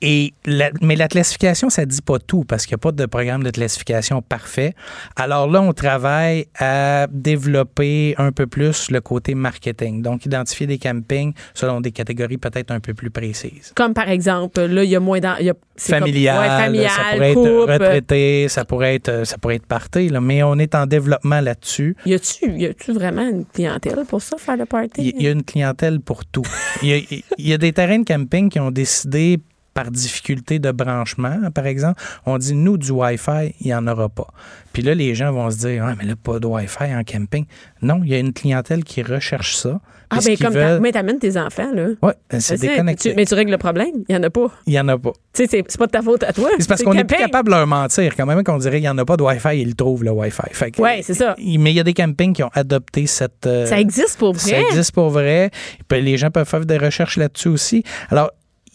et 0.02 0.32
la- 0.46 0.70
mais 0.80 0.96
la 0.96 1.08
classification, 1.08 1.68
ça 1.70 1.84
dit 1.84 2.00
pas 2.02 2.18
tout 2.18 2.44
parce 2.44 2.64
qu'il 2.66 2.74
n'y 2.74 2.80
a 2.80 2.84
pas 2.84 2.92
de 2.92 3.06
programme 3.06 3.42
de 3.42 3.50
classification 3.50 4.22
parfait. 4.22 4.74
Alors 5.16 5.48
là, 5.50 5.60
on 5.60 5.72
travaille 5.72 6.46
à 6.58 7.06
développer 7.10 8.14
un 8.18 8.32
peu 8.32 8.46
plus 8.46 8.90
le 8.90 9.00
côté 9.00 9.34
marketing. 9.34 10.02
Donc, 10.02 10.24
identifier 10.26 10.66
des 10.66 10.78
campings 10.78 11.32
selon 11.54 11.80
des 11.80 11.92
catégories 11.92 12.38
peut-être 12.38 12.70
un 12.70 12.80
peu 12.80 12.94
plus 12.94 13.10
précises. 13.10 13.72
Comme 13.74 13.94
par 13.94 14.08
exemple, 14.08 14.60
là, 14.62 14.84
il 14.84 14.90
y 14.90 14.96
a 14.96 15.00
moins 15.00 15.20
d'en- 15.20 15.36
il 15.38 15.46
y 15.46 15.50
a- 15.50 15.54
c'est 15.76 15.92
comme- 15.92 16.00
Familial, 16.00 16.38
ouais, 16.40 16.64
familial, 16.64 16.90
ça 16.90 17.02
pourrait 17.14 17.34
couple. 17.34 17.48
être 17.50 17.72
retraité, 17.72 18.48
ça 18.48 18.64
pourrait 18.64 18.94
être, 18.94 19.26
ça 19.26 19.38
pourrait 19.38 19.56
être 19.56 19.66
party, 19.66 20.08
là, 20.08 20.20
mais 20.20 20.42
on 20.42 20.58
est 20.58 20.74
en 20.74 20.86
développement 20.86 21.40
là-dessus. 21.40 21.96
Y 22.06 22.14
a-tu, 22.14 22.52
y 22.58 22.66
a-tu 22.66 22.92
vraiment 22.92 23.28
une 23.28 23.44
clientèle 23.46 24.04
pour 24.08 24.22
ça, 24.22 24.36
faire 24.38 24.56
le 24.56 24.66
party? 24.66 25.12
Il 25.16 25.22
y 25.22 25.28
a 25.28 25.30
une 25.30 25.44
clientèle 25.44 26.00
pour 26.00 26.24
tout. 26.24 26.42
Il 26.82 26.88
y 26.88 27.24
y 27.38 27.52
a 27.52 27.58
des 27.58 27.72
terrains 27.72 27.98
de 28.00 28.04
camping 28.04 28.48
qui 28.50 28.60
ont 28.60 28.70
décidé 28.70 29.38
par 29.82 29.90
difficulté 29.90 30.58
de 30.58 30.70
branchement, 30.72 31.38
par 31.54 31.66
exemple, 31.66 32.00
on 32.26 32.36
dit 32.36 32.54
nous 32.54 32.76
du 32.76 32.90
Wi-Fi, 32.90 33.54
il 33.60 33.66
n'y 33.68 33.74
en 33.74 33.86
aura 33.86 34.08
pas. 34.10 34.26
Puis 34.74 34.82
là, 34.82 34.94
les 34.94 35.14
gens 35.14 35.32
vont 35.32 35.50
se 35.50 35.56
dire, 35.58 35.84
ah, 35.88 35.94
mais 35.98 36.04
là, 36.04 36.14
pas 36.22 36.38
de 36.38 36.46
Wi-Fi 36.46 36.94
en 36.94 37.02
camping. 37.02 37.46
Non, 37.82 38.00
il 38.04 38.10
y 38.10 38.14
a 38.14 38.18
une 38.18 38.32
clientèle 38.34 38.84
qui 38.84 39.02
recherche 39.02 39.56
ça. 39.56 39.80
ah, 40.10 40.18
ben 40.24 40.36
comme 40.36 40.52
veulent- 40.54 40.80
mais 40.80 40.90
t'amènes 40.92 41.18
tes 41.20 41.36
enfants, 41.38 41.70
là. 41.72 41.86
Ouais, 42.02 42.12
c'est 42.30 42.56
Tu 42.56 42.60
sais, 42.60 42.68
déconnecté. 42.68 43.10
tu- 43.10 43.16
mais 43.16 43.24
tu 43.24 43.34
règles 43.34 43.52
le 43.52 43.58
problème? 43.58 43.92
Il 44.08 44.14
y 44.14 44.18
en 44.18 44.22
a 44.24 44.28
pas. 44.30 44.48
Il 44.66 44.72
n'y 44.72 44.80
en 44.80 44.88
a 44.88 44.98
pas. 44.98 45.12
Tu 45.32 45.44
sais, 45.44 45.46
c'est, 45.48 45.64
c'est 45.68 45.78
pas 45.78 45.86
de 45.86 45.92
ta 45.92 46.02
faute 46.02 46.24
à 46.24 46.32
toi. 46.32 46.48
C'est 46.58 46.68
parce 46.68 46.82
qu'on 46.82 46.92
n'est 46.94 47.04
plus 47.04 47.16
capable 47.16 47.48
de 47.48 47.54
leur 47.54 47.66
mentir. 47.66 48.14
Quand 48.16 48.26
même 48.26 48.42
qu'on 48.44 48.58
dirait 48.58 48.76
qu'il 48.80 48.82
n'y 48.82 48.88
en 48.88 48.98
a 48.98 49.04
pas 49.04 49.16
de 49.16 49.22
Wi-Fi, 49.22 49.60
ils 49.60 49.68
le 49.68 49.74
trouvent, 49.74 50.02
le 50.04 50.10
Wi-Fi. 50.10 50.42
Ouais, 50.80 51.00
c'est 51.02 51.14
ça. 51.14 51.34
Mais 51.38 51.70
il 51.70 51.76
y 51.76 51.80
a 51.80 51.84
des 51.84 51.94
campings 51.94 52.32
qui 52.34 52.42
ont 52.42 52.50
adopté 52.52 53.06
cette... 53.06 53.46
euh, 53.46 53.66
Ça 53.66 53.78
existe 53.80 54.18
pour 54.18 54.32
vrai. 54.34 54.50
Ça 54.50 54.60
existe 54.60 54.92
pour 54.92 55.10
vrai. 55.10 55.50
Les 55.92 56.16
gens 56.16 56.30
peuvent 56.30 56.48
faire 56.48 56.66
des 56.66 56.78
recherches 56.78 57.16
là-dessus 57.16 57.48
aussi. 57.48 57.84
Alors, 58.10 58.30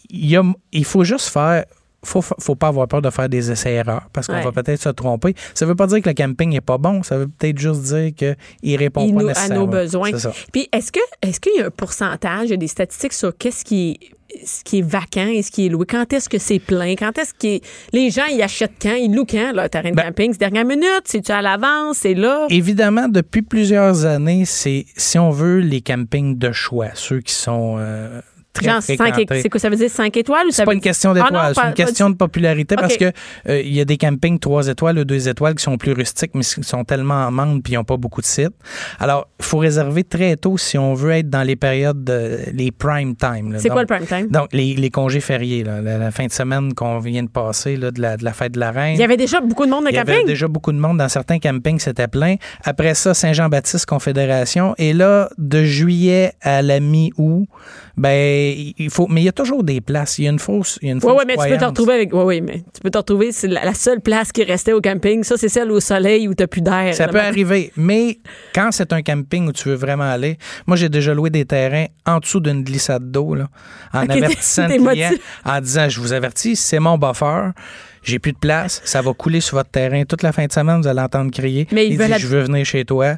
y 0.10 0.36
a- 0.38 0.44
il 0.72 0.86
faut 0.86 1.04
juste 1.04 1.28
faire. 1.30 1.66
Faut, 2.04 2.22
faut 2.22 2.54
pas 2.54 2.68
avoir 2.68 2.88
peur 2.88 3.02
de 3.02 3.10
faire 3.10 3.28
des 3.28 3.50
essais-erreurs 3.50 4.10
parce 4.14 4.28
qu'on 4.28 4.34
Ouais. 4.34 4.44
va 4.44 4.52
peut-être 4.52 4.80
se 4.80 4.90
tromper. 4.90 5.34
Ça 5.56 5.66
veut 5.66 5.74
pas 5.74 5.88
dire 5.88 6.04
que 6.04 6.10
le 6.10 6.14
camping 6.14 6.52
n'est 6.52 6.62
pas 6.62 6.78
bon. 6.78 7.02
Ça 7.02 7.18
veut 7.18 7.28
peut-être 7.28 7.58
juste 7.58 7.82
dire 7.82 8.12
qu'il 8.14 8.76
répond 8.78 9.08
Il 9.08 9.16
pas 9.16 9.24
nous- 9.24 9.30
à 9.30 9.50
nos 9.50 9.66
besoins. 9.66 10.12
C'est 10.12 10.20
ça. 10.20 10.32
Puis 10.54 10.70
est-ce 10.72 10.92
que 10.92 11.00
est-ce 11.24 11.40
qu'il 11.40 11.54
y 11.58 11.62
a 11.62 11.66
un 11.66 11.70
pourcentage, 11.72 12.44
il 12.46 12.52
y 12.52 12.54
a 12.54 12.58
des 12.58 12.68
statistiques 12.68 13.14
sur 13.14 13.36
qu'est-ce 13.36 13.66
qui 13.66 13.98
est 14.00 14.46
ce 14.46 14.64
qui 14.64 14.80
est 14.80 14.82
vacant 14.88 15.26
et 15.28 15.42
ce 15.42 15.50
qui 15.50 15.66
est 15.66 15.70
loué? 15.70 15.88
Quand 15.90 16.14
est-ce 16.14 16.30
que 16.30 16.38
c'est 16.38 16.60
plein? 16.60 16.94
Quand 16.96 17.18
est-ce 17.18 17.34
que 17.34 17.66
les 17.92 18.12
gens 18.12 18.26
ils 18.32 18.42
achètent 18.44 18.74
quand? 18.80 18.94
Ils 18.94 19.12
louent 19.12 19.26
quand 19.26 19.54
leur 19.56 19.68
terrain 19.72 19.90
de 19.90 19.96
Ben- 19.96 20.04
camping? 20.04 20.32
C'est 20.34 20.40
dernière 20.40 20.66
minute? 20.66 21.02
C'est-tu 21.06 21.32
à 21.32 21.42
l'avance? 21.42 21.98
C'est 22.02 22.14
là? 22.14 22.46
Évidemment, 22.52 23.08
depuis 23.10 23.42
plusieurs 23.42 24.06
années, 24.06 24.44
c'est, 24.46 24.86
si 24.96 25.18
on 25.18 25.32
veut, 25.32 25.58
les 25.60 25.82
campings 25.82 26.38
de 26.38 26.52
choix, 26.52 26.90
ceux 26.94 27.22
qui 27.22 27.34
sont 27.34 27.78
euh, 27.80 28.22
très 28.56 28.66
Genre, 28.72 28.82
c'est 28.82 29.50
quoi 29.50 29.60
ça 29.60 29.70
veut 29.70 29.76
dire 29.76 29.90
5 29.90 30.16
étoiles 30.18 30.48
ou 30.48 30.52
ça 30.52 30.58
C'est 30.58 30.66
pas 30.66 30.72
veut 30.72 30.76
une 30.76 30.82
question 30.82 31.12
Ah 31.12 31.14
d'étoiles, 31.14 31.48
c'est 31.54 31.62
pas- 31.62 31.68
une 31.68 31.74
pas 31.74 31.84
question 31.84 32.10
de 32.10 32.16
popularité 32.16 32.76
parce 32.76 32.98
que 32.98 33.12
euh, 33.50 33.62
il 33.62 33.74
y 33.74 33.82
a 33.82 33.86
des 33.86 33.98
campings 33.98 34.40
3 34.40 34.68
étoiles 34.70 34.98
ou 35.00 35.06
2 35.06 35.28
étoiles 35.30 35.56
qui 35.56 35.64
sont 35.64 35.78
plus 35.78 35.92
rustiques, 35.92 36.32
mais 36.34 36.42
qui 36.44 36.64
sont 36.64 36.84
tellement 36.84 37.26
en 37.26 37.32
manque 37.32 37.64
puis 37.64 37.74
ils 37.74 37.76
n'ont 37.76 37.84
pas 37.84 37.98
beaucoup 37.98 38.22
de 38.22 38.26
sites. 38.26 38.54
Alors, 39.00 39.28
il 39.40 39.46
faut 39.46 39.58
réserver 39.60 40.04
très 40.04 40.36
tôt 40.38 40.58
si 40.58 40.78
on 40.78 40.94
veut 40.94 41.12
être 41.12 41.30
dans 41.30 41.44
les 41.44 41.56
périodes, 41.56 42.04
de, 42.04 42.40
les 42.54 42.72
prime 42.72 43.16
time. 43.16 43.56
C'est 43.60 43.70
quoi 43.70 43.82
le 43.82 43.88
prime 43.88 44.06
time? 44.08 44.28
Donc, 44.30 44.48
les, 44.54 44.74
les 44.76 44.90
congés 44.90 45.20
fériés, 45.20 45.64
là, 45.64 45.82
la, 45.82 45.98
la 45.98 46.12
fin 46.12 46.26
de 46.26 46.32
semaine 46.32 46.74
qu'on 46.74 47.00
vient 47.00 47.24
de 47.24 47.30
passer, 47.30 47.76
là, 47.76 47.92
de, 47.92 48.02
la, 48.02 48.18
de 48.18 48.24
la 48.24 48.34
fête 48.34 48.54
de 48.54 48.60
la 48.60 48.72
Reine. 48.72 48.96
Il 48.96 49.00
y 49.00 49.04
avait 49.04 49.18
déjà 49.18 49.42
beaucoup 49.42 49.66
de 49.66 49.72
monde 49.72 49.84
dans 49.84 49.90
Il 49.90 49.94
le 49.94 49.98
y 49.98 50.02
avait 50.02 50.24
déjà 50.24 50.48
beaucoup 50.48 50.72
de 50.72 50.78
monde 50.78 50.98
dans 50.98 51.10
certains 51.10 51.40
campings, 51.40 51.80
c'était 51.80 52.08
plein. 52.08 52.36
Après 52.64 52.94
ça, 52.96 53.14
Saint-Jean-Baptiste 53.14 53.86
Confédération. 53.86 54.74
Et 54.78 54.94
là, 54.94 55.30
de 55.38 55.64
juillet 55.64 56.34
à 56.42 56.62
la 56.62 56.80
mi-août, 56.80 57.48
ben, 57.98 58.45
il 58.78 58.90
faut. 58.90 59.08
Mais 59.08 59.22
il 59.22 59.26
y 59.26 59.30
a 59.30 59.32
toujours 59.34 59.64
des 59.64 59.82
places. 59.82 60.20
Il 60.20 60.26
y 60.26 60.28
a 60.28 60.32
une 60.32 60.40
fausse. 60.40 60.80
Il 60.82 60.88
y 60.88 60.90
a 60.90 60.94
une 60.94 60.98
Oui, 60.98 61.02
fausse 61.02 61.20
oui, 61.20 61.24
mais 61.28 61.36
tu 61.38 61.50
peux 61.50 61.58
te 61.58 61.66
retrouver 61.66 61.94
avec. 61.94 62.14
Oui, 62.14 62.24
oui, 62.24 62.42
mais 62.42 62.64
tu 62.74 62.82
peux 62.82 62.90
te 62.90 62.98
retrouver. 62.98 63.32
C'est 63.32 63.48
la, 63.48 63.66
la 63.66 63.74
seule 63.74 64.02
place 64.02 64.32
qui 64.32 64.44
restait 64.44 64.74
au 64.74 64.82
camping. 64.82 65.24
Ça, 65.24 65.38
c'est 65.38 65.50
celle 65.50 65.72
au 65.72 65.80
soleil 65.80 66.28
où 66.28 66.34
tu 66.34 66.44
n'as 66.44 66.48
plus 66.48 66.62
d'air. 66.62 66.94
Ça 66.94 67.08
peut 67.08 67.20
arriver, 67.20 67.72
mais 67.78 68.20
quand 68.54 68.70
c'est 68.72 68.92
un 68.94 69.02
camping 69.02 69.48
où 69.48 69.52
tu 69.52 69.70
veux 69.70 69.76
vraiment 69.76 70.04
aller, 70.04 70.38
moi 70.68 70.78
j'ai 70.78 70.90
déjà 70.90 71.14
loué 71.14 71.30
des 71.30 71.46
terrains 71.46 71.86
en 72.06 72.20
dessous 72.20 72.40
d'une 72.40 72.64
glissade 72.64 73.12
d'eau, 73.12 73.36
là, 73.36 73.48
en 73.94 74.08
avertissant 74.08 74.68
le 74.68 74.78
client, 74.92 75.12
en 75.44 75.62
disant 75.62 75.90
je 75.90 76.00
vous 76.00 76.14
avertis, 76.14 76.56
c'est 76.56 76.80
mon 76.80 76.98
buffer. 76.98 77.50
J'ai 78.06 78.20
plus 78.20 78.34
de 78.34 78.38
place, 78.38 78.82
ça 78.86 79.02
va 79.02 79.14
couler 79.14 79.42
sur 79.42 79.58
votre 79.58 79.72
terrain 79.72 80.04
toute 80.06 80.22
la 80.22 80.32
fin 80.32 80.46
de 80.46 80.52
semaine, 80.52 80.80
vous 80.80 80.88
allez 80.88 81.02
entendre 81.02 81.32
crier. 81.32 81.68
Mais 81.72 81.88
il 81.88 81.98
veulent 81.98 82.14
dit 82.14 82.20
je 82.20 82.28
veux 82.28 82.44
venir 82.44 82.66
chez 82.66 82.86
toi. 82.86 83.16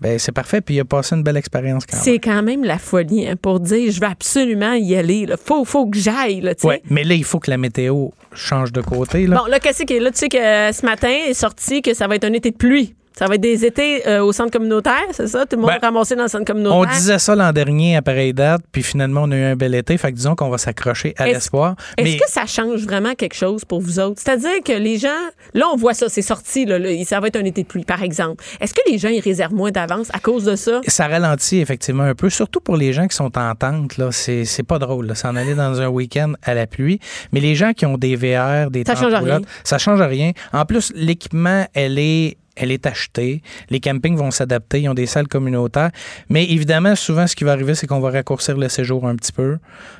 Ben 0.00 0.18
c'est 0.18 0.32
parfait, 0.32 0.60
puis 0.60 0.74
il 0.74 0.80
a 0.80 0.84
passé 0.84 1.16
une 1.16 1.22
belle 1.22 1.38
expérience 1.38 1.86
quand 1.86 1.96
même. 1.96 2.04
C'est 2.04 2.18
quand 2.18 2.42
même 2.42 2.62
la 2.62 2.76
folie 2.76 3.26
hein, 3.26 3.36
pour 3.40 3.60
dire 3.60 3.90
je 3.90 3.98
veux 3.98 4.06
absolument 4.06 4.74
y 4.74 4.94
aller. 4.94 5.24
Là. 5.24 5.36
Faut, 5.42 5.64
faut 5.64 5.86
que 5.86 5.98
j'aille. 5.98 6.46
Ouais, 6.64 6.82
mais 6.90 7.02
là 7.02 7.14
il 7.14 7.24
faut 7.24 7.38
que 7.38 7.50
la 7.50 7.56
météo 7.56 8.08
change 8.34 8.72
de 8.72 8.82
côté 8.82 9.26
là. 9.26 9.36
Bon, 9.38 9.46
là, 9.46 9.58
qu'est-ce 9.58 9.84
qui 9.84 9.94
est 9.94 10.00
là? 10.00 10.10
Tu 10.10 10.18
sais 10.18 10.28
que 10.28 10.36
euh, 10.36 10.72
ce 10.72 10.84
matin 10.84 11.08
est 11.08 11.34
sorti 11.34 11.80
que 11.80 11.94
ça 11.94 12.06
va 12.06 12.16
être 12.16 12.24
un 12.24 12.32
été 12.34 12.50
de 12.50 12.56
pluie. 12.56 12.94
Ça 13.18 13.26
va 13.26 13.36
être 13.36 13.40
des 13.40 13.64
étés 13.64 14.06
euh, 14.06 14.22
au 14.22 14.32
centre 14.32 14.50
communautaire, 14.50 15.06
c'est 15.12 15.26
ça? 15.26 15.46
Tout 15.46 15.56
le 15.56 15.62
monde 15.62 15.70
Ben, 15.70 15.78
va 15.80 15.86
ramasser 15.86 16.16
dans 16.16 16.24
le 16.24 16.28
centre 16.28 16.44
communautaire? 16.44 16.78
On 16.78 16.84
disait 16.84 17.18
ça 17.18 17.34
l'an 17.34 17.50
dernier 17.52 17.96
à 17.96 18.02
pareille 18.02 18.34
date, 18.34 18.60
puis 18.72 18.82
finalement 18.82 19.22
on 19.24 19.30
a 19.30 19.36
eu 19.36 19.42
un 19.42 19.56
bel 19.56 19.74
été, 19.74 19.96
fait 19.96 20.10
que 20.12 20.16
disons 20.16 20.34
qu'on 20.34 20.50
va 20.50 20.58
s'accrocher 20.58 21.14
à 21.16 21.26
l'espoir. 21.26 21.76
Est-ce 21.96 22.04
Mais 22.10 22.16
que 22.18 22.30
ça 22.30 22.44
change 22.44 22.84
vraiment 22.84 23.14
quelque 23.14 23.34
chose 23.34 23.64
pour 23.64 23.80
vous 23.80 23.98
autres? 24.00 24.20
C'est-à-dire 24.22 24.62
que 24.62 24.72
les 24.72 24.98
gens, 24.98 25.08
là, 25.54 25.64
on 25.72 25.76
voit 25.76 25.94
ça, 25.94 26.08
c'est 26.10 26.20
sorti, 26.20 26.66
là, 26.66 26.78
là, 26.78 26.90
ça 27.04 27.18
va 27.20 27.28
être 27.28 27.36
un 27.36 27.44
été 27.44 27.62
de 27.62 27.66
pluie, 27.66 27.84
par 27.84 28.02
exemple. 28.02 28.44
Est-ce 28.60 28.74
que 28.74 28.82
les 28.90 28.98
gens, 28.98 29.08
ils 29.08 29.20
réservent 29.20 29.54
moins 29.54 29.70
d'avance 29.70 30.08
à 30.12 30.18
cause 30.18 30.44
de 30.44 30.54
ça? 30.56 30.80
ça 30.86 31.08
ralentit 31.08 31.60
effectivement 31.60 32.02
un 32.04 32.14
peu, 32.14 32.28
surtout 32.28 32.60
pour 32.60 32.76
les 32.76 32.92
gens 32.92 33.06
qui 33.06 33.16
sont 33.16 33.36
en 33.38 33.54
tente. 33.54 33.96
Là, 33.96 34.12
c'est, 34.12 34.44
c'est 34.44 34.62
pas 34.62 34.78
drôle, 34.78 35.06
là, 35.06 35.14
s'en 35.14 35.36
aller 35.36 35.54
dans 35.54 35.80
un 35.80 35.88
week-end 35.88 36.34
à 36.42 36.52
la 36.52 36.66
pluie. 36.66 37.00
Mais 37.32 37.40
les 37.40 37.54
gens 37.54 37.72
qui 37.72 37.86
ont 37.86 37.96
des 37.96 38.14
VR, 38.14 38.70
des 38.70 38.84
Ça 38.86 38.94
tentes 38.94 39.10
change 39.10 39.22
rien. 39.24 39.40
ça 39.64 39.78
change 39.78 40.02
rien. 40.02 40.32
En 40.52 40.66
plus, 40.66 40.92
l'équipement, 40.94 41.66
elle 41.74 41.98
est 41.98 42.36
elle 42.56 42.72
est 42.72 42.86
achetée. 42.86 43.42
Les 43.70 43.80
campings 43.80 44.16
vont 44.16 44.30
s'adapter. 44.30 44.80
Ils 44.82 44.88
ont 44.88 44.94
des 44.94 45.06
salles 45.06 45.28
communautaires. 45.28 45.90
Mais 46.28 46.44
évidemment, 46.44 46.94
souvent, 46.96 47.26
ce 47.26 47.36
qui 47.36 47.44
va 47.44 47.52
arriver, 47.52 47.74
c'est 47.74 47.86
qu'on 47.86 48.00
va 48.00 48.10
raccourcir 48.10 48.56
le 48.56 48.68
séjour 48.68 49.06
un 49.06 49.14
petit 49.16 49.32
peu. 49.32 49.58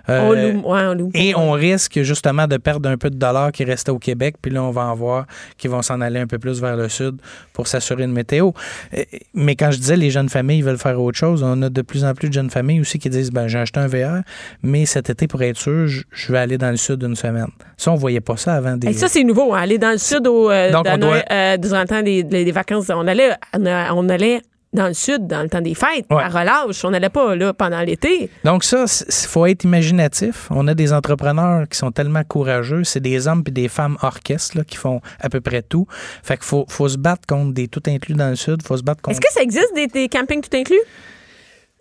Euh, 0.09 0.21
on 0.23 0.33
loue, 0.33 0.69
ouais, 0.73 0.83
on 0.87 0.95
loue. 0.95 1.11
et 1.15 1.35
on 1.35 1.51
risque 1.53 2.01
justement 2.03 2.47
de 2.47 2.57
perdre 2.57 2.89
un 2.89 2.97
peu 2.97 3.11
de 3.11 3.17
dollars 3.17 3.53
qui 3.53 3.65
restaient 3.65 3.91
au 3.91 3.99
Québec, 3.99 4.37
puis 4.41 4.51
là, 4.53 4.63
on 4.63 4.71
va 4.71 4.83
en 4.87 4.95
voir 4.95 5.27
qui 5.59 5.69
vont 5.69 5.83
s'en 5.83 6.01
aller 6.01 6.21
un 6.21 6.27
peu 6.27 6.39
plus 6.39 6.61
vers 6.61 6.77
le 6.77 6.89
sud 6.89 7.17
pour 7.53 7.67
s'assurer 7.67 8.05
une 8.05 8.13
météo. 8.13 8.53
Euh, 8.97 9.03
Mais 9.35 9.57
quand 9.57 9.71
je 9.71 9.79
disais 9.79 9.97
les 9.97 10.11
jeunes 10.11 10.29
familles 10.29 10.63
veulent 10.63 10.79
faire 10.79 11.01
autre 11.01 11.19
chose, 11.19 11.43
on 11.43 11.61
a 11.63 11.69
de 11.69 11.83
plus 11.83 12.05
en 12.05 12.15
plus 12.15 12.29
de 12.29 12.35
jeunes 12.35 12.51
familles 12.51 12.81
aussi 12.81 12.99
qui 12.99 13.11
disent 13.11 13.31
ben 13.31 13.49
j'ai 13.49 13.59
acheté 13.59 13.81
un 13.81 13.87
VR, 13.89 14.23
mais 14.63 14.87
cet 14.87 15.11
été, 15.11 15.27
pour 15.27 15.43
être 15.43 15.59
sûr, 15.59 15.87
je, 15.87 16.33
vais 16.33 16.39
aller 16.39 16.59
dans 16.59 16.71
le 16.71 16.77
sud 16.77 17.03
une 17.03 17.17
semaine. 17.17 17.49
Ça, 17.77 17.91
on 17.93 17.97
voyait 17.97 18.21
pas 18.21 18.37
ça 18.37 18.55
avant 18.55 18.77
des. 18.77 18.89
Et 18.89 18.93
ça, 18.93 19.09
c'est 19.09 19.25
nouveau. 19.25 19.55
hein, 19.55 19.61
Aller 19.61 19.79
dans 19.79 19.91
le 19.91 19.99
sud 19.99 20.27
au, 20.27 20.51
euh, 20.51 20.71
Donc, 20.73 20.85
dans 20.87 20.95
on 20.95 20.99
doit- 20.99 21.23
euh, 21.31 21.57
durant 21.57 21.81
le 21.81 21.89
temps 21.89 22.03
des, 22.03 22.23
des 22.23 22.46
vacances. 22.53 22.91
On 22.91 23.07
allait, 23.07 23.31
on 23.55 24.09
allait 24.09 24.43
dans 24.73 24.89
le 24.89 24.95
sud 24.95 25.27
dans 25.27 25.43
le 25.43 25.49
temps 25.49 25.63
des 25.63 25.75
fêtes, 25.75 26.05
Ouais. 26.11 26.23
à 26.23 26.29
relâche. 26.29 26.85
On 26.85 26.91
n'allait 26.91 27.09
pas 27.09 27.35
là 27.35 27.55
pendant 27.55 27.81
l'été. 27.81 28.29
Donc 28.45 28.63
ça, 28.63 28.85
il 29.09 29.29
faut 29.29 29.47
être 29.47 29.65
imaginatif. 29.65 30.49
On 30.51 30.67
a 30.69 30.75
des 30.75 30.93
entrepreneurs 30.93 31.67
qui 31.69 31.79
sont 31.79 31.93
tellement 31.93 32.25
courageux. 32.25 32.85
C'est 32.85 33.01
des 33.01 33.27
hommes 33.27 33.43
puis 33.43 33.53
des 33.53 33.69
femmes 33.69 33.97
orchestres 34.03 34.59
là, 34.59 34.65
qui 34.65 34.77
font 34.77 35.01
à 35.21 35.31
peu 35.31 35.41
près 35.41 35.63
tout. 35.63 35.87
Fait 36.23 36.37
qu'il 36.37 36.45
faut, 36.45 36.67
faut 36.69 36.89
se 36.89 36.99
battre 36.99 37.23
contre 37.27 37.55
des 37.55 37.69
tout 37.69 37.83
inclus 37.87 38.15
dans 38.15 38.29
le 38.29 38.37
sud. 38.37 38.63
faut 38.67 38.77
se 38.77 38.83
battre 38.83 39.01
contre 39.01 39.17
Est-ce 39.17 39.27
que 39.27 39.33
ça 39.33 39.41
existe 39.43 39.75
des, 39.75 39.87
des 39.87 40.09
campings 40.09 40.43
tout 40.43 40.55
inclus? 40.55 40.81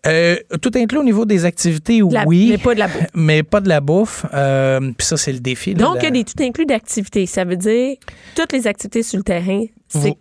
Euh, 0.07 0.35
tout 0.61 0.71
inclus 0.75 0.99
au 0.99 1.03
niveau 1.03 1.25
des 1.25 1.45
activités, 1.45 1.99
De 1.99 2.13
la- 2.13 2.23
oui. 2.25 2.47
mais 2.51 2.57
pas 2.57 2.73
de 2.75 2.79
la 2.79 2.87
bouffe. 2.87 3.07
Mais 3.13 3.43
pas 3.43 3.61
de 3.61 3.69
la 3.69 3.81
bouffe. 3.81 4.25
Euh, 4.33 4.79
Puis 4.97 5.05
ça, 5.07 5.17
c'est 5.17 5.33
le 5.33 5.39
défi. 5.39 5.73
là, 5.73 5.79
Donc, 5.85 5.95
la- 5.95 6.01
il 6.01 6.03
y 6.03 6.07
a 6.07 6.11
des 6.11 6.23
tout 6.23 6.43
inclus 6.43 6.65
d'activités. 6.65 7.25
Ça 7.25 7.43
veut 7.43 7.55
dire 7.57 7.95
toutes 8.35 8.51
les 8.53 8.67
activités 8.67 9.03
sur 9.03 9.17
le 9.17 9.23
terrain. 9.23 9.63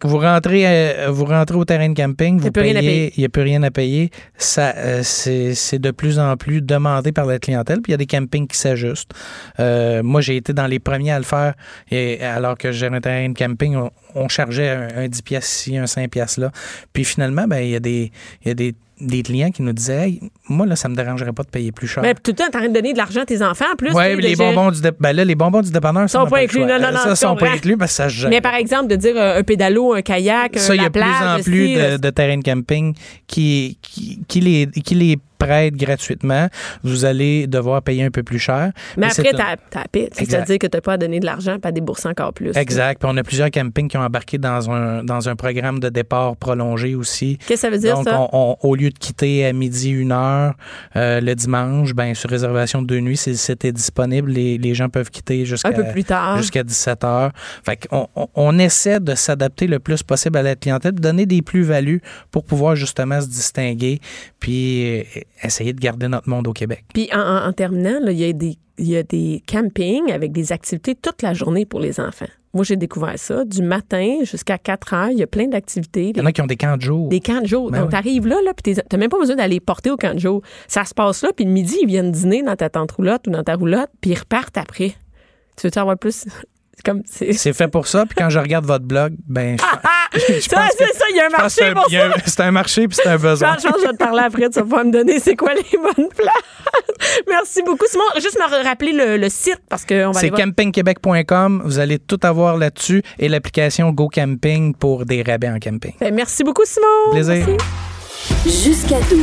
Vous, 0.03 0.18
rentrez, 0.18 0.62
euh, 0.66 1.09
vous 1.11 1.25
rentrez 1.25 1.57
au 1.57 1.64
terrain 1.64 1.88
de 1.88 1.94
camping, 1.97 2.38
vous 2.38 2.53
payez, 2.53 3.12
il 3.16 3.18
n'y 3.20 3.25
a 3.25 3.29
plus 3.29 3.42
rien 3.42 3.61
à 3.64 3.70
payer. 3.73 4.11
Ça, 4.37 4.73
euh, 4.77 5.01
c'est 5.03 5.79
de 5.81 5.90
plus 5.90 6.18
en 6.20 6.37
plus 6.37 6.62
demandé 6.62 7.11
par 7.11 7.27
la 7.27 7.38
clientèle. 7.40 7.81
Puis 7.81 7.90
il 7.90 7.92
y 7.92 7.94
a 7.94 7.99
des 7.99 8.07
campings 8.07 8.47
qui 8.47 8.57
s'ajustent. 8.57 9.11
Moi, 9.59 10.20
j'ai 10.20 10.37
été 10.37 10.53
dans 10.53 10.66
les 10.66 10.79
premiers 10.79 11.11
à 11.12 11.18
le 11.18 11.25
faire. 11.25 11.55
Et 11.90 12.20
alors 12.23 12.57
que 12.57 12.70
j'ai 12.73 12.87
un 12.87 13.01
terrain 13.01 13.29
de 13.29 13.37
camping, 13.37 13.75
on, 13.77 13.90
on 14.14 14.29
chargeait 14.29 14.68
un, 14.68 14.88
un 14.97 15.09
10 15.09 15.23
pièces 15.23 15.51
ici, 15.66 15.77
un 15.77 15.87
5 15.87 16.09
pièces 16.11 16.37
là. 16.38 16.53
Puis 16.92 17.05
finalement, 17.05 17.47
ben 17.49 17.59
il 17.59 17.70
y 17.70 17.77
a 17.77 17.81
des, 17.81 18.12
il 18.44 18.49
y 18.49 18.51
a 18.51 18.55
des, 18.55 18.75
des 19.00 19.22
clients 19.22 19.50
qui 19.50 19.62
nous 19.62 19.72
disaient, 19.72 20.09
hey, 20.09 20.20
moi 20.48 20.66
là, 20.66 20.76
ça 20.76 20.88
me 20.88 20.94
dérangerait 20.94 21.33
pas 21.33 21.42
de 21.42 21.48
payer 21.48 21.72
plus 21.72 21.87
cher. 21.88 22.02
Mais 22.02 22.14
tout 22.14 22.30
le 22.30 22.35
temps, 22.35 22.44
t'es 22.50 22.57
en 22.57 22.61
train 22.61 22.68
de 22.68 22.74
donner 22.74 22.92
de 22.92 22.98
l'argent 22.98 23.22
à 23.22 23.26
tes 23.26 23.42
enfants 23.42 23.64
en 23.72 23.76
plus. 23.76 23.92
Oui, 23.92 24.20
les 24.20 24.37
bonbons 24.37 24.70
du 24.70 24.80
ben 25.00 25.12
là, 25.12 25.24
les 25.24 25.35
bonbons 25.35 25.62
du 25.62 25.70
dépanneur 25.70 26.09
Sont 26.09 26.26
pas 26.26 26.40
inclus. 26.40 26.61
Non, 26.61 26.78
non, 26.78 26.92
non, 26.92 26.98
Ça, 26.98 27.16
sont 27.16 27.37
pas 27.37 27.50
inclus 27.50 27.76
parce 27.76 27.92
que 27.92 27.96
ça 27.96 28.09
gère. 28.09 28.30
Mais 28.30 28.40
par 28.40 28.54
exemple, 28.54 28.88
de 28.88 28.96
dire 28.96 29.16
euh, 29.16 29.38
un 29.38 29.42
pédalo, 29.42 29.94
un 29.94 30.02
kayak, 30.02 30.59
Ça, 30.59 30.72
euh, 30.72 30.76
il 30.76 30.83
y 30.83 30.85
a 30.85 30.88
de 30.88 30.92
plus 30.92 31.02
en 31.02 31.42
plus 31.42 31.74
de, 31.74 31.80
euh, 31.80 31.98
de 31.98 32.11
terrains 32.11 32.38
de 32.38 32.44
camping 32.44 32.94
qui, 33.26 33.79
qui, 33.83 34.21
qui 34.29 34.40
les, 34.40 34.66
qui 34.66 34.94
les 34.94 35.19
gratuitement. 35.77 36.49
Vous 36.83 37.05
allez 37.05 37.47
devoir 37.47 37.83
payer 37.83 38.05
un 38.05 38.11
peu 38.11 38.23
plus 38.23 38.38
cher. 38.38 38.73
Mais 38.97 39.07
après, 39.07 39.33
t'as. 39.33 39.57
C'est-à-dire 40.13 40.59
que 40.59 40.67
t'as 40.67 40.81
pas 40.81 40.95
à 40.95 40.97
donner 40.99 41.21
de 41.21 41.27
l'argent 41.27 41.59
pas 41.59 41.69
à 41.69 41.73
débourser 41.73 42.09
encore 42.09 42.33
plus. 42.33 42.57
Exact. 42.57 42.99
Puis 43.01 43.09
on 43.13 43.17
a 43.17 43.23
plusieurs 43.23 43.51
campings 43.51 43.88
qui 43.88 43.97
ont 43.97 44.01
embarqué 44.03 44.38
dans 44.38 44.71
un, 44.71 45.05
dans 45.05 45.29
un 45.29 45.37
programme 45.37 45.79
de 45.81 45.88
départ 45.88 46.37
prolongé 46.37 46.95
aussi. 46.95 47.38
Qu'est-ce 47.38 47.49
que 47.49 47.57
ça 47.61 47.71
veut 47.71 47.79
dire, 47.79 47.95
Donc, 47.95 48.09
ça? 48.09 48.21
on- 48.21 48.29
on- 48.33 48.57
au 48.69 48.75
lieu 48.75 48.90
de 48.90 48.99
quitter 48.99 49.47
à 49.47 49.53
midi, 49.53 49.90
une 49.90 50.13
heure, 50.13 50.55
euh, 50.97 51.21
le 51.21 51.35
dimanche, 51.35 51.92
ben, 51.95 52.15
sur 52.15 52.31
réservation 52.31 52.83
de 52.83 52.87
deux 52.87 53.01
nuits, 53.01 53.17
si 53.17 53.37
c'était 53.37 53.73
disponible, 53.73 54.31
les, 54.31 54.59
les 54.59 54.75
gens 54.75 54.88
peuvent 54.88 55.11
quitter 55.11 55.45
jusqu'à 55.45 55.69
Un 55.69 55.73
peu 55.73 55.85
plus 55.88 56.05
tard. 56.05 56.38
jusqu'à 56.38 56.63
17 56.63 57.05
heures. 57.05 57.31
Fait 57.65 57.77
qu'on 57.88 58.09
on, 58.17 58.29
on 58.35 58.59
essaie 58.59 59.01
de 59.01 59.15
s'adapter 59.15 59.67
le 59.67 59.79
plus 59.79 60.03
possible 60.03 60.37
à 60.38 60.42
la 60.42 60.57
clientèle, 60.57 60.92
de 60.92 61.01
donner 61.01 61.27
des 61.27 61.42
plus-values 61.42 62.01
pour 62.31 62.45
pouvoir 62.45 62.77
justement 62.77 63.21
se 63.21 63.27
distinguer, 63.29 64.01
puis 64.40 65.05
essayer 65.42 65.72
de 65.72 65.80
garder 65.80 66.08
notre 66.08 66.28
monde 66.28 66.46
au 66.48 66.52
Québec. 66.52 66.85
Puis 66.94 67.08
en, 67.12 67.18
en- 67.20 67.46
en 67.48 67.52
terminant, 67.52 67.98
là, 68.00 68.12
il 68.12 68.18
y, 68.18 68.24
a 68.24 68.32
des- 68.32 68.56
il 68.78 68.88
y 68.88 68.96
a 68.96 69.02
des 69.02 69.42
campings 69.46 70.10
avec 70.12 70.32
des 70.32 70.52
activités 70.52 70.94
toute 70.94 71.22
la 71.22 71.35
journée 71.35 71.66
pour 71.66 71.80
les 71.80 72.00
enfants. 72.00 72.26
Moi, 72.54 72.62
j'ai 72.62 72.76
découvert 72.76 73.18
ça. 73.18 73.44
Du 73.44 73.62
matin 73.62 74.18
jusqu'à 74.22 74.58
4 74.58 74.94
heures, 74.94 75.10
il 75.10 75.18
y 75.18 75.24
a 75.24 75.26
plein 75.26 75.48
d'activités. 75.48 76.10
Il 76.10 76.16
y 76.18 76.20
en 76.20 76.26
a 76.26 76.30
qui 76.30 76.40
ont 76.40 76.46
des 76.46 76.56
camps 76.56 76.76
de 76.76 76.82
jour. 76.82 77.08
Des 77.08 77.18
camps 77.18 77.40
de 77.40 77.46
jour. 77.48 77.68
Ben 77.70 77.78
Donc, 77.80 77.87
oui. 77.88 77.92
t'arrives 77.92 78.26
là, 78.28 78.37
là 78.44 78.52
puis 78.54 78.74
t'as 78.76 78.96
même 78.96 79.10
pas 79.10 79.18
besoin 79.18 79.35
d'aller 79.35 79.58
porter 79.58 79.90
au 79.90 79.96
camp 79.96 80.14
de 80.14 80.20
jour. 80.20 80.40
Ça 80.68 80.85
se 80.85 80.94
passe 80.94 81.22
là, 81.22 81.30
puis 81.35 81.44
le 81.44 81.50
midi, 81.50 81.76
ils 81.82 81.88
viennent 81.88 82.12
dîner 82.12 82.42
dans 82.44 82.54
ta 82.54 82.70
tente 82.70 82.92
roulotte 82.92 83.26
ou 83.26 83.30
dans 83.30 83.42
ta 83.42 83.56
roulotte, 83.56 83.90
puis 84.00 84.12
ils 84.12 84.18
repartent 84.18 84.56
après. 84.56 84.94
Tu 85.56 85.66
veux-tu 85.66 85.78
avoir 85.80 85.98
plus? 85.98 86.26
C'est 87.06 87.52
fait 87.52 87.68
pour 87.68 87.87
ça, 87.87 88.04
puis 88.04 88.14
quand 88.16 88.28
je 88.30 88.38
regarde 88.38 88.66
votre 88.66 88.85
blog, 88.85 89.14
ben, 89.26 89.56
je, 89.58 89.64
c'est 90.19 90.40
ça, 90.40 90.69
il 91.10 91.17
y 91.17 91.21
a 91.21 91.27
un 91.27 91.29
marché 91.31 91.48
c'est 91.58 91.65
un- 91.69 91.73
pour 91.75 91.85
il 91.88 91.94
y 91.94 91.96
a 91.98 92.06
un- 92.06 92.12
c'est 92.27 92.40
un 92.40 92.50
marché, 92.50 92.88
puis 92.88 92.96
c'est 93.02 93.08
un 93.08 93.17
besoin. 93.19 93.52
Franchement, 93.56 93.77
je 93.81 93.87
vais 93.87 93.92
te 93.92 93.96
parler 93.98 94.23
après. 94.25 94.48
Tu 94.48 94.54
vas 94.56 94.62
pouvoir 94.62 94.85
me 94.85 94.90
donner 94.92 95.19
c'est 95.21 95.37
quoi 95.37 95.52
les 95.54 95.79
bonnes 95.79 96.08
places. 96.08 97.21
Merci 97.29 97.62
beaucoup. 97.62 97.87
Simon, 97.88 98.04
juste 98.17 98.38
me 98.38 98.65
rappeler 98.65 98.92
le, 98.92 99.17
le 99.17 99.29
site 99.29 99.60
parce 99.69 99.85
qu'on 99.85 100.10
va 100.10 100.12
C'est 100.15 100.27
aller 100.27 100.31
voir. 100.31 100.40
campingquebec.com. 100.42 101.62
Vous 101.65 101.79
allez 101.79 101.98
tout 101.98 102.21
avoir 102.23 102.56
là-dessus 102.56 103.02
et 103.19 103.29
l'application 103.29 103.90
Go 103.92 104.08
Camping 104.08 104.75
pour 104.75 105.04
des 105.04 105.23
rabais 105.23 105.48
en 105.48 105.58
camping. 105.58 105.92
Ben, 106.00 106.15
Merci 106.15 106.44
beaucoup, 106.44 106.65
Simon. 106.65 107.12
Plaisir. 107.12 107.46
Merci. 107.46 108.69
Jusqu'à 108.69 109.00
12. 109.10 109.21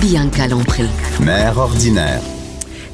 Bianca 0.00 0.46
Lompré. 0.48 0.84
Mère 1.20 1.58
ordinaire. 1.58 2.20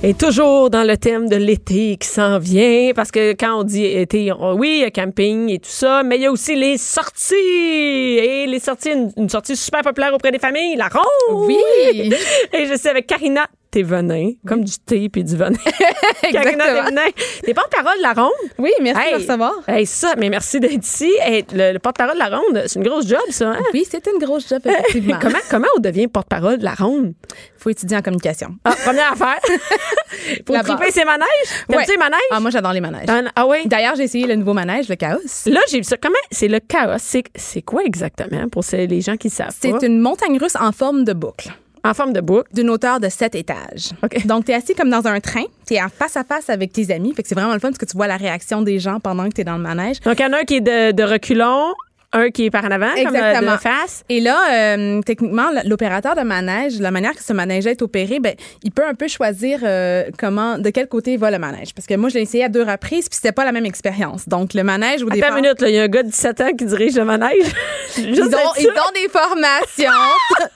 Et 0.05 0.15
toujours 0.15 0.69
dans 0.69 0.83
le 0.83 0.97
thème 0.97 1.29
de 1.29 1.37
l'été 1.37 1.97
qui 1.97 2.09
s'en 2.09 2.41
vient, 2.41 2.91
parce 2.93 3.13
que 3.13 3.35
quand 3.35 3.61
on 3.61 3.63
dit 3.63 3.85
été, 3.85 4.33
on- 4.33 4.55
oui, 4.55 4.79
il 4.79 4.81
y 4.81 4.85
a 4.85 4.91
camping 4.91 5.49
et 5.49 5.61
tout 5.61 5.71
ça, 5.71 6.03
mais 6.03 6.17
il 6.17 6.23
y 6.23 6.27
a 6.27 6.33
aussi 6.33 6.57
les 6.57 6.77
sorties. 6.77 7.35
Et 7.37 8.47
les 8.49 8.59
sorties, 8.59 8.91
une, 8.91 9.13
une 9.17 9.29
sortie 9.29 9.55
super 9.55 9.83
populaire 9.83 10.13
auprès 10.13 10.33
des 10.33 10.41
familles, 10.41 10.75
la 10.75 10.89
ronde. 10.89 11.47
Oui. 11.47 11.57
Et 12.53 12.67
je 12.67 12.77
suis 12.77 12.89
avec 12.89 13.07
Karina 13.07 13.47
Thévenin, 13.73 14.33
comme 14.47 14.62
du 14.62 14.73
thé 14.79 15.09
puis 15.09 15.25
du 15.25 15.35
venin. 15.37 15.57
Exactement. 16.23 17.01
T'es 17.43 17.55
porte-parole 17.55 17.97
de 17.97 18.03
la 18.03 18.12
ronde? 18.12 18.31
Oui, 18.59 18.70
merci 18.81 19.01
de 19.01 19.07
Hey, 19.07 19.12
me 19.14 19.18
recevoir. 19.18 19.53
hey, 19.66 19.87
ça, 19.87 20.14
mais 20.18 20.29
merci 20.31 20.61
d'être 20.61 20.85
ici. 20.85 21.11
Hey, 21.23 21.45
le, 21.53 21.73
le 21.73 21.79
porte-parole 21.79 22.14
de 22.14 22.18
la 22.18 22.29
ronde, 22.29 22.62
c'est 22.66 22.79
une 22.79 22.85
grosse 22.87 23.07
job, 23.09 23.18
ça. 23.31 23.49
hein? 23.51 23.59
Oui, 23.73 23.85
c'est 23.91 24.07
une 24.07 24.25
grosse 24.25 24.49
job, 24.49 24.61
effectivement. 24.64 25.18
comment, 25.23 25.39
comment 25.51 25.66
on 25.77 25.81
devient 25.81 26.07
porte-parole 26.07 26.59
de 26.59 26.64
la 26.64 26.75
ronde? 26.75 27.14
faut 27.57 27.70
étudier 27.70 27.97
en 27.97 28.03
communication. 28.03 28.57
Ah, 28.64 28.75
première 28.85 29.12
affaire. 29.12 29.39
Pour 30.45 30.59
triper 30.62 30.91
ses 30.91 31.05
manèges. 31.05 31.29
T'aimes-tu 31.68 31.77
Ouais. 31.77 31.85
les 31.89 31.97
manèges? 31.97 32.20
Ah, 32.33 32.41
moi, 32.41 32.51
j'adore 32.51 32.73
les 32.73 32.81
manèges. 32.81 33.07
Ah 33.37 33.47
oui? 33.47 33.59
D'ailleurs, 33.66 33.95
j'ai 33.97 34.03
essayé 34.05 34.27
le 34.27 34.35
nouveau 34.35 34.53
manège, 34.53 34.89
le 34.89 34.97
Chaos. 34.97 35.18
Là, 35.47 35.61
j'ai 35.70 35.79
vu 35.79 35.85
ça. 35.85 35.97
Comment? 35.97 36.14
C'est 36.31 36.49
le 36.49 36.59
chaos. 36.61 36.97
C'est, 36.99 37.62
quoi 37.62 37.85
exactement 37.85 38.49
pour 38.49 38.64
les 38.73 39.01
gens 39.01 39.16
qui 39.16 39.31
savent 39.31 39.47
pas? 39.49 39.55
C'est 39.61 39.87
une 39.87 40.01
montagne 40.01 40.39
russe 40.39 40.57
en 40.61 40.73
forme 40.73 41.05
de 41.05 41.12
boucle, 41.12 41.51
En 41.85 41.95
forme 41.95 42.12
de 42.12 42.20
boucle. 42.20 42.49
d'une 42.53 42.70
hauteur 42.70 43.01
de 43.01 43.09
7 43.09 43.35
étages. 43.35 43.91
OK. 44.03 44.24
Donc, 44.26 44.45
tu 44.45 44.53
es 44.53 44.55
assis 44.55 44.74
comme 44.74 44.91
dans 44.91 45.07
un 45.07 45.18
train, 45.20 45.45
tu 45.66 45.74
es 45.74 45.83
en 45.83 45.89
face 45.89 46.16
à 46.16 46.24
face 46.24 46.49
avec 46.49 46.72
tes 46.72 46.93
amis. 46.93 47.12
Fait 47.14 47.22
que 47.22 47.28
c'est 47.28 47.35
vraiment 47.35 47.53
le 47.55 47.59
fun 47.59 47.68
parce 47.68 47.78
que 47.78 47.87
tu 47.87 47.97
vois 47.97 48.07
la 48.07 48.16
réaction 48.16 48.62
des 48.62 48.78
gens 48.78 49.01
pendant 49.01 49.28
que 49.28 49.35
tu 49.35 49.41
es 49.41 49.45
dans 49.45 49.57
le 49.57 49.62
manège. 49.62 50.01
Donc, 50.01 50.18
il 50.18 50.22
y 50.22 50.26
en 50.26 50.33
a 50.33 50.39
un 50.41 50.45
qui 50.45 50.57
est 50.57 50.61
de, 50.61 50.93
de 50.93 51.03
reculons, 51.03 51.72
un 52.14 52.30
qui 52.30 52.45
est 52.45 52.51
par 52.51 52.64
en 52.66 52.70
avant, 52.70 52.91
comme 52.95 53.07
euh, 53.07 53.18
Exactement. 53.18 53.53
de 53.53 53.57
face. 53.57 54.05
Et 54.11 54.20
là, 54.20 54.74
euh, 54.76 55.01
techniquement, 55.01 55.47
l'opérateur 55.64 56.14
de 56.14 56.20
manège, 56.20 56.78
la 56.78 56.91
manière 56.91 57.14
que 57.14 57.22
ce 57.24 57.33
manège 57.33 57.66
est 57.66 57.80
opéré, 57.83 58.20
ben, 58.20 58.35
il 58.62 58.70
peut 58.70 58.87
un 58.87 58.95
peu 58.95 59.09
choisir 59.09 59.61
euh, 59.62 60.05
comment, 60.18 60.59
de 60.59 60.68
quel 60.70 60.89
côté 60.89 61.16
va 61.16 61.30
le 61.30 61.39
manège. 61.39 61.74
Parce 61.74 61.87
que 61.87 61.95
moi, 61.95 62.11
je 62.11 62.14
l'ai 62.16 62.22
essayé 62.22 62.45
à 62.45 62.49
deux 62.51 62.62
reprises, 62.64 63.09
puis 63.09 63.16
c'était 63.16 63.33
pas 63.33 63.45
la 63.47 63.53
même 63.53 63.64
expérience. 63.66 64.28
Donc, 64.28 64.53
le 64.55 64.62
manège, 64.62 65.03
au 65.03 65.07
Attends 65.07 65.14
départ. 65.14 65.37
une 65.37 65.43
minute, 65.43 65.57
il 65.62 65.70
y 65.74 65.78
a 65.78 65.85
un 65.85 65.89
gars 65.89 66.03
de 66.03 66.09
17 66.11 66.41
ans 66.43 66.51
qui 66.57 66.66
dirige 66.66 66.97
le 66.97 67.05
manège. 67.07 67.47
Juste 67.97 68.09
Ils 68.14 68.22
ont, 68.24 68.53
ils 68.61 68.68
ont 68.68 68.93
des 68.95 69.09
formations. 69.11 69.91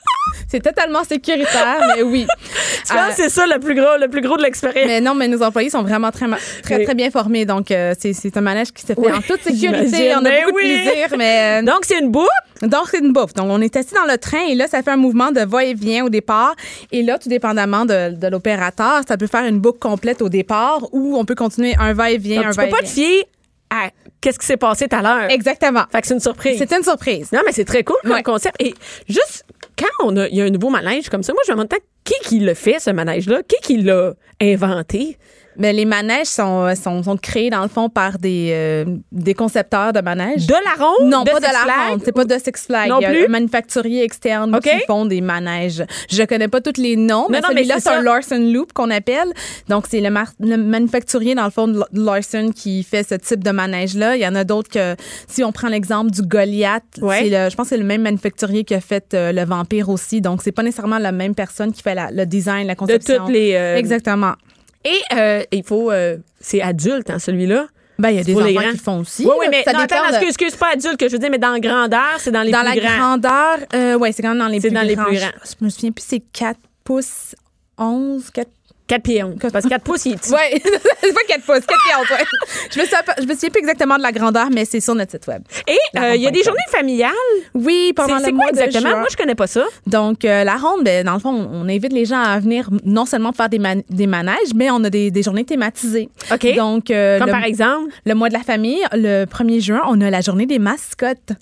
c'est 0.48 0.60
totalement 0.60 1.04
sécuritaire, 1.04 1.78
mais 1.96 2.02
oui. 2.02 2.26
Tu 2.86 2.92
penses 2.94 3.02
Euh, 3.04 3.08
que 3.08 3.14
c'est 3.16 3.28
ça 3.30 3.46
le 3.46 3.58
plus 3.58 3.74
gros, 3.74 3.96
le 4.00 4.08
plus 4.08 4.20
gros 4.20 4.36
de 4.36 4.42
l'expérience? 4.42 4.86
mais 4.86 5.00
non, 5.00 5.14
mais 5.14 5.26
nos 5.26 5.42
employés 5.42 5.70
sont 5.70 5.82
vraiment 5.82 6.10
très, 6.12 6.26
très, 6.62 6.84
très 6.84 6.94
bien 6.94 7.10
formés. 7.10 7.44
Donc, 7.44 7.70
euh, 7.70 7.94
c'est, 7.98 8.36
un 8.36 8.40
manège 8.40 8.70
qui 8.72 8.82
se 8.82 8.86
fait 8.88 8.94
Oui, 8.98 9.10
en 9.12 9.20
toute 9.20 9.42
sécurité. 9.42 10.12
On 10.14 10.18
a 10.18 10.20
Mais 10.22 10.44
beaucoup 10.44 10.56
oui. 10.58 10.68
de 10.68 10.82
plaisir, 10.90 11.08
mais. 11.18 11.60
euh, 11.60 11.66
Donc, 11.66 11.80
c'est 11.82 11.98
une 11.98 12.10
boucle. 12.10 12.28
Donc, 12.62 12.88
c'est 12.90 12.98
une 13.00 13.12
bouffe. 13.12 13.34
Donc, 13.34 13.46
on 13.50 13.60
est 13.60 13.74
assis 13.76 13.94
dans 13.94 14.10
le 14.10 14.16
train 14.18 14.46
et 14.48 14.54
là, 14.54 14.68
ça 14.68 14.82
fait 14.82 14.90
un 14.92 14.96
mouvement 14.96 15.32
de 15.32 15.40
va-et-vient 15.40 16.04
au 16.04 16.08
départ. 16.08 16.54
Et 16.92 17.02
là, 17.02 17.18
tout 17.18 17.28
dépendamment 17.28 17.84
de, 17.84 18.14
de 18.14 18.26
l'opérateur, 18.28 19.00
ça 19.06 19.16
peut 19.16 19.26
faire 19.26 19.44
une 19.44 19.58
boucle 19.58 19.78
complète 19.80 20.22
au 20.22 20.28
départ 20.28 20.80
ou 20.92 21.16
on 21.18 21.24
peut 21.24 21.34
continuer 21.34 21.74
un 21.80 21.92
va-et-vient, 21.92 22.42
un 22.48 22.50
tu 22.52 22.56
peux 22.56 22.68
pas 22.68 22.78
te 22.78 22.84
va-et-vient. 22.84 23.04
fier 23.04 23.24
à 23.68 23.90
qu'est-ce 24.20 24.38
qui 24.38 24.46
s'est 24.46 24.56
passé 24.56 24.86
tout 24.86 24.94
à 24.96 25.02
l'heure. 25.02 25.28
Exactement. 25.30 25.82
Fait 25.90 26.00
que 26.00 26.06
c'est 26.06 26.14
une 26.14 26.20
surprise. 26.20 26.56
C'est 26.56 26.72
une 26.72 26.84
surprise. 26.84 27.32
Non, 27.32 27.40
mais 27.44 27.50
c'est 27.52 27.64
très 27.64 27.82
cool 27.82 27.96
comme 28.02 28.12
Ouais. 28.12 28.22
concept. 28.22 28.54
Et 28.62 28.74
juste 29.08 29.44
quand 29.78 30.06
on 30.06 30.16
a, 30.16 30.28
il 30.28 30.36
y 30.36 30.40
a 30.40 30.44
un 30.44 30.50
nouveau 30.50 30.70
manège 30.70 31.08
comme 31.08 31.22
ça, 31.22 31.32
moi, 31.32 31.42
je 31.46 31.52
me 31.52 31.56
demande 31.56 31.72
qui 32.04 32.14
qui 32.22 32.40
le 32.40 32.54
fait, 32.54 32.78
ce 32.78 32.90
manège-là? 32.90 33.42
Qui 33.42 33.56
qui 33.62 33.82
l'a 33.82 34.14
inventé? 34.40 35.18
Mais 35.58 35.72
les 35.72 35.84
manèges 35.84 36.26
sont, 36.26 36.74
sont, 36.74 37.02
sont 37.02 37.16
créés, 37.16 37.50
dans 37.50 37.62
le 37.62 37.68
fond, 37.68 37.88
par 37.88 38.18
des, 38.18 38.50
euh, 38.52 38.84
des 39.12 39.34
concepteurs 39.34 39.92
de 39.92 40.00
manèges. 40.00 40.46
De 40.46 40.52
la 40.54 40.84
ronde? 40.84 41.10
Non, 41.10 41.22
de 41.24 41.30
pas 41.30 41.38
de 41.38 41.44
la 41.44 41.48
Flags? 41.50 41.88
ronde. 41.90 42.02
C'est 42.04 42.12
pas 42.12 42.24
de 42.24 42.34
Six 42.38 42.66
Flags. 42.66 42.88
Non 42.88 42.98
Il 43.00 43.02
y 43.02 43.06
a 43.06 43.10
plus? 43.10 43.24
un 43.24 43.28
manufacturier 43.28 44.02
externe 44.04 44.58
qui 44.60 44.70
font 44.86 45.06
des 45.06 45.20
manèges. 45.20 45.84
Je 46.10 46.22
connais 46.24 46.48
pas 46.48 46.60
tous 46.60 46.80
les 46.80 46.96
noms, 46.96 47.26
mais 47.30 47.40
non, 47.40 47.48
mais 47.50 47.60
celui-là, 47.62 47.76
c'est 47.80 47.88
un. 47.90 48.02
Larson 48.02 48.38
Loop 48.52 48.72
qu'on 48.72 48.90
appelle. 48.90 49.28
Donc, 49.68 49.86
c'est 49.88 50.00
le, 50.00 50.10
le 50.40 50.56
manufacturier, 50.56 51.34
dans 51.34 51.44
le 51.44 51.50
fond, 51.50 51.68
de 51.68 51.82
Larson 51.92 52.50
qui 52.54 52.82
fait 52.82 53.06
ce 53.08 53.14
type 53.14 53.42
de 53.42 53.50
manège-là. 53.50 54.16
Il 54.16 54.22
y 54.22 54.26
en 54.26 54.34
a 54.34 54.44
d'autres 54.44 54.70
que, 54.70 54.94
si 55.28 55.42
on 55.42 55.52
prend 55.52 55.68
l'exemple 55.68 56.10
du 56.10 56.22
Goliath, 56.22 56.82
Ouais. 57.00 57.20
c'est 57.24 57.30
le- 57.30 57.50
je 57.50 57.56
pense 57.56 57.66
que 57.66 57.70
c'est 57.70 57.78
le 57.78 57.84
même 57.84 58.02
manufacturier 58.02 58.64
qui 58.64 58.74
a 58.74 58.80
fait 58.80 59.14
euh, 59.14 59.32
le 59.32 59.44
Vampire 59.44 59.88
aussi. 59.88 60.20
Donc, 60.20 60.42
c'est 60.42 60.52
pas 60.52 60.62
nécessairement 60.62 60.98
la 60.98 61.12
même 61.12 61.34
personne 61.34 61.72
qui 61.72 61.82
fait 61.82 61.94
la- 61.94 62.10
le 62.10 62.26
design, 62.26 62.66
la 62.66 62.74
De 62.74 62.78
conception. 62.78 63.24
toutes 63.24 63.32
les. 63.34 63.54
euh, 63.54 63.76
Exactement. 63.76 64.32
Et 64.86 65.14
euh, 65.14 65.42
il 65.52 65.64
faut. 65.64 65.90
euh, 65.90 66.16
c'est 66.40 66.62
adulte, 66.62 67.10
hein, 67.10 67.18
celui-là. 67.18 67.66
Ben, 67.98 68.10
il 68.10 68.16
y 68.16 68.18
a 68.20 68.24
des 68.24 68.32
pour 68.34 68.42
les 68.42 68.52
enfants 68.52 68.60
grands. 68.60 68.70
qui 68.72 68.76
le 68.76 68.82
font 68.82 68.98
aussi. 69.00 69.24
Oui, 69.24 69.32
oui, 69.38 69.44
là. 69.46 69.50
mais 69.50 69.62
Ça 69.64 69.72
non, 69.72 69.78
attends, 69.80 70.02
de- 70.02 70.08
excuse, 70.10 70.28
excuse, 70.28 70.54
pas 70.56 70.72
adulte 70.74 70.96
que 70.98 71.08
je 71.08 71.12
veux 71.12 71.18
dire, 71.18 71.30
mais 71.30 71.38
dans 71.38 71.52
la 71.52 71.60
grandeur, 71.60 72.16
c'est 72.18 72.30
dans 72.30 72.42
les 72.42 72.50
dans 72.52 72.60
plus 72.60 72.74
la 72.74 72.76
grands. 72.80 72.98
grandeur, 73.18 73.58
euh, 73.74 73.98
ouais, 73.98 74.12
c'est 74.12 74.22
quand 74.22 74.28
même 74.30 74.38
dans 74.38 74.48
les 74.48 74.60
C'est 74.60 74.68
plus 74.68 74.74
dans 74.74 74.82
les 74.82 74.94
grands. 74.94 75.04
plus 75.06 75.16
grands. 75.16 75.30
Je 75.58 75.64
me 75.64 75.70
souviens 75.70 75.92
plus, 75.92 76.04
c'est 76.06 76.20
4 76.32 76.58
pouces 76.84 77.34
11, 77.78 78.30
4 78.30 78.48
4 78.88 79.02
pieds 79.02 79.22
11. 79.24 79.34
Parce 79.52 79.64
que 79.64 79.68
4 79.70 79.82
pouces, 79.82 80.06
il 80.06 80.12
est 80.12 80.16
petit. 80.16 80.32
Ouais, 80.32 80.60
c'est 81.02 81.12
pas 81.12 81.20
4 81.28 81.40
pouces, 81.44 81.66
4 81.66 81.66
pieds 81.66 81.92
hautes, 82.00 82.10
ouais. 82.10 82.24
Je 82.72 82.78
me 82.80 82.84
souviens 82.84 83.02
pas- 83.04 83.14
je 83.18 83.24
me 83.26 83.32
souviens 83.34 83.50
plus 83.50 83.58
exactement 83.60 83.96
de 83.96 84.02
la 84.02 84.12
grandeur, 84.12 84.48
mais 84.52 84.64
c'est 84.64 84.80
sur 84.80 84.94
notre 84.94 85.10
site 85.12 85.26
web. 85.26 85.42
Et 85.66 85.76
euh, 85.98 86.14
il 86.14 86.22
y 86.22 86.26
a 86.26 86.30
des 86.30 86.42
journées 86.42 86.58
familiales? 86.70 87.12
Oui, 87.54 87.92
pendant 87.96 88.18
le 88.18 88.24
c'est 88.24 88.32
mois 88.32 88.48
quoi 88.50 88.62
exactement? 88.64 88.98
Moi, 88.98 89.08
je 89.10 89.16
connais 89.16 89.34
pas 89.34 89.46
ça. 89.46 89.64
Donc, 89.86 90.24
euh, 90.24 90.44
la 90.44 90.56
ronde, 90.56 90.84
ben, 90.84 91.04
dans 91.04 91.14
le 91.14 91.18
fond, 91.20 91.30
on, 91.30 91.62
on 91.62 91.68
invite 91.68 91.92
les 91.92 92.04
gens 92.04 92.20
à 92.20 92.38
venir 92.38 92.68
non 92.84 93.06
seulement 93.06 93.32
faire 93.32 93.48
des, 93.48 93.58
man- 93.58 93.82
des 93.90 94.06
manèges, 94.06 94.54
mais 94.54 94.70
on 94.70 94.82
a 94.84 94.90
des, 94.90 95.10
des 95.10 95.22
journées 95.22 95.44
thématisées. 95.44 96.08
OK. 96.32 96.54
Donc, 96.56 96.90
euh, 96.90 97.18
Comme 97.18 97.26
le, 97.28 97.32
par 97.32 97.44
exemple? 97.44 97.90
le 98.04 98.14
mois 98.14 98.28
de 98.28 98.34
la 98.34 98.40
famille, 98.44 98.80
le 98.92 99.24
1er 99.24 99.60
juin, 99.60 99.82
on 99.88 100.00
a 100.00 100.10
la 100.10 100.20
journée 100.20 100.46
des 100.46 100.58
mascottes. 100.58 101.32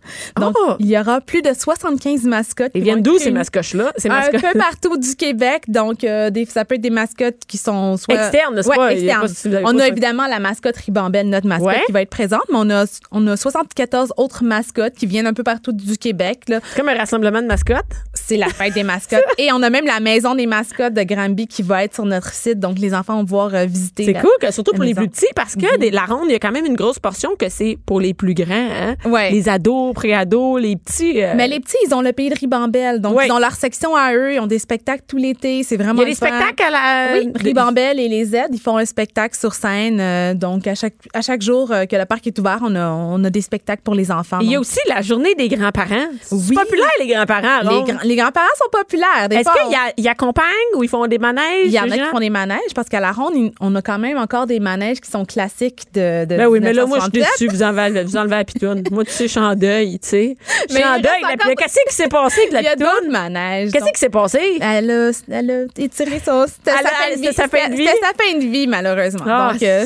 Donc, 0.41 0.55
Oh! 0.59 0.75
il 0.79 0.87
y 0.89 0.99
aura 0.99 1.21
plus 1.21 1.43
de 1.43 1.51
75 1.53 2.23
mascottes. 2.25 2.71
Ils 2.75 2.83
viennent 2.83 3.03
d'où 3.03 3.19
ces 3.19 3.31
mascottes-là? 3.31 3.93
Ces 3.97 4.09
Un 4.09 4.15
mascottes 4.15 4.41
peu 4.53 4.59
partout 4.59 4.97
du 4.97 5.15
Québec. 5.17 5.65
Donc, 5.69 6.05
euh, 6.05 6.31
des, 6.31 6.45
ça 6.47 6.65
peut 6.65 6.77
être 6.77 6.81
des 6.81 6.91
mascottes 6.91 7.34
qui 7.47 7.59
sont 7.59 7.97
soit. 7.97 8.15
externes, 8.15 8.55
n'est-ce 8.55 8.69
Ouais, 8.69 8.77
pas? 8.77 8.93
Externes. 8.93 9.21
pas- 9.23 9.29
si 9.29 9.49
on 9.49 9.77
pas 9.77 9.83
a 9.85 9.89
évidemment 9.89 10.27
la 10.27 10.39
mascotte 10.39 10.77
Ribambelle, 10.77 11.29
notre 11.29 11.47
mascotte, 11.47 11.69
Ouais. 11.69 11.83
qui 11.87 11.93
va 11.93 12.03
être 12.03 12.11
présente, 12.11 12.43
mais 12.51 12.57
on 12.59 12.71
a, 12.71 12.85
on 13.11 13.27
a 13.27 13.37
74 13.37 14.13
autres 14.17 14.45
mascottes 14.45 14.95
qui 14.95 15.07
viennent 15.07 15.27
un 15.27 15.33
peu 15.35 15.43
partout 15.43 15.73
du 15.73 15.97
Québec. 15.99 16.41
C'est 16.47 16.61
comme 16.77 16.89
un 16.89 16.95
rassemblement 16.97 17.43
de 17.43 17.47
mascottes? 17.47 17.85
C'est 18.15 18.37
la 18.37 18.49
fête 18.49 18.75
des 18.75 18.83
mascottes. 18.83 19.25
Et 19.39 19.51
on 19.53 19.63
a 19.63 19.71
même 19.71 19.87
la 19.87 20.01
maison 20.01 20.35
des 20.35 20.47
mascottes 20.47 20.95
de 20.95 21.03
Granby 21.03 21.47
qui 21.47 21.63
va 21.63 21.85
être 21.85 21.95
sur 21.95 22.05
notre 22.05 22.33
site. 22.33 22.59
Donc, 22.61 22.79
les 22.79 22.95
enfants 22.95 23.17
vont 23.17 23.25
pouvoir 23.25 23.55
euh, 23.55 23.65
visiter. 23.67 24.05
C'est 24.05 24.15
cool, 24.15 24.31
que, 24.41 24.51
surtout 24.53 24.73
pour 24.73 24.85
les 24.85 24.95
plus 24.95 25.09
petits, 25.09 25.27
parce 25.35 25.55
que 25.55 25.79
des- 25.79 25.91
la 25.91 26.05
ronde, 26.05 26.27
il 26.29 26.33
y 26.33 26.37
a 26.37 26.39
quand 26.39 26.53
même 26.53 26.67
une 26.67 26.77
grosse 26.77 26.99
portion 26.99 27.31
que 27.39 27.49
c'est 27.49 27.79
pour 27.87 28.01
les 28.01 28.15
plus 28.15 28.35
grands. 28.35 28.47
Hein? 28.55 28.95
Ouais. 29.05 29.31
Les 29.31 29.49
ados, 29.49 29.93
pré-ados, 29.95 30.61
les 30.61 30.77
petits. 30.77 31.23
euh, 31.23 31.35
Mais 31.37 31.49
les 31.49 31.61
petits, 31.61 31.77
ils 31.87 31.95
ont 31.95 32.01
le 32.01 32.13
pays 32.13 32.31
de 32.31 32.35
Ribambelle. 32.39 33.01
Donc, 33.01 33.19
ils 33.25 33.33
ont 33.33 33.39
leur 33.39 33.53
section 33.53 33.95
à 33.97 34.15
eux. 34.15 34.35
Ils 34.35 34.41
ont 34.41 34.47
des 34.47 34.59
spectacles 34.59 35.05
tout 35.07 35.17
l'été. 35.17 35.63
C'est 35.63 35.77
vraiment 35.77 36.03
il 36.03 36.09
y 36.09 36.11
a 36.13 36.15
des 36.15 36.15
fun. 36.15 36.27
spectacles 36.27 36.63
à 36.63 36.71
la. 36.71 37.19
Oui, 37.19 37.24
Ribambelle 37.35 37.99
et 38.01 38.09
les 38.09 38.25
Z, 38.25 38.37
ils 38.53 38.61
font 38.61 38.77
un 38.77 38.85
spectacle 38.85 39.37
sur 39.39 39.55
scène. 39.55 39.99
euh, 40.01 40.35
donc, 40.35 40.67
à 40.67 40.75
chaque, 40.75 40.95
à 41.13 41.23
chaque 41.23 41.43
jour 41.43 41.71
euh, 41.71 41.87
que 41.87 41.97
le 41.97 42.05
parc 42.05 42.27
est 42.27 42.39
ouvert, 42.39 42.59
on 42.63 42.75
a, 42.75 42.89
on 42.91 43.23
a 43.25 43.31
des 43.31 43.41
spectacles 43.41 43.83
pour 43.83 43.95
les 43.95 44.11
enfants. 44.11 44.39
Il 44.41 44.51
y 44.51 44.57
a 44.57 44.61
aussi 44.61 44.79
la 44.89 45.03
journée 45.03 45.35
des 45.35 45.49
grands-parents. 45.49 46.09
C'est 46.23 46.35
Oui. 46.35 46.55
populaire, 46.55 46.87
les 47.01 47.07
grands-parents. 47.09 47.61
les, 48.05 48.17
grands-parents 48.17 48.47
sont 48.59 48.71
populaires. 48.71 49.29
Est-ce 49.31 49.95
qu'ils 49.97 50.09
accompagnent 50.09 50.45
ou 50.77 50.83
ils 50.83 50.89
font 50.89 51.07
des 51.07 51.19
manèges? 51.19 51.67
Il 51.67 51.73
y 51.73 51.81
en 51.81 51.91
a 51.91 51.97
qui 51.97 52.05
font 52.11 52.19
des 52.21 52.31
manèges 52.31 52.75
parce 52.75 52.89
qu'à 52.89 53.01
la 53.01 53.13
ronde, 53.13 53.53
on 53.61 53.75
a 53.75 53.83
quand 53.83 53.99
même 53.99 54.19
encore 54.19 54.47
des 54.47 54.61
manèges 54.61 55.01
qui 55.01 55.11
sont 55.11 55.25
classiques 55.25 55.83
de. 55.95 56.25
de 56.25 56.37
Ben 56.37 56.47
oui, 56.49 56.61
mais 56.61 56.73
là, 56.73 56.87
moi, 56.87 56.99
je 56.99 57.05
suis 57.05 57.13
1967. 57.13 57.49
déçue. 57.51 57.57
Vous 57.57 57.63
enlevez, 57.63 58.05
vous 58.05 58.17
enlevez 58.17 58.37
la 58.37 58.45
pitoune. 58.45 58.83
moi, 58.91 59.05
tu 59.05 59.11
sais, 59.13 59.25
je 59.25 59.31
suis 59.31 59.41
en 59.41 59.55
deuil, 59.55 59.99
tu 59.99 60.09
sais. 60.09 60.37
Je 60.69 60.75
Mais 60.75 60.81
suis 60.81 60.89
en 60.89 60.97
il 60.97 61.03
deuil. 61.03 61.55
Qu'est-ce 61.57 61.79
qui 61.89 61.95
s'est 61.95 62.09
passé 62.09 62.41
avec 62.41 62.53
la 62.53 62.61
Il 62.63 62.65
y 62.65 62.69
a 62.69 62.73
pitoune? 62.73 62.87
d'autres 62.89 63.11
manèges. 63.13 63.71
Qu'est-ce 63.73 63.85
qui 63.93 64.01
s'est 64.01 64.09
passé? 64.09 64.59
Elle 64.61 64.91
a, 64.91 65.11
elle 65.31 65.51
a 65.51 65.83
étiré 65.83 66.21
ça. 66.25 66.47
C'était 66.49 66.77
Elle 66.79 66.87
c'était 67.17 67.33
sa 67.33 67.49
fin 67.49 67.69
de 67.69 67.75
vie? 67.75 67.87
C'était 67.87 68.01
sa 68.01 68.13
fin 68.13 68.39
de 68.39 68.45
vie, 68.45 68.67
malheureusement. 68.67 69.25
Ah, 69.27 69.53
Donc, 69.53 69.63
euh, 69.63 69.85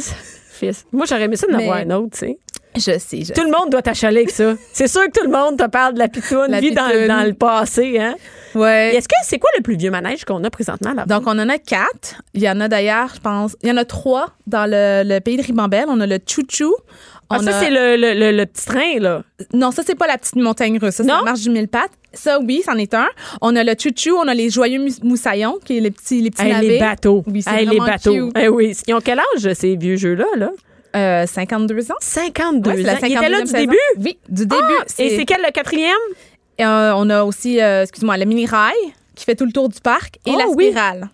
fils. 0.50 0.84
Moi, 0.92 1.06
j'aurais 1.08 1.22
aimé 1.24 1.36
ça 1.36 1.46
d'en 1.46 1.58
avoir 1.58 1.78
un 1.78 1.90
autre, 1.90 2.10
tu 2.12 2.18
sais. 2.18 2.38
Je 2.78 2.98
sais, 2.98 3.22
je 3.24 3.32
Tout 3.32 3.42
le 3.44 3.50
monde 3.50 3.70
doit 3.70 3.82
t'achaler 3.82 4.18
avec 4.18 4.30
ça. 4.30 4.54
C'est 4.72 4.88
sûr 4.88 5.02
que 5.06 5.18
tout 5.20 5.24
le 5.24 5.30
monde 5.30 5.58
te 5.58 5.66
parle 5.66 5.94
de 5.94 5.98
la 5.98 6.08
pitoune, 6.08 6.46
La 6.50 6.60
vie 6.60 6.72
dans, 6.72 6.86
pitoune. 6.88 7.08
dans 7.08 7.24
le 7.26 7.34
passé, 7.34 7.98
hein? 7.98 8.14
Ouais. 8.54 8.94
Est-ce 8.96 9.06
que 9.08 9.14
c'est 9.24 9.38
quoi 9.38 9.50
le 9.58 9.62
plus 9.62 9.76
vieux 9.76 9.90
manège 9.90 10.24
qu'on 10.24 10.42
a 10.42 10.48
présentement 10.50 10.94
là? 10.94 11.04
Donc, 11.04 11.24
on 11.26 11.38
en 11.38 11.48
a 11.50 11.58
quatre. 11.58 12.22
Il 12.32 12.42
y 12.42 12.48
en 12.48 12.60
a 12.60 12.68
d'ailleurs, 12.68 13.10
je 13.14 13.20
pense, 13.20 13.54
il 13.62 13.68
y 13.68 13.72
en 13.72 13.76
a 13.76 13.84
trois 13.84 14.30
dans 14.46 14.64
le, 14.64 15.02
le 15.06 15.20
pays 15.20 15.36
de 15.36 15.42
Ribambelle. 15.42 15.84
On 15.88 16.00
a 16.00 16.06
le 16.06 16.18
Chouchou. 16.26 16.74
Ah, 17.30 17.40
ça, 17.42 17.50
a- 17.58 17.60
c'est 17.60 17.68
le, 17.70 17.96
le, 17.96 18.14
le, 18.18 18.34
le 18.34 18.46
petit 18.46 18.64
train, 18.64 18.98
là. 19.00 19.22
Non, 19.52 19.70
ça, 19.70 19.82
c'est 19.86 19.94
pas 19.94 20.06
la 20.06 20.16
petite 20.16 20.36
montagne 20.36 20.78
russe. 20.78 20.94
Ça, 20.94 21.02
c'est 21.04 21.10
la 21.10 21.20
marche 21.22 21.40
du 21.42 21.50
mille 21.50 21.68
pattes. 21.68 21.90
Ça, 22.14 22.38
oui, 22.40 22.62
c'en 22.64 22.76
est 22.76 22.94
un. 22.94 23.06
On 23.42 23.54
a 23.54 23.62
le 23.62 23.74
Chouchou. 23.78 24.16
On 24.16 24.26
a 24.28 24.32
les 24.34 24.48
joyeux 24.48 24.82
moussaillons, 25.02 25.58
qui 25.62 25.76
est 25.76 25.80
les 25.80 25.90
petits, 25.90 26.22
les 26.22 26.30
petits 26.30 26.42
Hey, 26.46 26.52
navets. 26.54 26.66
les 26.68 26.78
bateaux. 26.78 27.22
Oui, 27.26 27.44
Hey, 27.46 27.66
les 27.66 27.78
bateaux. 27.78 28.28
cute. 28.28 28.32
Eh 28.40 28.48
oui. 28.48 28.74
Ils 28.86 28.94
ont 28.94 29.00
quel 29.04 29.18
âge, 29.18 29.52
ces 29.52 29.76
vieux 29.76 29.96
jeux-là, 29.96 30.24
là? 30.38 30.50
Euh, 30.96 31.26
52 31.26 31.90
ans. 31.92 31.94
52 32.00 32.70
Ouais, 32.70 32.82
la 32.82 32.94
ans. 32.94 32.96
Ils 33.02 33.06
étaient 33.16 33.28
là 33.28 33.38
52e 33.38 33.40
du 33.42 33.46
saison. 33.50 33.58
début? 33.64 33.76
Oui, 33.98 34.18
du 34.28 34.46
début. 34.46 34.62
Ah, 34.80 34.84
et 34.98 35.16
c'est 35.16 35.24
quel, 35.26 35.42
le 35.42 35.50
quatrième? 35.52 35.92
Euh, 36.60 36.92
on 36.96 37.08
a 37.10 37.22
aussi, 37.24 37.60
euh, 37.60 37.82
excuse-moi, 37.82 38.16
le 38.16 38.24
mini-rail 38.24 38.74
qui 39.14 39.24
fait 39.24 39.34
tout 39.36 39.44
le 39.46 39.52
tour 39.52 39.68
du 39.68 39.80
parc 39.80 40.16
et 40.26 40.30
Oh, 40.34 40.38
la 40.38 40.46
oui. 40.48 40.66
spirale. 40.70 41.08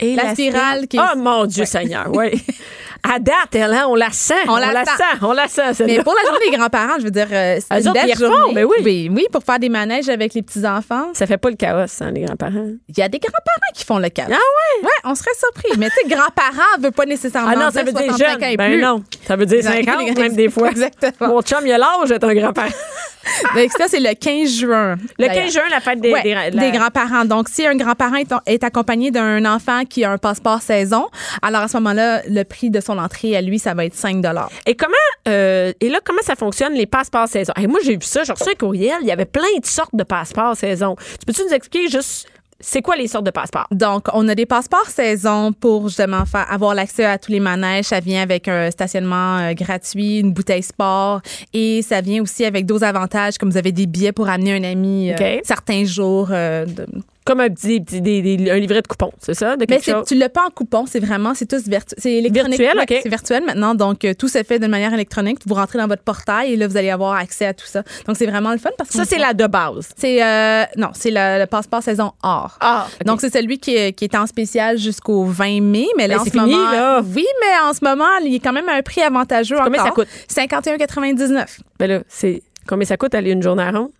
Et 0.00 0.14
La 0.14 0.32
spirale 0.32 0.86
qui 0.88 0.96
est- 0.96 1.00
Oh, 1.00 1.18
mon 1.18 1.44
Dieu 1.46 1.64
Seigneur, 1.64 2.06
oui. 2.12 2.30
À 3.10 3.18
date, 3.18 3.54
elle, 3.54 3.72
hein, 3.72 3.86
on 3.88 3.94
la 3.94 4.10
sent. 4.10 4.34
On 4.48 4.56
la 4.56 4.84
sent. 4.84 4.90
On 5.22 5.32
la 5.32 5.48
sent, 5.48 5.84
Mais 5.86 6.02
pour 6.02 6.14
la 6.14 6.22
journée 6.28 6.50
des 6.50 6.56
grands-parents, 6.56 6.98
je 6.98 7.04
veux 7.04 7.10
dire, 7.10 7.26
euh, 7.32 7.58
c'est 7.58 7.78
Eux 7.80 7.86
une 7.86 7.92
belle 7.92 8.08
ils 8.08 8.12
refont, 8.24 8.36
journée. 8.38 8.54
mais 8.54 8.64
oui. 8.64 8.76
oui. 8.84 9.10
Oui, 9.12 9.26
pour 9.32 9.42
faire 9.42 9.58
des 9.58 9.68
manèges 9.68 10.08
avec 10.08 10.34
les 10.34 10.42
petits-enfants. 10.42 11.08
Ça 11.14 11.26
fait 11.26 11.38
pas 11.38 11.50
le 11.50 11.56
chaos, 11.56 11.86
hein, 12.00 12.10
les 12.12 12.22
grands-parents. 12.22 12.66
Il 12.88 12.98
y 12.98 13.02
a 13.02 13.08
des 13.08 13.18
grands-parents 13.18 13.72
qui 13.74 13.84
font 13.84 13.98
le 13.98 14.08
cas. 14.10 14.24
Ah 14.28 14.30
ouais? 14.32 14.84
Ouais, 14.84 14.90
on 15.04 15.14
serait 15.14 15.30
surpris. 15.38 15.78
Mais 15.78 15.88
tu 15.90 16.08
sais, 16.08 16.14
grands-parents 16.14 16.80
veut 16.80 16.90
pas 16.90 17.06
nécessairement 17.06 17.50
Ah 17.52 17.56
non, 17.56 17.70
ça 17.70 17.82
veut 17.82 17.92
dire 17.92 18.02
65 18.08 18.26
ans 18.26 18.40
jeune. 18.40 18.50
et 18.50 18.56
Ben 18.56 18.70
plus. 18.72 18.82
non, 18.82 19.02
ça 19.26 19.36
veut 19.36 19.46
dire 19.46 19.58
Exact- 19.58 19.84
50 19.98 20.18
même 20.18 20.34
des 20.36 20.48
fois. 20.50 20.70
Exactement. 20.70 21.28
Mon 21.34 21.42
chum, 21.42 21.60
il 21.64 21.72
a 21.72 21.78
l'âge 21.78 22.08
d'être 22.08 22.24
un 22.24 22.34
grand-parent. 22.34 22.68
Donc, 23.54 23.70
ça, 23.76 23.84
c'est 23.88 24.00
le 24.00 24.14
15 24.14 24.48
juin. 24.50 24.96
Le 25.18 25.26
d'ailleurs. 25.26 25.44
15 25.44 25.52
juin, 25.52 25.62
la 25.70 25.80
fête 25.80 26.00
des, 26.00 26.12
Ouais, 26.12 26.22
des, 26.22 26.34
la- 26.34 26.50
des 26.50 26.70
grands-parents. 26.70 27.24
Donc, 27.26 27.48
si 27.50 27.66
un 27.66 27.74
grand-parent 27.76 28.14
est, 28.16 28.32
est 28.46 28.64
accompagné 28.64 29.10
d'un 29.10 29.44
enfant 29.44 29.82
qui 29.84 30.02
a 30.04 30.10
un 30.12 30.18
passeport 30.18 30.62
saison, 30.62 31.06
alors 31.42 31.62
à 31.62 31.68
ce 31.68 31.76
moment-là, 31.76 32.22
le 32.28 32.42
prix 32.44 32.70
de 32.70 32.80
son 32.80 32.97
entrée 32.98 33.36
à 33.36 33.40
lui, 33.40 33.58
ça 33.58 33.74
va 33.74 33.84
être 33.84 33.94
5 33.94 34.24
Et 34.66 34.74
comment 34.74 34.92
euh, 35.28 35.72
et 35.80 35.88
là 35.88 35.98
comment 36.04 36.22
ça 36.22 36.34
fonctionne 36.36 36.74
les 36.74 36.86
passeports 36.86 37.28
saison? 37.28 37.52
Hey, 37.56 37.66
Moi 37.66 37.80
j'ai 37.84 37.92
vu 37.94 38.02
ça, 38.02 38.24
j'ai 38.24 38.32
reçu 38.32 38.50
un 38.50 38.54
courriel, 38.54 38.96
il 39.02 39.06
y 39.08 39.12
avait 39.12 39.24
plein 39.26 39.42
de 39.60 39.66
sortes 39.66 39.94
de 39.94 40.04
passeports 40.04 40.56
saison. 40.56 40.96
Tu 41.18 41.26
peux-tu 41.26 41.42
nous 41.46 41.52
expliquer 41.54 41.88
juste 41.88 42.26
c'est 42.60 42.82
quoi 42.82 42.96
les 42.96 43.06
sortes 43.06 43.24
de 43.24 43.30
passeports? 43.30 43.68
Donc, 43.70 44.06
on 44.12 44.26
a 44.26 44.34
des 44.34 44.44
passeports 44.44 44.88
saison 44.88 45.52
pour 45.52 45.86
justement 45.86 46.24
faire, 46.26 46.44
avoir 46.50 46.74
l'accès 46.74 47.04
à 47.04 47.16
tous 47.16 47.30
les 47.30 47.38
manèges. 47.38 47.84
Ça 47.84 48.00
vient 48.00 48.20
avec 48.20 48.48
un 48.48 48.72
stationnement 48.72 49.38
euh, 49.38 49.52
gratuit, 49.52 50.18
une 50.18 50.32
bouteille 50.32 50.64
sport 50.64 51.20
et 51.54 51.82
ça 51.82 52.00
vient 52.00 52.20
aussi 52.20 52.44
avec 52.44 52.66
d'autres 52.66 52.82
avantages 52.84 53.38
comme 53.38 53.50
vous 53.50 53.58
avez 53.58 53.70
des 53.70 53.86
billets 53.86 54.10
pour 54.10 54.28
amener 54.28 54.54
un 54.56 54.64
ami 54.64 55.12
euh, 55.12 55.14
certains 55.44 55.84
jours. 55.84 56.30
euh, 56.32 56.66
de- 56.66 56.86
Comme 57.28 57.40
un 57.40 57.50
petit, 57.50 57.80
petit- 57.82 58.00
des- 58.00 58.22
des- 58.22 58.50
un 58.50 58.56
livret 58.58 58.80
de 58.80 58.86
coupons, 58.86 59.12
c'est 59.20 59.34
ça 59.34 59.54
de 59.56 59.60
Mais 59.60 59.66
quelque 59.66 59.84
c'est- 59.84 59.92
chose? 59.92 60.06
tu 60.08 60.14
l'as 60.14 60.30
pas 60.30 60.46
en 60.46 60.50
coupon, 60.50 60.86
c'est 60.86 60.98
vraiment, 60.98 61.34
c'est 61.34 61.44
tous 61.44 61.68
virtu 61.68 61.94
c'est 61.98 62.14
électronique. 62.14 62.58
Virtuel, 62.58 62.76
Ouais, 62.78 62.84
OK. 62.90 63.00
C'est 63.02 63.08
virtuel 63.10 63.44
maintenant, 63.44 63.74
donc 63.74 64.04
euh, 64.06 64.14
tout 64.14 64.28
se 64.28 64.42
fait 64.42 64.58
de 64.58 64.66
manière 64.66 64.94
électronique. 64.94 65.38
Vous 65.46 65.54
rentrez 65.54 65.78
dans 65.78 65.86
votre 65.86 66.02
portail 66.02 66.54
et 66.54 66.56
là, 66.56 66.66
vous 66.66 66.76
allez 66.78 66.88
avoir 66.88 67.12
accès 67.16 67.44
à 67.44 67.52
tout 67.52 67.66
ça. 67.66 67.82
Donc, 68.06 68.16
c'est 68.16 68.24
vraiment 68.26 68.52
le 68.52 68.58
fun 68.58 68.70
parce 68.78 68.88
que 68.90 68.96
Ça 68.96 69.04
c'est 69.04 69.18
la 69.18 69.34
de 69.34 69.46
base. 69.46 69.90
C'est 69.96 70.24
euh, 70.24 70.64
non, 70.78 70.88
c'est 70.94 71.10
le, 71.10 71.40
le 71.40 71.46
passeport 71.46 71.82
saison 71.82 72.12
or. 72.22 72.56
Ah. 72.60 72.86
Donc 73.04 73.20
c'est 73.20 73.32
celui 73.32 73.58
qui 73.58 73.76
est, 73.76 73.92
qui 73.92 74.04
est 74.06 74.14
en 74.16 74.26
spécial 74.26 74.78
jusqu'au 74.78 75.24
20 75.24 75.60
mai, 75.60 75.86
mais 75.98 76.08
là 76.08 76.14
Ben, 76.14 76.20
en 76.22 76.24
c'est 76.24 76.30
ce 76.30 76.38
fini, 76.38 76.50
moment, 76.54 76.70
là. 76.72 77.02
oui, 77.14 77.26
mais 77.42 77.68
en 77.68 77.74
ce 77.74 77.80
moment, 77.84 78.06
il 78.24 78.34
est 78.34 78.40
quand 78.40 78.54
même 78.54 78.68
à 78.70 78.72
un 78.72 78.82
prix 78.82 79.02
avantageux 79.02 79.56
Combien 79.62 79.82
encore. 79.82 80.04
ça 80.06 80.06
coûte? 80.06 80.08
51,99. 80.28 81.60
Ben 81.78 81.86
là, 81.90 82.00
c'est 82.08 82.42
combien 82.66 82.86
ça 82.86 82.96
coûte 82.96 83.14
aller 83.14 83.32
une 83.32 83.42
journée 83.42 83.62
à 83.64 83.70
ronde 83.70 83.90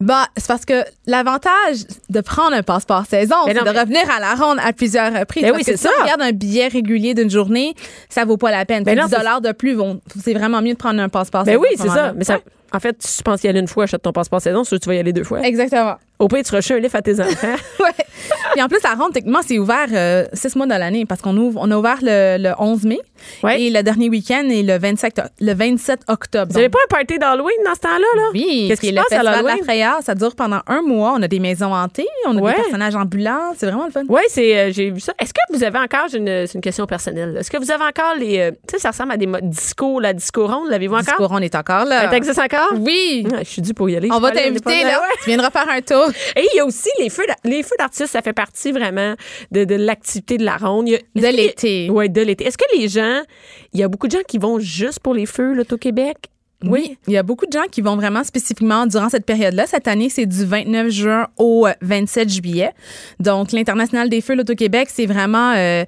Bah, 0.00 0.26
c'est 0.36 0.46
parce 0.46 0.64
que 0.64 0.84
l'avantage 1.06 1.78
de 2.08 2.20
prendre 2.20 2.54
un 2.54 2.62
passeport 2.62 3.04
saison, 3.06 3.34
Mais 3.46 3.54
c'est 3.54 3.64
de 3.64 3.70
mais- 3.70 3.80
revenir 3.80 4.10
à 4.10 4.20
la 4.20 4.34
ronde 4.34 4.58
à 4.64 4.72
plusieurs 4.72 5.12
reprises. 5.12 5.42
Ben 5.42 5.50
Parce 5.50 5.58
oui, 5.58 5.64
c'est 5.64 5.76
si 5.76 5.82
ça. 5.84 5.90
on 5.98 6.02
regarde 6.02 6.22
un 6.22 6.32
billet 6.32 6.68
régulier 6.68 7.14
d'une 7.14 7.30
journée, 7.30 7.74
ça 8.08 8.24
vaut 8.24 8.36
pas 8.36 8.50
la 8.50 8.64
peine. 8.64 8.84
Ben 8.84 8.92
C'est 8.94 9.00
non, 9.00 9.06
10 9.06 9.10
c'est- 9.12 9.18
dollars 9.18 9.40
de 9.40 9.52
plus, 9.52 9.74
vont- 9.74 10.00
c'est 10.22 10.34
vraiment 10.34 10.62
mieux 10.62 10.74
de 10.74 10.78
prendre 10.78 11.00
un 11.00 11.08
passeport 11.08 11.44
Ben 11.44 11.52
saison. 11.52 11.62
oui, 11.62 11.76
c'est 11.76 11.88
ça. 11.88 12.12
Mais. 12.14 12.24
En 12.72 12.80
fait, 12.80 12.96
si 13.00 13.18
tu 13.18 13.22
penses 13.22 13.42
y 13.44 13.48
aller 13.48 13.60
une 13.60 13.68
fois, 13.68 13.84
achète 13.84 14.02
ton 14.02 14.12
passeport 14.12 14.40
saison, 14.40 14.64
sûr 14.64 14.78
tu 14.80 14.88
vas 14.88 14.94
y 14.94 14.98
aller 14.98 15.12
deux 15.12 15.24
fois. 15.24 15.40
Exactement. 15.40 15.96
Au 16.18 16.26
pire, 16.26 16.42
tu 16.42 16.54
rechets 16.54 16.74
un 16.74 16.78
livre 16.80 16.96
à 16.96 17.02
tes 17.02 17.20
enfants. 17.20 17.46
Ouais. 17.80 17.90
Puis 18.52 18.62
en 18.62 18.68
plus, 18.68 18.78
la 18.82 18.94
ronde, 18.94 19.12
techniquement, 19.12 19.40
c'est 19.46 19.58
ouvert 19.58 19.86
euh, 19.92 20.26
six 20.32 20.56
mois 20.56 20.66
dans 20.66 20.76
l'année 20.78 21.06
parce 21.06 21.20
qu'on 21.22 21.36
ouvre, 21.36 21.60
on 21.62 21.70
a 21.70 21.76
ouvert 21.78 21.98
le, 22.02 22.36
le 22.42 22.52
11 22.58 22.84
mai 22.84 22.98
Ouais. 23.42 23.60
et 23.60 23.70
le 23.70 23.82
dernier 23.82 24.08
week-end 24.08 24.44
est 24.48 24.62
le 24.62 24.78
27, 24.78 25.18
o- 25.18 25.22
le 25.40 25.52
27 25.54 26.00
octobre. 26.08 26.46
Vous 26.50 26.54
n'avez 26.58 26.68
pas 26.68 26.78
un 26.84 26.88
party 26.88 27.18
d'Halloween 27.18 27.56
dans 27.64 27.74
ce 27.74 27.80
temps-là 27.80 27.98
là? 28.16 28.22
Oui, 28.32 28.66
Qu'est-ce 28.68 28.80
qui 28.80 28.88
se 28.90 28.94
passe 28.94 29.12
à 29.12 29.22
la 29.22 29.56
frayeur. 29.62 29.98
Ça 30.02 30.14
dure 30.14 30.34
pendant 30.34 30.60
un 30.66 30.82
mois. 30.82 31.14
On 31.16 31.22
a 31.22 31.28
des 31.28 31.38
maisons 31.40 31.72
hantées, 31.74 32.06
on 32.26 32.36
a 32.36 32.40
Ouais. 32.40 32.54
des 32.54 32.62
personnages 32.62 32.94
ambulants. 32.96 33.54
C'est 33.56 33.66
vraiment 33.66 33.86
le 33.86 33.92
fun. 33.92 34.02
Oui, 34.08 34.20
c'est 34.28 34.58
euh, 34.58 34.72
j'ai 34.72 34.90
vu 34.90 35.00
ça. 35.00 35.12
Est-ce 35.20 35.32
que 35.32 35.40
vous 35.56 35.62
avez 35.64 35.78
encore 35.78 36.08
j'ai 36.10 36.18
une, 36.18 36.46
c'est 36.46 36.54
une 36.54 36.60
question 36.60 36.86
personnelle. 36.86 37.36
Est-ce 37.38 37.50
que 37.50 37.58
vous 37.58 37.70
avez 37.70 37.84
encore 37.84 38.14
les 38.18 38.38
euh, 38.40 38.50
tu 38.50 38.74
sais 38.74 38.78
ça 38.78 38.90
ressemble 38.90 39.12
à 39.12 39.16
des 39.16 39.26
modes 39.26 39.48
disco 39.48 40.00
la 40.00 40.12
disco 40.12 40.46
ronde, 40.46 40.68
l'avez-vous 40.70 40.94
encore? 40.94 41.04
Discours, 41.06 41.28
on 41.32 41.38
est 41.38 41.54
encore 41.54 41.84
là. 41.86 42.08
Ça 42.10 42.16
existe 42.16 42.38
encore 42.38 42.57
Oui. 42.78 43.26
Ah, 43.32 43.38
je 43.40 43.48
suis 43.48 43.62
dû 43.62 43.74
pour 43.74 43.88
y 43.90 43.96
aller. 43.96 44.08
On 44.12 44.20
va 44.20 44.30
t'inviter, 44.30 44.82
là. 44.84 44.98
passée. 45.00 45.18
Tu 45.24 45.30
viendras 45.30 45.50
faire 45.50 45.68
un 45.68 45.80
tour. 45.80 46.08
Et 46.36 46.46
il 46.52 46.56
y 46.56 46.60
a 46.60 46.64
aussi 46.64 46.88
les 46.98 47.10
feux 47.10 47.24
les 47.44 47.62
feux 47.62 47.76
d'artistes, 47.78 48.12
ça 48.12 48.22
fait 48.22 48.32
partie 48.32 48.72
vraiment 48.72 49.14
de, 49.52 49.64
de 49.64 49.74
l'activité 49.74 50.36
de 50.38 50.44
la 50.44 50.56
ronde. 50.56 50.88
A- 50.88 51.20
De 51.20 51.36
l'été. 51.36 51.90
Ouais, 51.90 52.08
de 52.08 52.20
l'été. 52.22 52.46
Est-ce 52.46 52.58
que 52.58 52.64
les 52.76 52.88
gens 52.88 53.22
il 53.72 53.80
y 53.80 53.82
a 53.82 53.88
beaucoup 53.88 54.06
de 54.06 54.12
gens 54.12 54.22
qui 54.26 54.38
vont 54.38 54.58
juste 54.58 55.00
pour 55.00 55.14
les 55.14 55.26
feux 55.26 55.52
là, 55.54 55.62
au 55.70 55.76
Québec 55.76 56.16
Oui. 56.64 56.96
Il 57.06 57.12
y 57.12 57.16
a 57.18 57.22
beaucoup 57.22 57.46
de 57.46 57.52
gens 57.52 57.66
qui 57.70 57.80
vont 57.82 57.96
vraiment 57.96 58.24
spécifiquement 58.24 58.86
durant 58.86 59.08
cette 59.08 59.24
période-là. 59.26 59.66
Cette 59.66 59.86
année, 59.88 60.08
c'est 60.08 60.26
du 60.26 60.44
29 60.44 60.88
juin 60.88 61.26
au 61.36 61.66
euh, 61.66 61.72
27 61.82 62.28
juillet. 62.28 62.70
Donc, 63.20 63.52
l'International 63.52 64.08
des 64.08 64.20
Feux, 64.20 64.34
l'Auto-Québec, 64.34 64.88
c'est 64.90 65.06
vraiment 65.06 65.52
euh, 65.56 65.84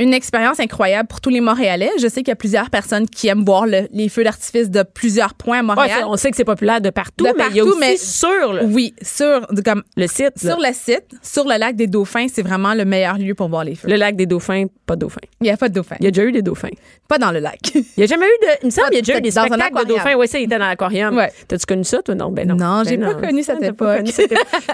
une 0.00 0.14
expérience 0.14 0.58
incroyable 0.58 1.06
pour 1.08 1.20
tous 1.20 1.30
les 1.30 1.40
Montréalais. 1.40 1.90
Je 2.00 2.08
sais 2.08 2.22
qu'il 2.22 2.28
y 2.28 2.32
a 2.32 2.36
plusieurs 2.36 2.70
personnes 2.70 3.06
qui 3.08 3.28
aiment 3.28 3.44
voir 3.44 3.66
le- 3.66 3.86
les 3.92 4.08
feux 4.08 4.24
d'artifice 4.24 4.70
de 4.70 4.82
plusieurs 4.82 5.34
points 5.34 5.58
à 5.58 5.62
Montréal. 5.62 6.04
on 6.06 6.16
sait 6.16 6.30
que 6.30 6.36
c'est 6.36 6.44
populaire 6.44 6.80
de 6.80 6.90
partout, 6.90 7.24
De 7.24 7.32
mais 7.36 7.44
il 7.50 7.56
y 7.56 7.60
a 7.60 7.64
aussi 7.64 7.78
mais- 7.78 7.96
sur 7.96 8.52
le, 8.54 8.64
oui, 8.64 8.94
sur 9.02 9.46
comme 9.64 9.82
le 9.96 10.06
site. 10.06 10.42
là. 10.42 10.50
sur 10.52 10.58
le 10.58 10.72
site, 10.72 11.04
sur 11.22 11.44
le 11.44 11.58
lac 11.58 11.76
des 11.76 11.86
Dauphins, 11.86 12.26
c'est 12.32 12.42
vraiment 12.42 12.74
le 12.74 12.84
meilleur 12.84 13.18
lieu 13.18 13.34
pour 13.34 13.48
voir 13.48 13.62
les 13.64 13.74
feux. 13.74 13.88
Le 13.88 13.96
lac 13.96 14.16
des 14.16 14.26
dauphins, 14.26 14.64
pas 14.86 14.96
de 14.96 15.00
dauphins. 15.00 15.20
Il 15.40 15.44
n'y 15.44 15.50
a 15.50 15.56
pas 15.56 15.68
de 15.68 15.74
dauphins. 15.74 15.96
Il 16.00 16.04
y 16.04 16.08
a 16.08 16.10
déjà 16.10 16.24
eu 16.26 16.32
des 16.32 16.42
dauphins. 16.42 16.68
Pas 17.06 17.18
dans 17.18 17.30
le 17.30 17.38
lac. 17.40 17.58
Il 17.74 17.84
n'y 17.98 18.04
a 18.04 18.06
jamais 18.06 18.26
eu 18.26 18.46
de. 18.46 18.48
Il 18.62 18.66
me 18.66 18.70
semble 18.70 18.88
qu'il 18.88 18.96
y 18.96 18.98
a 18.98 19.02
déjà 19.02 19.18
eu 19.18 19.20
des 19.20 19.30
spectacles 19.30 19.78
de 19.84 19.88
dauphins. 19.88 20.14
Oui, 20.16 20.26
ça, 20.28 20.38
il 20.38 20.44
était 20.44 20.58
dans 20.58 20.66
l'aquarium. 20.66 21.16
Ouais. 21.16 21.30
T'as-tu 21.48 21.66
connu 21.66 21.84
ça, 21.84 22.00
toi? 22.02 22.14
Non, 22.14 22.30
ben 22.30 22.48
non. 22.48 22.54
Non, 22.54 22.82
Ben 22.82 22.88
j'ai 22.88 22.98
pas 22.98 23.14
pas 23.14 23.26
connu 23.28 23.42
cette 23.42 23.62
époque. 23.62 24.04
tu 24.04 24.12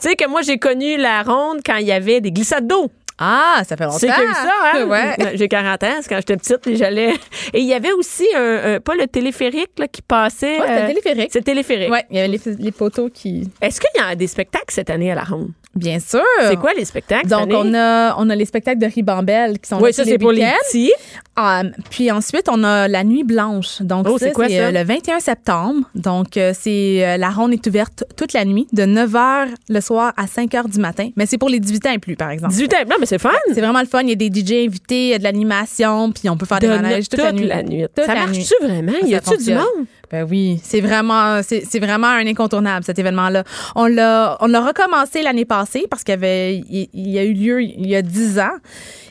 sais 0.01 0.15
que 0.17 0.29
moi, 0.29 0.43
j'ai 0.43 0.59
connu 0.59 0.97
la 0.97 1.23
ronde 1.23 1.61
quand 1.65 1.77
il 1.77 1.87
y 1.87 1.93
avait 1.93 2.21
des 2.21 2.31
glissades 2.31 2.67
d'eau. 2.67 2.91
Ah, 3.19 3.63
ça 3.67 3.77
fait 3.77 3.85
longtemps. 3.85 3.99
C'est 3.99 4.09
que 4.09 4.13
ça, 4.35 4.53
hein? 4.75 4.85
Ouais. 4.87 5.17
J'ai 5.37 5.49
40 5.49 5.83
ans, 5.85 5.87
quand 6.09 6.17
j'étais 6.17 6.37
petite, 6.37 6.67
et 6.67 6.77
j'allais. 6.77 7.15
Et 7.55 7.61
il 7.61 7.67
y 7.67 7.73
avait 7.75 7.93
aussi 7.93 8.27
un, 8.37 8.75
un- 8.75 8.81
pas 8.81 8.95
le 8.95 9.07
téléphérique 9.07 9.71
là, 9.79 9.89
qui 9.89 10.03
passait. 10.03 10.61
Ouais, 10.61 10.67
c'était 10.67 10.73
euh, 10.73 10.81
le 10.83 10.89
téléphérique. 10.89 11.31
C'est 11.33 11.39
le 11.41 11.45
téléphérique. 11.45 11.91
Ouais, 11.91 12.05
il 12.11 12.17
y 12.17 12.19
avait 12.19 12.29
les, 12.29 12.41
les 12.59 12.73
poteaux 12.73 13.09
qui. 13.09 13.49
Est-ce 13.63 13.81
qu'il 13.81 13.91
y 14.01 14.05
a 14.05 14.15
des 14.15 14.27
spectacles 14.27 14.65
cette 14.69 14.91
année 14.91 15.11
à 15.11 15.15
la 15.15 15.25
ronde? 15.25 15.49
Bien 15.75 15.99
sûr. 16.01 16.23
C'est 16.49 16.57
quoi 16.57 16.73
les 16.73 16.87
spectacles? 16.87 17.29
Donc, 17.29 17.51
cette 17.51 17.55
année? 17.55 17.71
on 17.71 17.75
a, 17.75 18.15
on 18.19 18.31
a 18.31 18.35
les 18.35 18.47
spectacles 18.47 18.79
de 18.81 18.87
Ribambelle 18.87 19.59
qui 19.59 19.69
sont 19.69 19.79
Oui, 19.79 19.93
ça, 19.93 20.05
c'est 20.05 20.17
pour 20.19 20.33
les 20.33 20.47
petits. 20.71 20.93
Ah, 21.39 21.65
puis 21.91 22.11
ensuite, 22.11 22.49
on 22.51 22.65
a 22.65 22.89
la 22.89 23.05
Nuit 23.05 23.25
Blanche. 23.25 23.83
Donc, 23.83 24.07
Oh, 24.09 24.17
c'est 24.19 24.33
quoi, 24.33 24.49
ça? 24.49 24.55
euh, 24.55 24.71
le 24.71 24.83
21 24.85 25.21
septembre. 25.21 25.83
Donc, 25.95 26.39
euh, 26.39 26.53
c'est 26.59 27.05
euh, 27.07 27.17
la 27.19 27.29
ronde 27.29 27.53
est 27.53 27.67
ouverte 27.67 28.05
toute 28.17 28.33
la 28.33 28.47
nuit, 28.47 28.67
de 28.73 28.87
9 28.87 29.11
h 29.13 29.49
le 29.69 29.81
soir 29.83 30.15
à 30.17 30.27
5 30.27 30.51
h 30.53 30.71
du 30.71 30.81
matin. 30.81 31.11
Mais 31.15 31.27
c'est 31.27 31.37
pour 31.37 31.51
les 31.51 31.61
18 31.61 31.87
ans 31.87 31.93
et 31.93 31.99
plus, 31.99 32.17
par 32.17 32.31
exemple. 32.31 32.53
18 32.55 32.73
ans. 32.73 32.79
Non, 32.89 32.97
mais 33.11 33.19
c'est 33.19 33.19
fun. 33.19 33.31
C'est 33.55 33.61
vraiment 33.61 33.81
le 33.81 33.87
fun. 33.87 34.01
Il 34.03 34.09
y 34.11 34.13
a 34.13 34.15
des 34.15 34.27
DJ 34.29 34.67
invités, 34.67 35.07
il 35.07 35.11
y 35.11 35.15
a 35.15 35.19
de 35.19 35.25
l'animation, 35.25 36.13
puis 36.13 36.29
on 36.29 36.37
peut 36.37 36.47
faire 36.47 36.59
des 36.59 36.67
De 36.69 36.73
manèges 36.73 37.09
toute, 37.09 37.21
la 37.21 37.33
nuit. 37.33 37.49
Toute 37.95 38.05
ça 38.05 38.15
la 38.15 38.27
nuit. 38.27 38.39
marche-tu 38.39 38.67
vraiment? 38.67 38.93
Y 39.03 39.11
Ça 39.11 39.17
a-tu 39.17 39.45
du 39.45 39.55
monde? 39.55 39.87
Ben 40.11 40.27
oui, 40.29 40.61
c'est 40.63 40.81
vraiment, 40.81 41.41
c'est 41.43 41.65
c'est 41.69 41.81
vraiment 41.81 42.07
un 42.07 42.27
incontournable 42.27 42.85
cet 42.85 42.99
événement-là. 42.99 43.43
On 43.75 43.87
l'a, 43.87 44.37
on 44.41 44.47
l'a 44.47 44.61
recommencé 44.65 45.23
l'année 45.23 45.45
passée 45.45 45.87
parce 45.91 46.05
qu'il 46.05 46.13
y 46.13 46.19
avait, 46.19 46.57
il, 46.59 46.89
il 46.95 47.09
y 47.11 47.19
a 47.19 47.25
eu 47.25 47.33
lieu 47.33 47.61
il 47.63 47.89
y 47.89 47.97
a 47.97 48.03
10 48.03 48.39
ans 48.39 48.55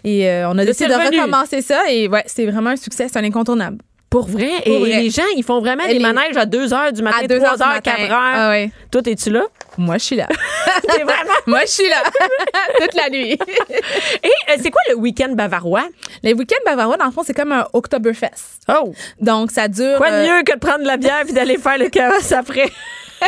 et 0.05 0.29
euh, 0.29 0.49
on 0.49 0.57
a 0.57 0.63
décidé 0.63 0.89
de 0.89 0.93
recommencer 0.93 1.61
ça 1.61 1.81
et 1.91 2.07
ouais, 2.07 2.23
c'est 2.27 2.45
vraiment 2.45 2.69
un 2.69 2.75
succès, 2.77 3.07
c'est 3.11 3.19
un 3.19 3.23
incontournable. 3.25 3.77
Pour 4.15 4.27
vrai? 4.29 4.49
Pour 4.63 4.73
et 4.75 4.79
vrai. 4.79 5.01
les 5.01 5.09
gens, 5.09 5.23
ils 5.35 5.43
font 5.43 5.59
vraiment 5.59 5.83
Et 5.83 5.87
des 5.89 5.93
les- 5.95 5.99
manèges 5.99 6.37
à 6.37 6.45
2 6.45 6.67
h 6.67 6.93
du 6.93 7.01
matin, 7.01 7.17
à 7.23 7.27
2 7.27 7.37
3 7.37 7.49
heures 7.49 7.57
du 7.57 7.63
h, 7.63 7.67
matin. 7.67 7.91
4 7.97 8.01
h. 8.01 8.07
Ah. 8.13 8.65
Toi, 8.89 9.01
es-tu 9.07 9.29
là? 9.29 9.43
Moi, 9.77 9.97
je 9.97 10.03
suis 10.05 10.15
là. 10.15 10.27
T'es 10.87 11.03
vraiment? 11.03 11.33
Moi, 11.47 11.59
je 11.63 11.71
suis 11.71 11.89
là 11.89 11.97
toute 12.79 12.93
la 12.93 13.09
nuit. 13.09 13.33
Et 14.23 14.27
euh, 14.27 14.53
c'est 14.61 14.71
quoi 14.71 14.79
le 14.87 14.95
week-end 14.95 15.33
bavarois? 15.33 15.83
Les 16.23 16.31
week-ends 16.31 16.63
bavarois, 16.65 16.95
dans 16.95 17.07
le 17.07 17.11
fond, 17.11 17.23
c'est 17.27 17.33
comme 17.33 17.51
un 17.51 17.67
Oktoberfest. 17.73 18.61
Oh! 18.69 18.93
Donc, 19.19 19.51
ça 19.51 19.67
dure. 19.67 19.97
Quoi 19.97 20.11
de 20.11 20.15
euh, 20.15 20.27
mieux 20.37 20.43
que 20.43 20.53
de 20.53 20.59
prendre 20.59 20.79
de 20.79 20.87
la 20.87 20.95
bière 20.95 21.23
puis 21.25 21.33
d'aller 21.33 21.57
faire 21.57 21.77
le 21.77 21.89
carrosse 21.89 22.31
après? 22.31 22.71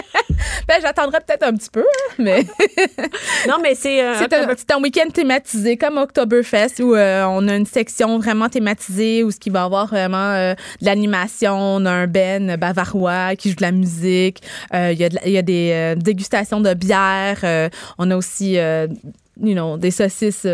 ben, 0.68 0.76
j'attendrai 0.82 1.20
peut-être 1.26 1.44
un 1.44 1.54
petit 1.54 1.70
peu, 1.70 1.82
hein, 1.82 2.14
mais. 2.18 2.46
Non, 3.48 3.56
mais 3.62 3.76
c'est. 3.76 4.04
euh, 4.04 4.16
C'est 4.20 4.34
un, 4.34 4.48
c'est 4.56 4.72
un 4.72 4.82
week-end 4.82 5.10
thématisé 5.14 5.78
comme 5.78 5.98
Oktoberfest 5.98 6.80
où 6.82 6.96
euh, 6.96 7.24
on 7.26 7.48
a 7.48 7.56
une 7.56 7.66
section 7.66 8.18
vraiment 8.20 8.50
thématisée 8.50 9.24
où 9.24 9.32
ce 9.32 9.38
qui 9.38 9.50
va 9.50 9.64
avoir 9.64 9.88
vraiment 9.88 10.32
euh, 10.32 10.54
de 10.82 10.86
l'animation, 10.86 11.56
on 11.58 11.86
a 11.86 11.92
un 11.92 12.08
ben 12.08 12.58
bavarois 12.58 13.36
qui 13.36 13.50
joue 13.50 13.56
de 13.56 13.62
la 13.62 13.72
musique, 13.72 14.42
il 14.74 14.94
y 14.94 15.04
a 15.04 15.10
de 15.10 15.18
y 15.30 15.38
a 15.38 15.42
des 15.42 15.94
dégustations 15.98 16.60
de 16.62 16.74
bière, 16.74 17.70
on 17.98 18.12
a 18.12 18.18
aussi 18.18 18.54
you 18.56 19.54
know, 19.54 19.78
des 19.78 19.92
saucisses 19.92 20.46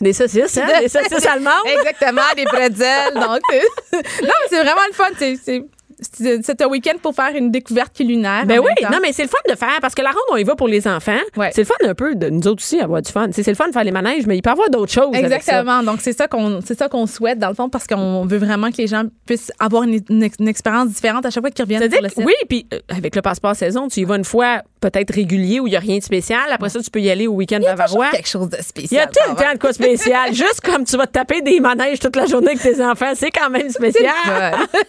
Des 0.00 0.12
saucisses, 0.12 0.58
hein? 0.58 0.66
Des 0.80 0.88
saucisses 0.88 1.26
allemandes. 1.32 1.66
Exactement, 1.66 2.22
des 2.36 2.44
pretzels. 2.44 3.14
donc, 3.14 3.40
non, 3.52 4.00
mais 4.22 4.48
c'est 4.48 4.62
vraiment 4.62 4.80
le 4.88 4.94
fun. 4.94 5.08
C'est, 5.18 5.64
c'est, 6.12 6.44
c'est- 6.44 6.62
un 6.62 6.66
week-end 6.68 6.96
pour 7.02 7.14
faire 7.14 7.30
une 7.34 7.50
découverte 7.50 7.94
culinaire. 7.96 8.44
Ben 8.46 8.60
en 8.60 8.62
oui, 8.64 8.70
non, 8.90 8.98
mais 9.02 9.12
c'est 9.12 9.22
le 9.22 9.28
fun 9.28 9.38
de 9.48 9.56
faire 9.56 9.78
parce 9.80 9.94
que 9.94 10.02
la 10.02 10.10
ronde, 10.10 10.22
on 10.32 10.36
y 10.36 10.44
va 10.44 10.54
pour 10.54 10.68
les 10.68 10.86
enfants. 10.86 11.18
Ouais. 11.36 11.50
C'est 11.54 11.62
le 11.62 11.66
fun 11.66 11.74
un 11.88 11.94
peu 11.94 12.14
de 12.14 12.28
nous 12.28 12.46
autres 12.46 12.62
aussi 12.62 12.78
avoir 12.80 13.02
du 13.02 13.10
fun. 13.10 13.28
C'est 13.32 13.46
le 13.46 13.54
fun 13.54 13.68
de 13.68 13.72
faire 13.72 13.84
les 13.84 13.90
manèges, 13.90 14.26
mais 14.26 14.36
il 14.36 14.42
peut 14.42 14.50
y 14.50 14.52
avoir 14.52 14.70
d'autres 14.70 14.92
choses. 14.92 15.08
avec 15.14 15.26
ça. 15.30 15.36
Exactement. 15.36 15.82
Donc, 15.82 16.00
c'est 16.00 16.12
ça 16.12 16.28
qu'on 16.28 16.60
c'est 16.64 16.78
ça 16.78 16.88
qu'on 16.88 17.06
souhaite, 17.06 17.38
dans 17.38 17.48
le 17.48 17.54
fond, 17.54 17.68
parce 17.68 17.86
qu'on 17.86 18.26
veut 18.26 18.38
vraiment 18.38 18.70
que 18.70 18.76
les 18.78 18.86
gens 18.86 19.04
puissent 19.26 19.52
avoir 19.58 19.82
une, 19.84 20.00
une 20.10 20.22
ex- 20.22 20.36
une 20.38 20.48
expérience 20.48 20.88
différente 20.88 21.26
à 21.26 21.30
chaque 21.30 21.42
fois 21.42 21.50
qu'ils 21.50 21.64
reviennent 21.64 21.80
C'est-à-dire 21.80 21.98
sur 21.98 22.04
le 22.04 22.08
que 22.08 22.14
site. 22.14 22.26
oui, 22.26 22.34
puis 22.48 22.66
euh, 22.74 22.78
avec 22.96 23.16
le 23.16 23.22
passeport 23.22 23.56
saison, 23.56 23.88
tu 23.88 24.00
y 24.00 24.04
vas 24.04 24.16
une 24.16 24.24
fois 24.24 24.62
peut-être 24.82 25.14
régulier 25.14 25.60
où 25.60 25.66
il 25.66 25.70
n'y 25.70 25.76
a 25.76 25.80
rien 25.80 25.96
de 25.98 26.02
spécial. 26.02 26.42
Après 26.50 26.68
ça, 26.68 26.80
tu 26.82 26.90
peux 26.90 27.00
y 27.00 27.10
aller 27.10 27.26
au 27.26 27.32
week-end 27.32 27.58
Il 27.60 27.64
y 27.64 27.66
a 27.68 28.10
quelque 28.10 28.28
chose 28.28 28.50
de 28.50 28.56
Il 28.56 28.60
y 28.60 28.64
spécial. 28.64 29.04
a 29.04 29.06
tout 29.06 29.30
le 29.30 29.36
temps 29.36 29.52
de 29.54 29.58
quoi 29.58 29.72
spécial. 29.72 30.34
Juste 30.34 30.60
comme 30.62 30.84
tu 30.84 30.96
vas 30.96 31.06
te 31.06 31.12
taper 31.12 31.40
des 31.40 31.60
manèges 31.60 32.00
toute 32.00 32.16
la 32.16 32.26
journée 32.26 32.48
avec 32.48 32.60
tes 32.60 32.84
enfants, 32.84 33.12
c'est 33.14 33.30
quand 33.30 33.48
même 33.48 33.70
spécial. 33.70 34.12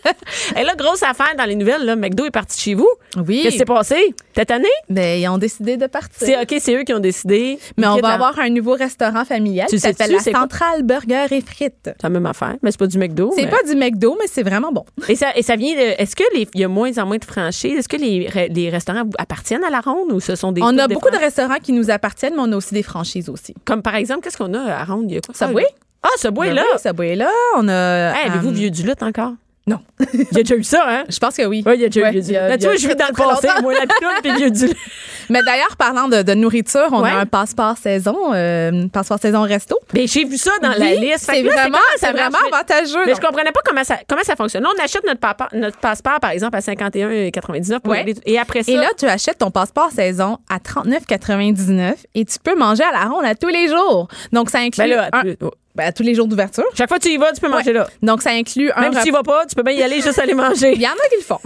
Et 0.57 0.63
là, 0.63 0.75
grosse 0.75 1.03
affaire 1.03 1.33
dans 1.37 1.45
les 1.45 1.55
nouvelles, 1.55 1.85
là, 1.85 1.95
McDo 1.95 2.25
est 2.25 2.31
parti 2.31 2.57
de 2.57 2.61
chez 2.61 2.73
vous. 2.73 2.89
Oui. 3.27 3.41
Qu'est-ce 3.43 3.53
qui 3.53 3.57
s'est 3.59 3.65
passé? 3.65 4.13
Cette 4.35 4.51
année? 4.51 4.67
Ben, 4.89 5.19
ils 5.21 5.27
ont 5.27 5.37
décidé 5.37 5.77
de 5.77 5.87
partir. 5.87 6.11
C'est 6.27 6.37
OK, 6.41 6.55
c'est 6.59 6.75
eux 6.75 6.83
qui 6.83 6.93
ont 6.93 6.99
décidé. 6.99 7.59
Mais 7.77 7.87
on 7.87 7.97
va 7.97 8.09
avoir 8.09 8.39
un 8.39 8.49
nouveau 8.49 8.73
restaurant 8.73 9.23
familial 9.25 9.67
Tu 9.69 9.75
qui 9.75 9.81
s'appelle 9.81 10.11
la? 10.11 10.19
Centrale 10.19 10.83
Burger 10.83 11.25
et 11.31 11.41
Frites. 11.41 11.75
C'est 11.85 12.03
la 12.03 12.09
même 12.09 12.25
affaire, 12.25 12.55
mais 12.63 12.71
c'est 12.71 12.79
pas 12.79 12.87
du 12.87 12.97
McDo. 12.97 13.31
C'est 13.35 13.45
mais- 13.45 13.51
pas 13.51 13.61
du 13.63 13.75
McDo, 13.75 14.17
mais 14.19 14.25
c'est 14.27 14.43
vraiment 14.43 14.71
bon. 14.71 14.85
Et 15.07 15.15
ça, 15.15 15.27
et 15.35 15.43
ça 15.43 15.55
vient 15.55 15.73
de. 15.75 16.01
Est-ce 16.01 16.15
que 16.15 16.23
les, 16.35 16.47
il 16.55 16.61
y 16.61 16.63
a 16.63 16.67
moins 16.67 16.97
en 16.97 17.05
moins 17.05 17.17
de 17.17 17.25
franchises? 17.25 17.77
Est-ce 17.77 17.89
que 17.89 17.97
les, 17.97 18.29
les 18.49 18.69
restaurants 18.69 19.03
appartiennent 19.17 19.63
à 19.63 19.69
la 19.69 19.79
ronde 19.83 20.11
ou 20.11 20.19
ce 20.19 20.35
sont 20.35 20.51
des. 20.51 20.61
On 20.61 20.77
a 20.77 20.87
des 20.87 20.93
beaucoup 20.93 21.09
de 21.09 21.17
restaurants 21.17 21.59
qui 21.61 21.71
nous 21.73 21.89
appartiennent, 21.91 22.33
mais 22.35 22.41
on 22.41 22.51
a 22.51 22.55
aussi 22.55 22.73
des 22.73 22.83
franchises 22.83 23.29
aussi. 23.29 23.53
Comme 23.65 23.81
par 23.81 23.95
exemple, 23.95 24.21
qu'est-ce 24.21 24.37
qu'on 24.37 24.53
a 24.53 24.73
à 24.73 24.83
ronde? 24.85 25.05
Il 25.09 25.15
y 25.15 25.17
a 25.17 25.21
quoi? 25.21 25.33
Subway? 25.35 25.65
Ah, 26.01 26.09
Subway, 26.17 26.47
Ben 26.49 26.55
là. 26.55 26.63
oui, 26.73 26.79
Subway 26.81 27.15
là. 27.15 27.29
On 27.57 27.67
a. 27.67 28.13
Hey, 28.15 28.29
Avez-vous 28.29 28.51
vieux 28.51 28.69
du 28.69 28.83
lutte 28.83 29.01
encore? 29.03 29.33
Non. 29.65 29.79
Il 30.13 30.19
y 30.19 30.39
a 30.39 30.43
déjà 30.43 30.55
eu 30.55 30.63
ça, 30.63 30.83
hein? 30.85 31.03
Je 31.07 31.17
pense 31.19 31.37
que 31.37 31.43
oui. 31.45 31.63
Oui, 31.65 31.73
il 31.75 31.81
y 31.81 31.85
a 31.85 31.87
déjà 31.87 32.01
eu 32.01 32.03
Ouais, 32.03 32.19
il 32.19 32.57
Tu 32.57 32.65
vois, 32.65 32.75
je 32.75 32.85
vis 32.87 32.95
dans 32.95 33.07
le 33.07 33.13
passé, 33.13 33.47
moi, 33.61 33.73
la 33.73 33.81
pitoune 33.81 34.09
puis 34.21 34.35
vieux 34.35 34.51
du. 34.51 34.69
Mais 35.29 35.39
d'ailleurs, 35.41 35.77
parlant 35.77 36.09
de, 36.09 36.21
de 36.21 36.33
nourriture, 36.33 36.89
on 36.91 37.01
Ouais. 37.01 37.09
a 37.09 37.19
un 37.19 37.25
passeport 37.25 37.77
saison, 37.77 38.33
euh, 38.33 38.87
passeport 38.91 39.19
saison 39.19 39.43
resto. 39.43 39.79
Mais 39.93 40.05
j'ai 40.05 40.25
vu 40.25 40.37
ça 40.37 40.51
dans 40.61 40.71
la 40.71 40.95
liste. 40.95 41.29
C'est 41.31 41.43
vraiment, 41.43 41.77
c'est 41.97 42.11
vraiment 42.11 42.39
avantageux. 42.51 43.05
Mais 43.05 43.13
donc. 43.13 43.21
je 43.21 43.25
comprenais 43.25 43.53
pas 43.53 43.61
comment 43.63 43.85
ça, 43.85 43.99
comment 44.09 44.23
ça 44.23 44.35
fonctionne. 44.35 44.63
Là, 44.63 44.69
on 44.77 44.83
achète 44.83 45.05
notre, 45.05 45.21
papa- 45.21 45.47
notre 45.53 45.77
passeport, 45.77 46.19
par 46.19 46.31
exemple, 46.31 46.57
à 46.57 46.59
51,99 46.59 47.79
pour 47.79 47.93
Ouais. 47.93 48.13
Et 48.25 48.37
après 48.37 48.63
ça. 48.63 48.71
Et 48.73 48.75
là, 48.75 48.89
tu 48.99 49.05
achètes 49.05 49.37
ton 49.37 49.49
passeport 49.49 49.91
saison 49.91 50.39
à 50.49 50.57
39,99 50.57 51.93
et 52.15 52.25
tu 52.25 52.37
peux 52.43 52.55
manger 52.57 52.83
à 52.83 52.91
la 52.91 53.05
ronde 53.05 53.23
à 53.25 53.35
tous 53.35 53.47
les 53.47 53.69
jours. 53.69 54.09
Donc, 54.33 54.49
ça 54.49 54.59
inclut 54.59 54.83
ben 54.83 54.89
là, 54.89 55.09
un- 55.13 55.21
tu-. 55.21 55.37
Ben, 55.75 55.91
tous 55.91 56.03
les 56.03 56.13
jours 56.13 56.27
d'ouverture. 56.27 56.65
chaque 56.75 56.87
fois 56.87 56.99
que 56.99 57.03
tu 57.03 57.09
y 57.09 57.17
vas, 57.17 57.31
tu 57.31 57.41
peux 57.41 57.49
manger 57.49 57.73
là. 57.73 57.87
Donc, 58.01 58.21
ça 58.21 58.31
inclut 58.31 58.71
un 58.75 58.81
Même 58.81 58.93
si 58.93 59.01
tu 59.01 59.07
y 59.09 59.11
vas 59.11 59.23
pas, 59.23 59.45
tu 59.45 59.55
peux 59.55 59.63
bien 59.63 59.73
y 59.73 59.81
aller 59.81 60.01
juste 60.01 60.19
aller 60.19 60.35
manger. 60.35 60.73
Il 60.75 60.81
y 60.81 60.87
en 60.87 60.91
a 60.91 61.09
qui 61.09 61.15
le 61.17 61.23
font. 61.23 61.39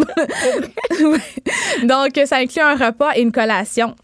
Donc, 1.87 2.27
ça 2.27 2.37
inclut 2.37 2.61
un 2.61 2.75
repas 2.75 3.11
et 3.15 3.21
une 3.21 3.31
collation 3.31 3.95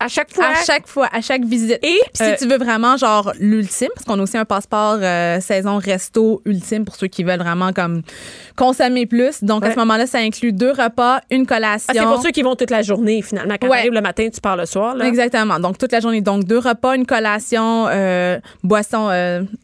À 0.00 0.06
chaque 0.06 0.32
fois. 0.32 0.46
à 0.46 0.64
chaque 0.64 0.86
fois, 0.86 1.08
à 1.12 1.20
chaque 1.20 1.44
visite. 1.44 1.72
Et, 1.82 1.88
Puis 1.88 2.00
si 2.14 2.22
euh, 2.22 2.36
tu 2.38 2.46
veux 2.46 2.56
vraiment 2.58 2.96
genre 2.96 3.32
l'ultime, 3.40 3.88
parce 3.94 4.04
qu'on 4.06 4.16
a 4.20 4.22
aussi 4.22 4.36
un 4.38 4.44
passeport 4.44 4.98
euh, 5.02 5.40
saison 5.40 5.78
resto 5.78 6.40
ultime 6.44 6.84
pour 6.84 6.94
ceux 6.94 7.08
qui 7.08 7.24
veulent 7.24 7.40
vraiment 7.40 7.72
comme 7.72 8.02
consommer 8.54 9.06
plus. 9.06 9.42
Donc 9.42 9.64
à 9.64 9.72
ce 9.72 9.76
moment-là, 9.80 10.06
ça 10.06 10.18
inclut 10.18 10.52
deux 10.52 10.70
repas, 10.70 11.20
une 11.32 11.46
collation. 11.46 11.86
Ah, 11.88 11.92
c'est 11.94 12.02
pour 12.04 12.22
ceux 12.22 12.30
qui 12.30 12.42
vont 12.42 12.54
toute 12.54 12.70
la 12.70 12.82
journée, 12.82 13.22
finalement. 13.22 13.54
Quand 13.60 13.66
Ouais. 13.68 13.78
t'arrives 13.78 13.92
le 13.92 14.00
matin, 14.00 14.28
tu 14.32 14.40
pars 14.40 14.56
le 14.56 14.66
soir. 14.66 14.94
Là. 14.94 15.04
Exactement. 15.06 15.58
Donc, 15.58 15.78
toute 15.78 15.90
la 15.90 15.98
journée. 15.98 16.20
Donc, 16.20 16.44
deux 16.44 16.58
repas, 16.58 16.94
une 16.94 17.04
collation, 17.06 17.86
euh, 17.88 18.38
boisson, 18.62 19.08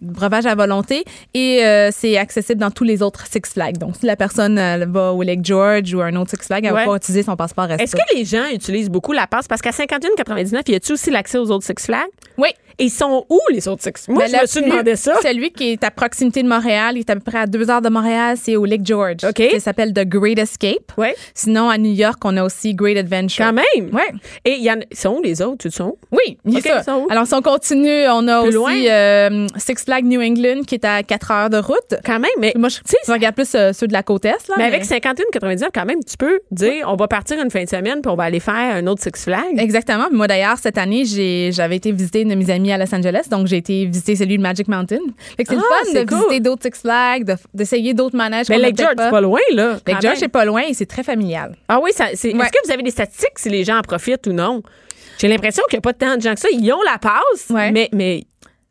breuvage 0.03 0.47
à 0.47 0.55
volonté. 0.57 1.05
Et 1.35 1.61
c'est 1.93 2.17
accessible 2.17 2.61
dans 2.61 2.73
tous 2.73 2.85
les 2.85 3.03
autres 3.03 3.25
Six 3.31 3.53
Flags. 3.53 3.79
Donc, 3.79 3.95
si 4.01 4.07
la 4.07 4.17
personne 4.17 4.57
va 4.91 5.13
au 5.13 5.23
Lake 5.23 5.45
George 5.45 5.95
ou 5.95 6.01
à 6.01 6.07
un 6.07 6.17
autre 6.17 6.31
Six 6.31 6.45
Flags, 6.47 6.65
elle 6.65 6.73
Ouais. 6.73 6.81
va 6.85 6.91
pas 6.91 6.97
utiliser 6.97 7.23
son 7.23 7.37
passeport 7.37 7.67
resto. 7.67 7.85
Est-ce 7.85 7.95
que 7.95 8.17
les 8.17 8.25
gens 8.25 8.47
utilisent 8.53 8.91
beaucoup 8.91 9.13
la 9.13 9.29
passe? 9.29 9.47
Parce 9.47 9.63
qu'à 9.63 9.71
51,99, 10.25 10.71
y 10.71 10.75
a-tu 10.75 10.93
aussi 10.93 11.11
l'accès 11.11 11.39
aux 11.39 11.51
autres 11.51 11.65
Six 11.65 11.87
Flags? 11.87 12.09
Oui. 12.39 12.49
Et 12.79 12.85
ils 12.85 12.91
sont 12.91 13.25
où, 13.29 13.41
les 13.53 13.69
autres 13.69 13.83
Six 13.83 14.09
Moi, 14.09 14.25
Mais 14.25 14.37
je 14.37 14.43
me 14.43 14.47
suis 14.47 14.63
demandé 14.63 14.97
ça. 14.97 15.15
Celui 15.23 15.51
qui 15.53 15.73
est 15.73 15.85
à 15.85 15.91
proximité 15.91 16.43
de 16.43 16.49
Montréal, 16.49 16.95
il 16.97 17.01
est 17.01 17.11
à 17.11 17.15
peu 17.15 17.21
près 17.21 17.39
à 17.39 17.47
deux 17.47 17.71
heures 17.71 17.83
de 17.83 17.89
Montréal, 17.89 18.37
c'est 18.41 18.57
au 18.57 18.65
Lake 18.65 18.85
George. 18.85 19.19
OK. 19.29 19.43
Ça 19.53 19.61
s'appelle 19.61 19.93
The 19.93 20.05
Great 20.05 20.39
Escape. 20.39 20.93
Ouais. 20.99 21.15
Sinon, 21.35 21.69
à 21.69 21.79
New 21.79 21.93
York, 21.93 22.19
on 22.25 22.37
a 22.37 22.45
aussi 22.45 22.75
Great 22.75 22.97
Adventure. 22.97 23.45
Quand 23.45 23.53
même. 23.53 23.95
Ouais. 23.95 24.11
Et 24.45 24.53
il 24.59 24.63
y 24.63 24.71
en 24.71 24.77
sont 24.93 25.17
où, 25.19 25.23
les 25.23 25.41
autres? 25.43 25.59
Tu 25.59 25.71
sont? 25.71 25.97
Oui, 26.13 26.39
il 26.45 26.53
y 26.53 26.57
a 26.57 26.59
OK, 26.59 26.65
ça. 26.67 26.79
ils 26.81 26.85
sont 26.85 27.05
où? 27.05 27.07
Alors, 27.11 27.27
si 27.27 27.35
on 27.35 27.43
continue, 27.43 28.07
on 28.09 28.27
a 28.29 28.41
Plus 28.41 28.49
aussi 28.49 28.57
loin? 28.57 28.75
euh, 28.75 29.47
Six 29.57 29.85
Flags 29.85 30.05
New 30.05 30.21
England 30.21 30.63
qui 30.67 30.75
est 30.75 30.85
à 30.85 31.03
quatre 31.03 31.31
heures 31.31 31.51
de 31.51 31.59
route. 31.59 31.95
Quand 32.05 32.19
même, 32.19 32.31
mais. 32.39 32.53
Moi, 32.57 32.69
je, 32.69 32.79
je 33.07 33.13
regarde 33.13 33.35
plus 33.35 33.55
euh, 33.55 33.73
ceux 33.73 33.87
de 33.87 33.93
la 33.93 34.03
côte 34.03 34.25
Est. 34.25 34.49
Là, 34.49 34.55
Mais 34.59 34.65
avec 34.65 34.85
51,99, 34.85 35.69
quand 35.75 35.85
même, 35.85 36.03
tu 36.05 36.17
peux 36.17 36.41
dire, 36.51 36.87
on 36.89 36.97
va 36.97 37.09
partir 37.09 37.41
une 37.41 37.51
fin 37.51 37.63
de 37.65 37.69
semaine 37.69 38.01
puis 38.03 38.11
on 38.11 38.17
va 38.17 38.25
aller 38.25 38.41
faire 38.41 38.55
un 38.55 38.87
autre 38.87 39.03
Six 39.03 39.23
Flags. 39.25 39.59
Exactement. 39.59 40.07
Moi, 40.11 40.27
d'ailleurs, 40.27 40.57
cette 40.59 40.79
année, 40.79 41.05
j'avais 41.53 41.77
été 41.77 41.93
visiter 41.93 42.23
une 42.23 42.31
de 42.31 42.35
mes 42.35 42.51
amies 42.51 42.64
à 42.73 42.79
Los 42.79 42.95
Angeles. 42.95 43.27
Donc, 43.31 43.47
j'ai 43.47 43.57
été 43.59 43.85
visiter 43.87 44.17
celui 44.17 44.37
de 44.39 44.43
Magic 44.43 44.69
Mountain. 44.69 44.99
Fait 45.37 45.45
que 45.45 45.51
c'est 45.55 45.59
Ah, 45.61 45.81
le 45.85 45.93
fun 45.93 46.01
de 46.01 46.09
cool. 46.09 46.19
visiter 46.19 46.41
d'autres 46.41 46.63
Six 46.65 46.81
Flags, 46.81 47.25
de- 47.25 47.37
d'essayer 47.53 47.95
d'autres 47.95 48.17
manèges. 48.17 48.49
Mais 48.49 48.59
Lake 48.59 48.77
George, 48.79 48.95
c'est 48.99 49.11
pas 49.11 49.21
loin, 49.21 49.41
là. 49.53 49.77
Lake 49.87 50.01
George, 50.03 50.17
c'est 50.19 50.29
pas 50.29 50.45
loin 50.45 50.63
et 50.69 50.75
c'est 50.75 50.87
très 50.87 51.03
familial. 51.03 51.57
Ah 51.69 51.81
oui, 51.83 51.91
ça, 51.95 52.07
c'est, 52.15 52.35
Ouais. 52.35 52.41
est-ce 52.45 52.53
que 52.53 52.67
vous 52.67 52.73
avez 52.73 52.83
des 52.83 52.91
statistiques 52.91 53.39
si 53.39 53.49
les 53.51 53.65
gens 53.65 53.79
en 53.79 53.83
profitent 53.83 54.27
ou 54.27 54.33
non? 54.33 54.63
J'ai 55.19 55.29
l'impression 55.29 55.63
qu'il 55.69 55.77
n'y 55.77 55.79
a 55.79 55.83
pas 55.83 55.93
tant 55.93 56.17
de 56.17 56.21
gens 56.23 56.35
que 56.35 56.41
ça. 56.41 56.49
Ils 56.53 56.73
ont 56.73 56.83
la 56.83 56.99
passe, 56.99 57.49
Ouais. 57.51 57.71
mais, 57.71 57.89
mais 57.93 58.25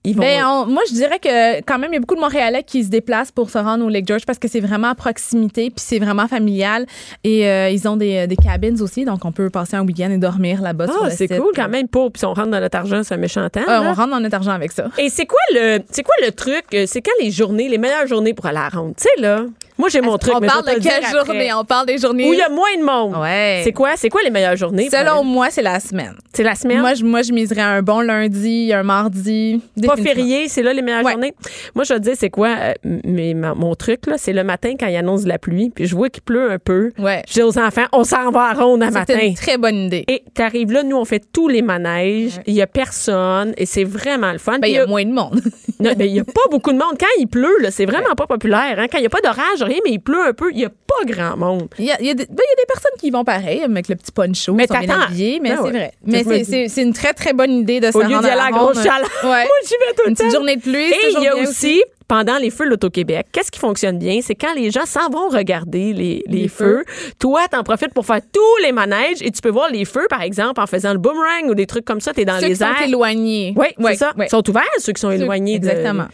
ils 0.03 0.15
vont. 0.15 0.21
Ben, 0.21 0.43
on- 0.45 0.65
moi, 0.65 0.81
je 0.89 0.93
dirais 0.93 1.19
que 1.19 1.61
quand 1.61 1.79
même, 1.79 1.91
il 1.91 1.95
y 1.95 1.97
a 1.97 1.99
beaucoup 1.99 2.15
de 2.15 2.19
Montréalais 2.19 2.63
qui 2.63 2.83
se 2.83 2.89
déplacent 2.89 3.31
pour 3.31 3.49
se 3.49 3.57
rendre 3.57 3.85
au 3.85 3.89
Lake 3.89 4.07
George 4.07 4.25
parce 4.25 4.39
que 4.39 4.47
c'est 4.47 4.59
vraiment 4.59 4.89
à 4.89 4.95
proximité, 4.95 5.69
puis 5.69 5.83
c'est 5.85 5.99
vraiment 5.99 6.27
familial. 6.27 6.85
Et 7.23 7.47
euh, 7.47 7.69
ils 7.69 7.87
ont 7.87 7.95
des, 7.97 8.27
des 8.27 8.35
cabins 8.35 8.75
aussi, 8.81 9.05
donc 9.05 9.23
on 9.25 9.31
peut 9.31 9.49
passer 9.49 9.75
un 9.75 9.85
week-end 9.85 10.11
et 10.11 10.17
dormir 10.17 10.61
là-bas. 10.61 10.87
ah, 10.89 11.05
le 11.05 11.11
c'est 11.11 11.27
cool 11.27 11.51
quand 11.55 11.69
même 11.69 11.87
pour. 11.87 12.11
Puis 12.11 12.19
si 12.19 12.25
on 12.25 12.33
rentre 12.33 12.49
dans 12.49 12.59
notre 12.59 12.77
argent, 12.77 13.01
c'est 13.03 13.13
un 13.13 13.17
méchant 13.17 13.47
temps. 13.49 13.61
Euh, 13.67 13.79
on 13.81 13.93
rentre 13.93 14.09
dans 14.11 14.19
notre 14.19 14.35
argent 14.35 14.51
avec 14.51 14.71
ça. 14.71 14.89
Et 14.97 15.09
c'est 15.09 15.25
quoi 15.25 15.39
le 15.53 15.79
c'est 15.91 16.03
quoi 16.03 16.15
le 16.21 16.31
truc 16.31 16.65
euh, 16.73 16.85
c'est 16.87 17.01
quand 17.01 17.11
les 17.21 17.31
journées 17.31 17.69
les 17.69 17.77
meilleures 17.77 18.07
journées 18.07 18.33
pour 18.33 18.45
aller 18.45 18.57
à 18.57 18.69
la 18.73 18.79
ronde? 18.79 18.93
Tu 18.97 19.03
sais 19.03 19.21
là 19.21 19.45
moi 19.77 19.89
j'ai 19.89 20.01
mon 20.01 20.17
truc 20.17 20.33
on 20.35 20.39
mais 20.39 20.47
parle 20.47 20.65
de 20.65 20.71
le 20.71 20.79
quelle 20.79 21.03
après. 21.03 21.11
journée? 21.25 21.53
On 21.53 21.63
parle 21.65 21.85
des 21.87 21.97
journées? 21.97 22.29
où 22.29 22.33
il 22.33 22.39
y 22.39 22.41
a 22.41 22.49
moins 22.49 22.75
de 22.79 22.83
monde 22.83 23.21
Ouais. 23.21 23.61
c'est 23.63 23.71
quoi 23.71 23.91
c'est 23.95 24.09
quoi 24.09 24.21
les 24.23 24.29
meilleures 24.29 24.55
journées? 24.55 24.89
Selon 24.89 25.23
moi, 25.23 25.47
c'est 25.49 25.61
la 25.61 25.79
semaine. 25.79 26.15
c'est 26.33 26.43
la 26.43 26.55
semaine? 26.55 26.79
Moi 26.81 26.93
je, 26.93 27.03
moi, 27.03 27.21
je 27.21 27.31
miserais 27.31 27.61
un 27.61 27.81
bon 27.81 28.01
lundi, 28.01 28.71
un 28.73 28.83
mardi. 28.83 29.61
pas 29.85 29.95
férié, 29.95 30.47
c'est 30.47 30.61
là 30.63 30.73
les 30.73 30.81
meilleures 30.81 31.03
Ouais. 31.03 31.11
journées. 31.13 31.33
Moi, 31.75 31.83
je 31.83 31.93
vais 31.93 31.99
te 31.99 32.05
dire, 32.05 32.13
c'est 32.17 32.29
quoi, 32.29 32.49
euh, 32.59 32.73
mais 33.03 33.33
ma- 33.33 33.53
mon 33.53 33.75
truc, 33.75 34.05
là, 34.07 34.15
c'est 34.17 34.33
le 34.33 34.43
matin 34.43 34.73
quand 34.79 34.87
il 34.87 34.95
annonce 34.95 35.23
de 35.23 35.29
la 35.29 35.37
pluie, 35.39 35.71
puis 35.73 35.85
je 35.85 35.95
vois 35.95 36.09
qu'il 36.09 36.23
pleut 36.23 36.51
un 36.51 36.59
peu. 36.59 36.91
Ouais. 36.99 37.21
Je 37.27 37.33
dis 37.33 37.41
aux 37.41 37.57
enfants, 37.57 37.85
on 37.93 38.03
s'en 38.03 38.29
va 38.31 38.49
à 38.49 38.53
ronde 38.53 38.83
à 38.83 38.87
C'est 38.87 38.93
matin. 38.93 39.19
une 39.21 39.33
très 39.35 39.57
bonne 39.57 39.75
idée. 39.75 40.03
Et 40.07 40.23
t'arrives 40.33 40.71
là, 40.71 40.83
nous, 40.83 40.95
on 40.97 41.05
fait 41.05 41.23
tous 41.33 41.47
les 41.47 41.61
manèges, 41.61 42.39
il 42.45 42.53
y 42.53 42.61
a 42.61 42.67
personne, 42.67 43.53
et 43.57 43.65
c'est 43.65 43.83
vraiment 43.83 44.31
le 44.31 44.37
fun. 44.37 44.59
Ben, 44.59 44.67
il 44.67 44.73
y 44.73 44.77
a 44.77 44.85
moins 44.85 45.03
de 45.05 45.11
monde. 45.11 45.41
Non, 45.79 45.91
ben, 45.97 46.07
il 46.07 46.15
y 46.15 46.19
a 46.19 46.23
pas 46.23 46.31
beaucoup 46.51 46.71
de 46.71 46.77
monde. 46.77 46.95
Quand 46.99 47.05
il 47.19 47.27
pleut, 47.27 47.57
c'est 47.71 47.85
vraiment 47.85 48.13
pas 48.15 48.27
populaire. 48.27 48.75
Hein? 48.77 48.85
Quand 48.91 48.97
il 48.97 49.01
n'y 49.01 49.07
a 49.07 49.09
pas 49.09 49.21
d'orage, 49.21 49.62
rien, 49.63 49.77
mais 49.85 49.91
il 49.91 49.99
pleut 49.99 50.25
un 50.27 50.33
peu, 50.33 50.51
il 50.51 50.59
y 50.59 50.65
a 50.65 50.69
pas 50.69 51.05
grand 51.05 51.37
monde. 51.37 51.67
Il 51.79 51.85
y 51.85 51.91
a, 51.91 51.99
il 51.99 52.07
y 52.07 52.09
a 52.09 52.13
des, 52.13 52.25
ben, 52.25 52.35
il 52.37 52.49
y 52.49 52.53
a 52.53 52.61
des 52.61 52.67
personnes 52.67 52.91
qui 52.99 53.09
vont 53.11 53.23
pareil, 53.23 53.61
avec 53.63 53.87
le 53.87 53.95
petit 53.95 54.11
poncho, 54.11 54.53
Mais 54.53 54.67
sont 54.67 54.77
bien 54.79 54.99
habillés, 55.01 55.39
mais 55.41 55.49
Ben 55.49 55.57
c'est 55.57 55.63
ouais. 55.63 55.71
vrai. 55.71 55.91
Mais 56.05 56.23
c'est- 56.67 56.81
une 56.81 56.93
très, 56.93 57.13
très 57.13 57.33
bonne 57.33 57.51
idée 57.51 57.79
de 57.79 57.91
se 57.91 57.97
Au 57.97 58.01
lieu 58.01 58.07
rendre 58.15 58.21
d'y 58.21 58.29
aller 58.29 58.41
à 58.41 58.45
la 58.45 58.51
grosse 58.51 58.77
chaleur. 58.83 59.09
Ouais. 59.23 59.29
Moi, 59.45 59.55
j'y 59.65 59.69
vais 59.71 59.93
tout 59.95 60.03
le 60.05 60.09
Une 60.09 60.15
petite 60.15 60.31
journée 60.31 60.55
de 60.57 60.61
pluie, 60.61 60.91
Et 60.91 60.95
il 61.17 61.23
y 61.23 61.27
a 61.27 61.35
aussi, 61.37 61.81
pendant 62.07 62.37
les 62.37 62.49
feux 62.49 62.65
de 62.65 62.69
l'Auto-Québec, 62.71 63.27
qu'est-ce 63.31 63.49
qui 63.51 63.59
fonctionne 63.59 63.97
bien? 63.97 64.19
C'est 64.21 64.35
quand 64.35 64.53
les 64.53 64.69
gens 64.71 64.85
s'en 64.85 65.09
vont 65.09 65.29
regarder 65.29 65.93
les, 65.93 66.23
les 66.27 66.41
Les 66.43 66.47
feux. 66.47 66.83
Toi, 67.19 67.47
t'en 67.49 67.63
profites 67.63 67.93
pour 67.93 68.05
faire 68.05 68.19
tous 68.31 68.63
les 68.63 68.71
manèges 68.71 69.21
et 69.21 69.31
tu 69.31 69.41
peux 69.41 69.49
voir 69.49 69.69
les 69.71 69.85
feux, 69.85 70.05
par 70.09 70.21
exemple, 70.21 70.59
en 70.61 70.67
faisant 70.67 70.91
le 70.93 70.99
boomerang 70.99 71.49
ou 71.49 71.55
des 71.55 71.65
trucs 71.65 71.85
comme 71.85 72.01
ça. 72.01 72.13
T'es 72.13 72.25
dans 72.25 72.35
Ceux 72.39 72.47
les 72.47 72.53
qui 72.53 72.57
sont 72.57 72.65
airs. 72.65 72.81
éloignés. 72.87 73.53
Oui, 73.55 73.67
Ouais, 73.79 73.91
c'est 73.93 73.99
ça. 73.99 74.13
ouais. 74.17 74.25
Ils 74.27 74.29
sont 74.29 74.47
ouverts, 74.49 74.63
ceux 74.79 74.91
qui 74.93 75.01
sont 75.01 75.09
Ceux- 75.09 75.15
éloignés. 75.21 75.59
de- 75.59 75.67
exactement. 75.67 76.05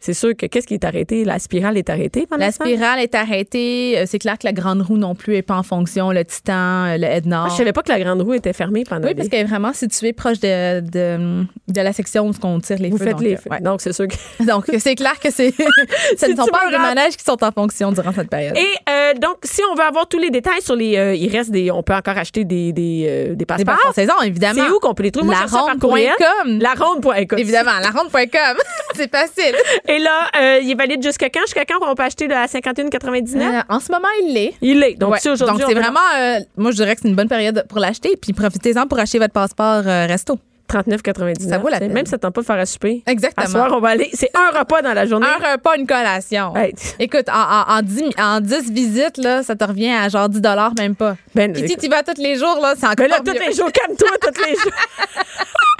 C'est 0.00 0.14
sûr 0.14 0.34
que 0.34 0.46
qu'est-ce 0.46 0.66
qui 0.66 0.74
est 0.74 0.84
arrêté? 0.84 1.24
La 1.24 1.38
spirale 1.38 1.76
est 1.76 1.90
arrêtée 1.90 2.26
pendant 2.26 2.44
La 2.44 2.52
spirale 2.52 3.00
est 3.00 3.14
arrêtée. 3.14 3.98
Euh, 3.98 4.04
C'est 4.06 4.18
clair 4.18 4.38
que 4.38 4.46
la 4.46 4.52
grande 4.52 4.80
roue 4.80 4.96
non 4.96 5.14
plus 5.14 5.36
est 5.36 5.42
pas 5.42 5.56
en 5.56 5.62
fonction. 5.62 6.10
Le 6.10 6.24
Titan, 6.24 6.86
euh, 6.86 6.96
le 6.98 7.28
Nord. 7.28 7.46
Ah, 7.46 7.50
je 7.52 7.56
savais 7.58 7.72
pas 7.74 7.82
que 7.82 7.90
la 7.90 8.00
grande 8.00 8.22
roue 8.22 8.32
était 8.32 8.54
fermée 8.54 8.84
pendant 8.88 9.06
oui, 9.06 9.14
parce 9.14 9.26
les... 9.26 9.30
qu'elle 9.30 9.40
est 9.46 9.48
vraiment 9.50 9.72
située 9.74 10.14
proche 10.14 10.40
de, 10.40 10.80
de, 10.80 11.44
de 11.68 11.80
la 11.80 11.92
section 11.92 12.28
où 12.28 12.32
on 12.44 12.60
tire 12.60 12.78
les 12.78 12.88
Vous 12.88 12.96
feux. 12.96 13.04
faites 13.04 13.12
donc, 13.16 13.22
les 13.22 13.34
euh, 13.34 13.38
feux. 13.38 13.50
ouais. 13.50 13.60
Donc, 13.60 13.80
c'est 13.82 13.92
sûr 13.92 14.06
que... 14.08 14.14
Donc, 14.46 14.64
c'est 14.78 14.94
clair 14.94 15.18
que 15.20 15.30
c'est, 15.30 15.52
ce 16.18 16.26
ne 16.30 16.34
sont 16.36 16.46
pas 16.46 16.70
des 16.70 16.76
rates- 16.76 16.94
manèges 16.94 17.16
qui 17.18 17.24
sont 17.24 17.42
en 17.44 17.52
fonction 17.52 17.92
durant 17.92 18.12
cette 18.12 18.30
période. 18.30 18.56
Et 18.56 18.90
euh, 18.90 19.12
donc, 19.14 19.36
si 19.42 19.60
on 19.70 19.74
veut 19.74 19.84
avoir 19.84 20.08
tous 20.08 20.18
les 20.18 20.30
détails 20.30 20.62
sur 20.62 20.76
les... 20.76 20.96
euh, 20.96 21.14
il 21.14 21.30
reste 21.30 21.50
des... 21.50 21.70
On 21.70 21.82
peut 21.82 21.94
encore 21.94 22.16
acheter 22.16 22.44
des, 22.44 22.72
des, 22.72 23.04
euh, 23.06 23.28
des 23.30 23.36
des 23.36 23.44
passeports. 23.44 23.74
passeports 23.76 23.94
saison, 23.94 24.14
évidemment. 24.24 24.62
C'est 24.66 24.70
où 24.72 24.78
qu'on 24.78 24.94
peut 24.94 25.02
les 25.02 25.10
trouver? 25.10 25.34
Par 25.34 25.76
courriel. 25.78 26.12
Laronde.com. 26.18 26.58
Laronde.com. 26.58 27.38
Évidemment, 27.38 27.78
laronde.com. 27.82 28.56
c'est 28.94 29.10
facile. 29.10 29.54
Et 29.90 29.98
là, 29.98 30.30
euh, 30.40 30.60
il 30.62 30.70
est 30.70 30.74
valide 30.76 31.02
jusqu'à 31.02 31.28
quand? 31.30 31.40
Jusqu'à 31.40 31.64
quand 31.64 31.78
on 31.82 31.94
peut 31.96 32.04
acheter 32.04 32.26
de 32.28 32.32
la 32.32 32.46
51,99? 32.46 33.40
Euh, 33.42 33.60
en 33.68 33.80
ce 33.80 33.90
moment, 33.90 34.06
il 34.22 34.32
l'est. 34.34 34.54
Il 34.62 34.80
est. 34.84 34.94
Donc, 34.94 35.12
Ouais. 35.14 35.18
si 35.18 35.28
aujourd'hui... 35.28 35.58
Donc, 35.58 35.68
c'est 35.68 35.74
vraiment, 35.74 35.98
euh, 36.16 36.38
moi, 36.56 36.70
je 36.70 36.76
dirais 36.76 36.94
que 36.94 37.00
c'est 37.02 37.08
une 37.08 37.16
bonne 37.16 37.28
période 37.28 37.66
pour 37.68 37.80
l'acheter. 37.80 38.16
Puis, 38.16 38.32
profitez-en 38.32 38.86
pour 38.86 39.00
acheter 39.00 39.18
votre 39.18 39.32
passeport 39.32 39.82
euh, 39.84 40.06
resto. 40.06 40.38
39,99. 40.70 41.48
Ça 41.48 41.58
vaut 41.58 41.68
la 41.68 41.78
peine. 41.78 41.92
Même 41.92 42.06
si 42.06 42.10
ça 42.10 42.18
tente 42.18 42.34
pas 42.34 42.40
de 42.42 42.46
faire 42.46 42.58
à 42.58 42.66
souper. 42.66 43.02
Exactement. 43.06 43.46
À 43.46 43.48
soir, 43.48 43.70
on 43.72 43.80
va 43.80 43.88
aller... 43.88 44.10
C'est 44.12 44.30
un 44.34 44.58
repas 44.58 44.82
dans 44.82 44.92
la 44.94 45.06
journée. 45.06 45.26
Un 45.26 45.52
repas, 45.52 45.76
une 45.76 45.86
collation. 45.86 46.54
Hey. 46.56 46.74
Écoute, 46.98 47.28
en, 47.28 47.72
en, 47.72 47.78
en 47.78 47.82
10, 47.82 48.02
en 48.18 48.40
10 48.40 48.70
visites, 48.70 49.16
là, 49.18 49.42
ça 49.42 49.56
te 49.56 49.64
revient 49.64 49.90
à 49.92 50.08
genre 50.08 50.28
10 50.28 50.40
même 50.78 50.94
pas. 50.94 51.16
Ben, 51.34 51.52
Puis 51.52 51.68
si 51.68 51.76
tu 51.76 51.86
y 51.86 51.88
vas 51.88 52.02
tous 52.02 52.20
les 52.20 52.36
jours, 52.36 52.58
là, 52.62 52.74
c'est 52.76 52.86
encore 52.86 52.96
Mais 52.98 53.08
là, 53.08 53.18
tous 53.24 53.32
les 53.32 53.52
jours, 53.52 53.70
calme-toi, 53.72 54.08
tous 54.22 54.44
les 54.44 54.54
jours. 54.54 54.72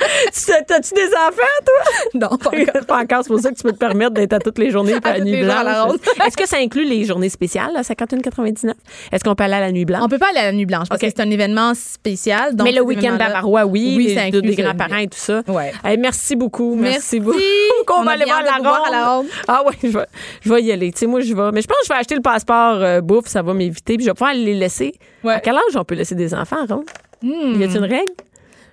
T'as-tu 0.66 0.94
des 0.94 1.08
enfants, 1.08 1.60
toi? 1.64 2.10
Non, 2.14 2.36
pas 2.38 2.50
encore. 2.50 2.86
pas 2.86 2.98
encore. 2.98 3.22
C'est 3.22 3.28
pour 3.28 3.40
ça 3.40 3.50
que 3.50 3.56
tu 3.56 3.62
peux 3.62 3.72
te 3.72 3.78
permettre 3.78 4.12
d'être 4.12 4.32
à 4.32 4.38
toutes 4.38 4.58
les 4.58 4.70
journées 4.70 4.92
et 4.92 5.06
à 5.08 5.18
la 5.18 5.24
nuit 5.24 5.42
à 5.50 5.62
blanche. 5.62 6.00
Est-ce 6.26 6.36
que 6.36 6.48
ça 6.48 6.56
inclut 6.58 6.84
les 6.84 7.04
journées 7.04 7.28
spéciales, 7.28 7.72
là, 7.74 7.82
51,99? 7.82 8.72
Est-ce 9.12 9.24
qu'on 9.24 9.34
peut 9.34 9.44
aller 9.44 9.54
à 9.54 9.60
la 9.60 9.72
nuit 9.72 9.84
blanche? 9.84 10.02
On 10.02 10.08
peut 10.08 10.18
pas 10.18 10.30
aller 10.30 10.38
à 10.38 10.44
la 10.46 10.52
nuit 10.52 10.66
blanche 10.66 10.88
parce 10.88 11.00
que 11.00 11.06
c'est 11.06 11.20
un 11.20 11.30
événement 11.30 11.74
spécial. 11.74 12.56
Donc 12.56 12.66
Mais 12.66 12.72
le 12.72 12.82
week-end 12.82 13.16
bavarois, 13.16 13.64
oui, 13.66 13.94
Oui, 13.96 14.14
ça 14.14 14.22
inclut 14.22 14.42
des 14.42 14.54
ça. 14.54 14.62
Grands-parents 14.80 15.02
et 15.02 15.08
tout 15.08 15.18
ça. 15.18 15.42
Ouais. 15.48 15.72
Hey, 15.84 15.96
merci 15.98 16.36
beaucoup. 16.36 16.74
Merci, 16.74 16.94
Merci. 16.94 17.20
beaucoup. 17.20 17.38
Qu'on 17.86 18.00
On 18.00 18.04
va 18.04 18.12
aller 18.12 18.24
voir 18.24 18.42
la, 18.42 18.54
à 18.54 19.16
ronde. 19.16 19.26
Ah 19.48 19.62
ouais, 19.64 19.74
je 19.82 19.88
vais, 19.88 20.06
je 20.42 20.52
vais 20.52 20.62
y 20.62 20.72
aller. 20.72 20.92
Tu 20.92 21.00
sais, 21.00 21.06
moi, 21.06 21.20
je 21.20 21.34
vais. 21.34 21.50
Mais 21.52 21.62
je 21.62 21.66
pense 21.66 21.78
que 21.78 21.86
je 21.86 21.92
vais 21.92 21.98
acheter 21.98 22.14
le 22.14 22.22
passeport 22.22 22.76
euh, 22.76 23.00
bouffe, 23.00 23.26
ça 23.26 23.42
va 23.42 23.54
m'éviter. 23.54 23.96
Puis 23.96 24.04
je 24.04 24.10
vais 24.10 24.14
pouvoir 24.14 24.34
les 24.34 24.54
laisser. 24.54 24.94
Ouais. 25.24 25.34
À 25.34 25.40
quel 25.40 25.54
âge 25.54 25.76
on 25.76 25.84
peut 25.84 25.94
laisser 25.94 26.14
des 26.14 26.34
enfants 26.34 26.66
ronde? 26.68 26.84
Hmm. 27.22 27.60
Y 27.60 27.64
a-t-il 27.64 27.76
une 27.78 27.84
règle? 27.84 28.12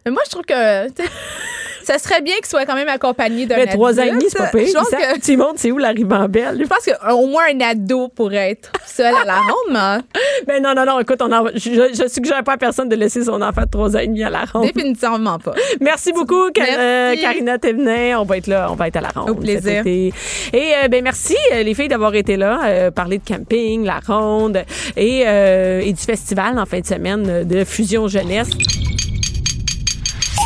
Mais 0.06 0.12
moi, 0.12 0.22
je 0.26 0.32
trouve 0.32 0.44
que 0.46 0.54
ça 1.84 1.98
serait 2.00 2.22
bien 2.22 2.36
qu'il 2.36 2.46
soit 2.48 2.66
quand 2.66 2.76
même 2.76 2.88
accompagné 2.90 3.46
d'un 3.46 3.56
Mais 3.56 3.68
trois 3.68 3.94
ans 4.00 4.04
et 4.04 4.10
adulte. 4.10 4.20
demi, 4.20 4.30
c'est 4.30 4.38
pas 4.40 4.48
pire. 4.50 4.68
Je 4.68 4.74
pense 4.74 4.90
que 4.90 5.20
Tu 5.22 5.38
montres, 5.38 5.54
c'est 5.58 5.72
où 5.72 5.78
la 5.78 5.90
ribambelle? 5.90 6.58
je 6.62 6.68
pense 6.68 6.86
qu'au 6.86 7.28
moins 7.28 7.44
un 7.54 7.62
ado 7.62 8.10
pourrait 8.10 8.52
être 8.52 8.72
seul 8.86 9.14
à 9.16 9.24
la 9.26 9.38
ronde, 9.38 9.72
mais 9.72 10.22
Ben 10.48 10.62
non, 10.64 10.74
non, 10.76 10.86
non, 10.86 11.00
écoute, 11.00 11.22
on 11.22 11.32
en- 11.32 11.48
je, 11.56 11.60
je 11.94 12.08
suggère 12.10 12.44
pas 12.44 12.54
à 12.54 12.58
personne 12.58 12.90
de 12.90 12.96
laisser 12.96 13.24
son 13.24 13.42
enfant 13.42 13.62
de 13.62 13.70
3 13.72 13.96
ans 13.96 14.00
et 14.00 14.08
demi 14.08 14.24
à 14.24 14.30
la 14.30 14.44
ronde. 14.46 14.66
définitivement 14.74 15.40
pas. 15.40 15.54
Merci 15.82 16.12
beaucoup, 16.12 16.50
Merci. 16.58 16.74
euh, 16.78 17.16
Karina 17.22 17.58
Thévenin. 17.58 18.20
On 18.20 18.24
va 18.24 18.38
être 18.38 18.48
là, 18.48 18.68
on 18.72 18.76
va 18.76 18.88
être 18.90 18.98
à 18.98 19.02
la 19.02 19.10
ronde. 19.10 19.30
Au 19.30 19.36
plaisir. 19.36 19.84
Et 19.86 20.12
euh, 20.54 20.88
ben 20.90 21.04
merci 21.04 21.36
euh, 21.54 21.64
les 21.64 21.74
filles 21.74 21.88
d'avoir 21.88 22.14
été 22.16 22.38
là, 22.38 22.60
euh, 22.66 22.92
parler 22.92 23.18
de 23.20 23.24
camping, 23.28 23.86
la 23.86 24.00
ronde 24.06 24.64
et, 24.96 25.24
euh, 25.26 25.80
et 25.84 25.94
du 25.94 26.02
festival 26.02 26.58
en 26.60 26.66
fin 26.66 26.80
de 26.80 26.86
semaine 26.86 27.26
euh, 27.30 27.44
de 27.44 27.64
Fusion 27.64 28.08
Jeunesse. 28.08 28.50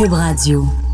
Cube 0.01 0.15
Radio. 0.15 0.90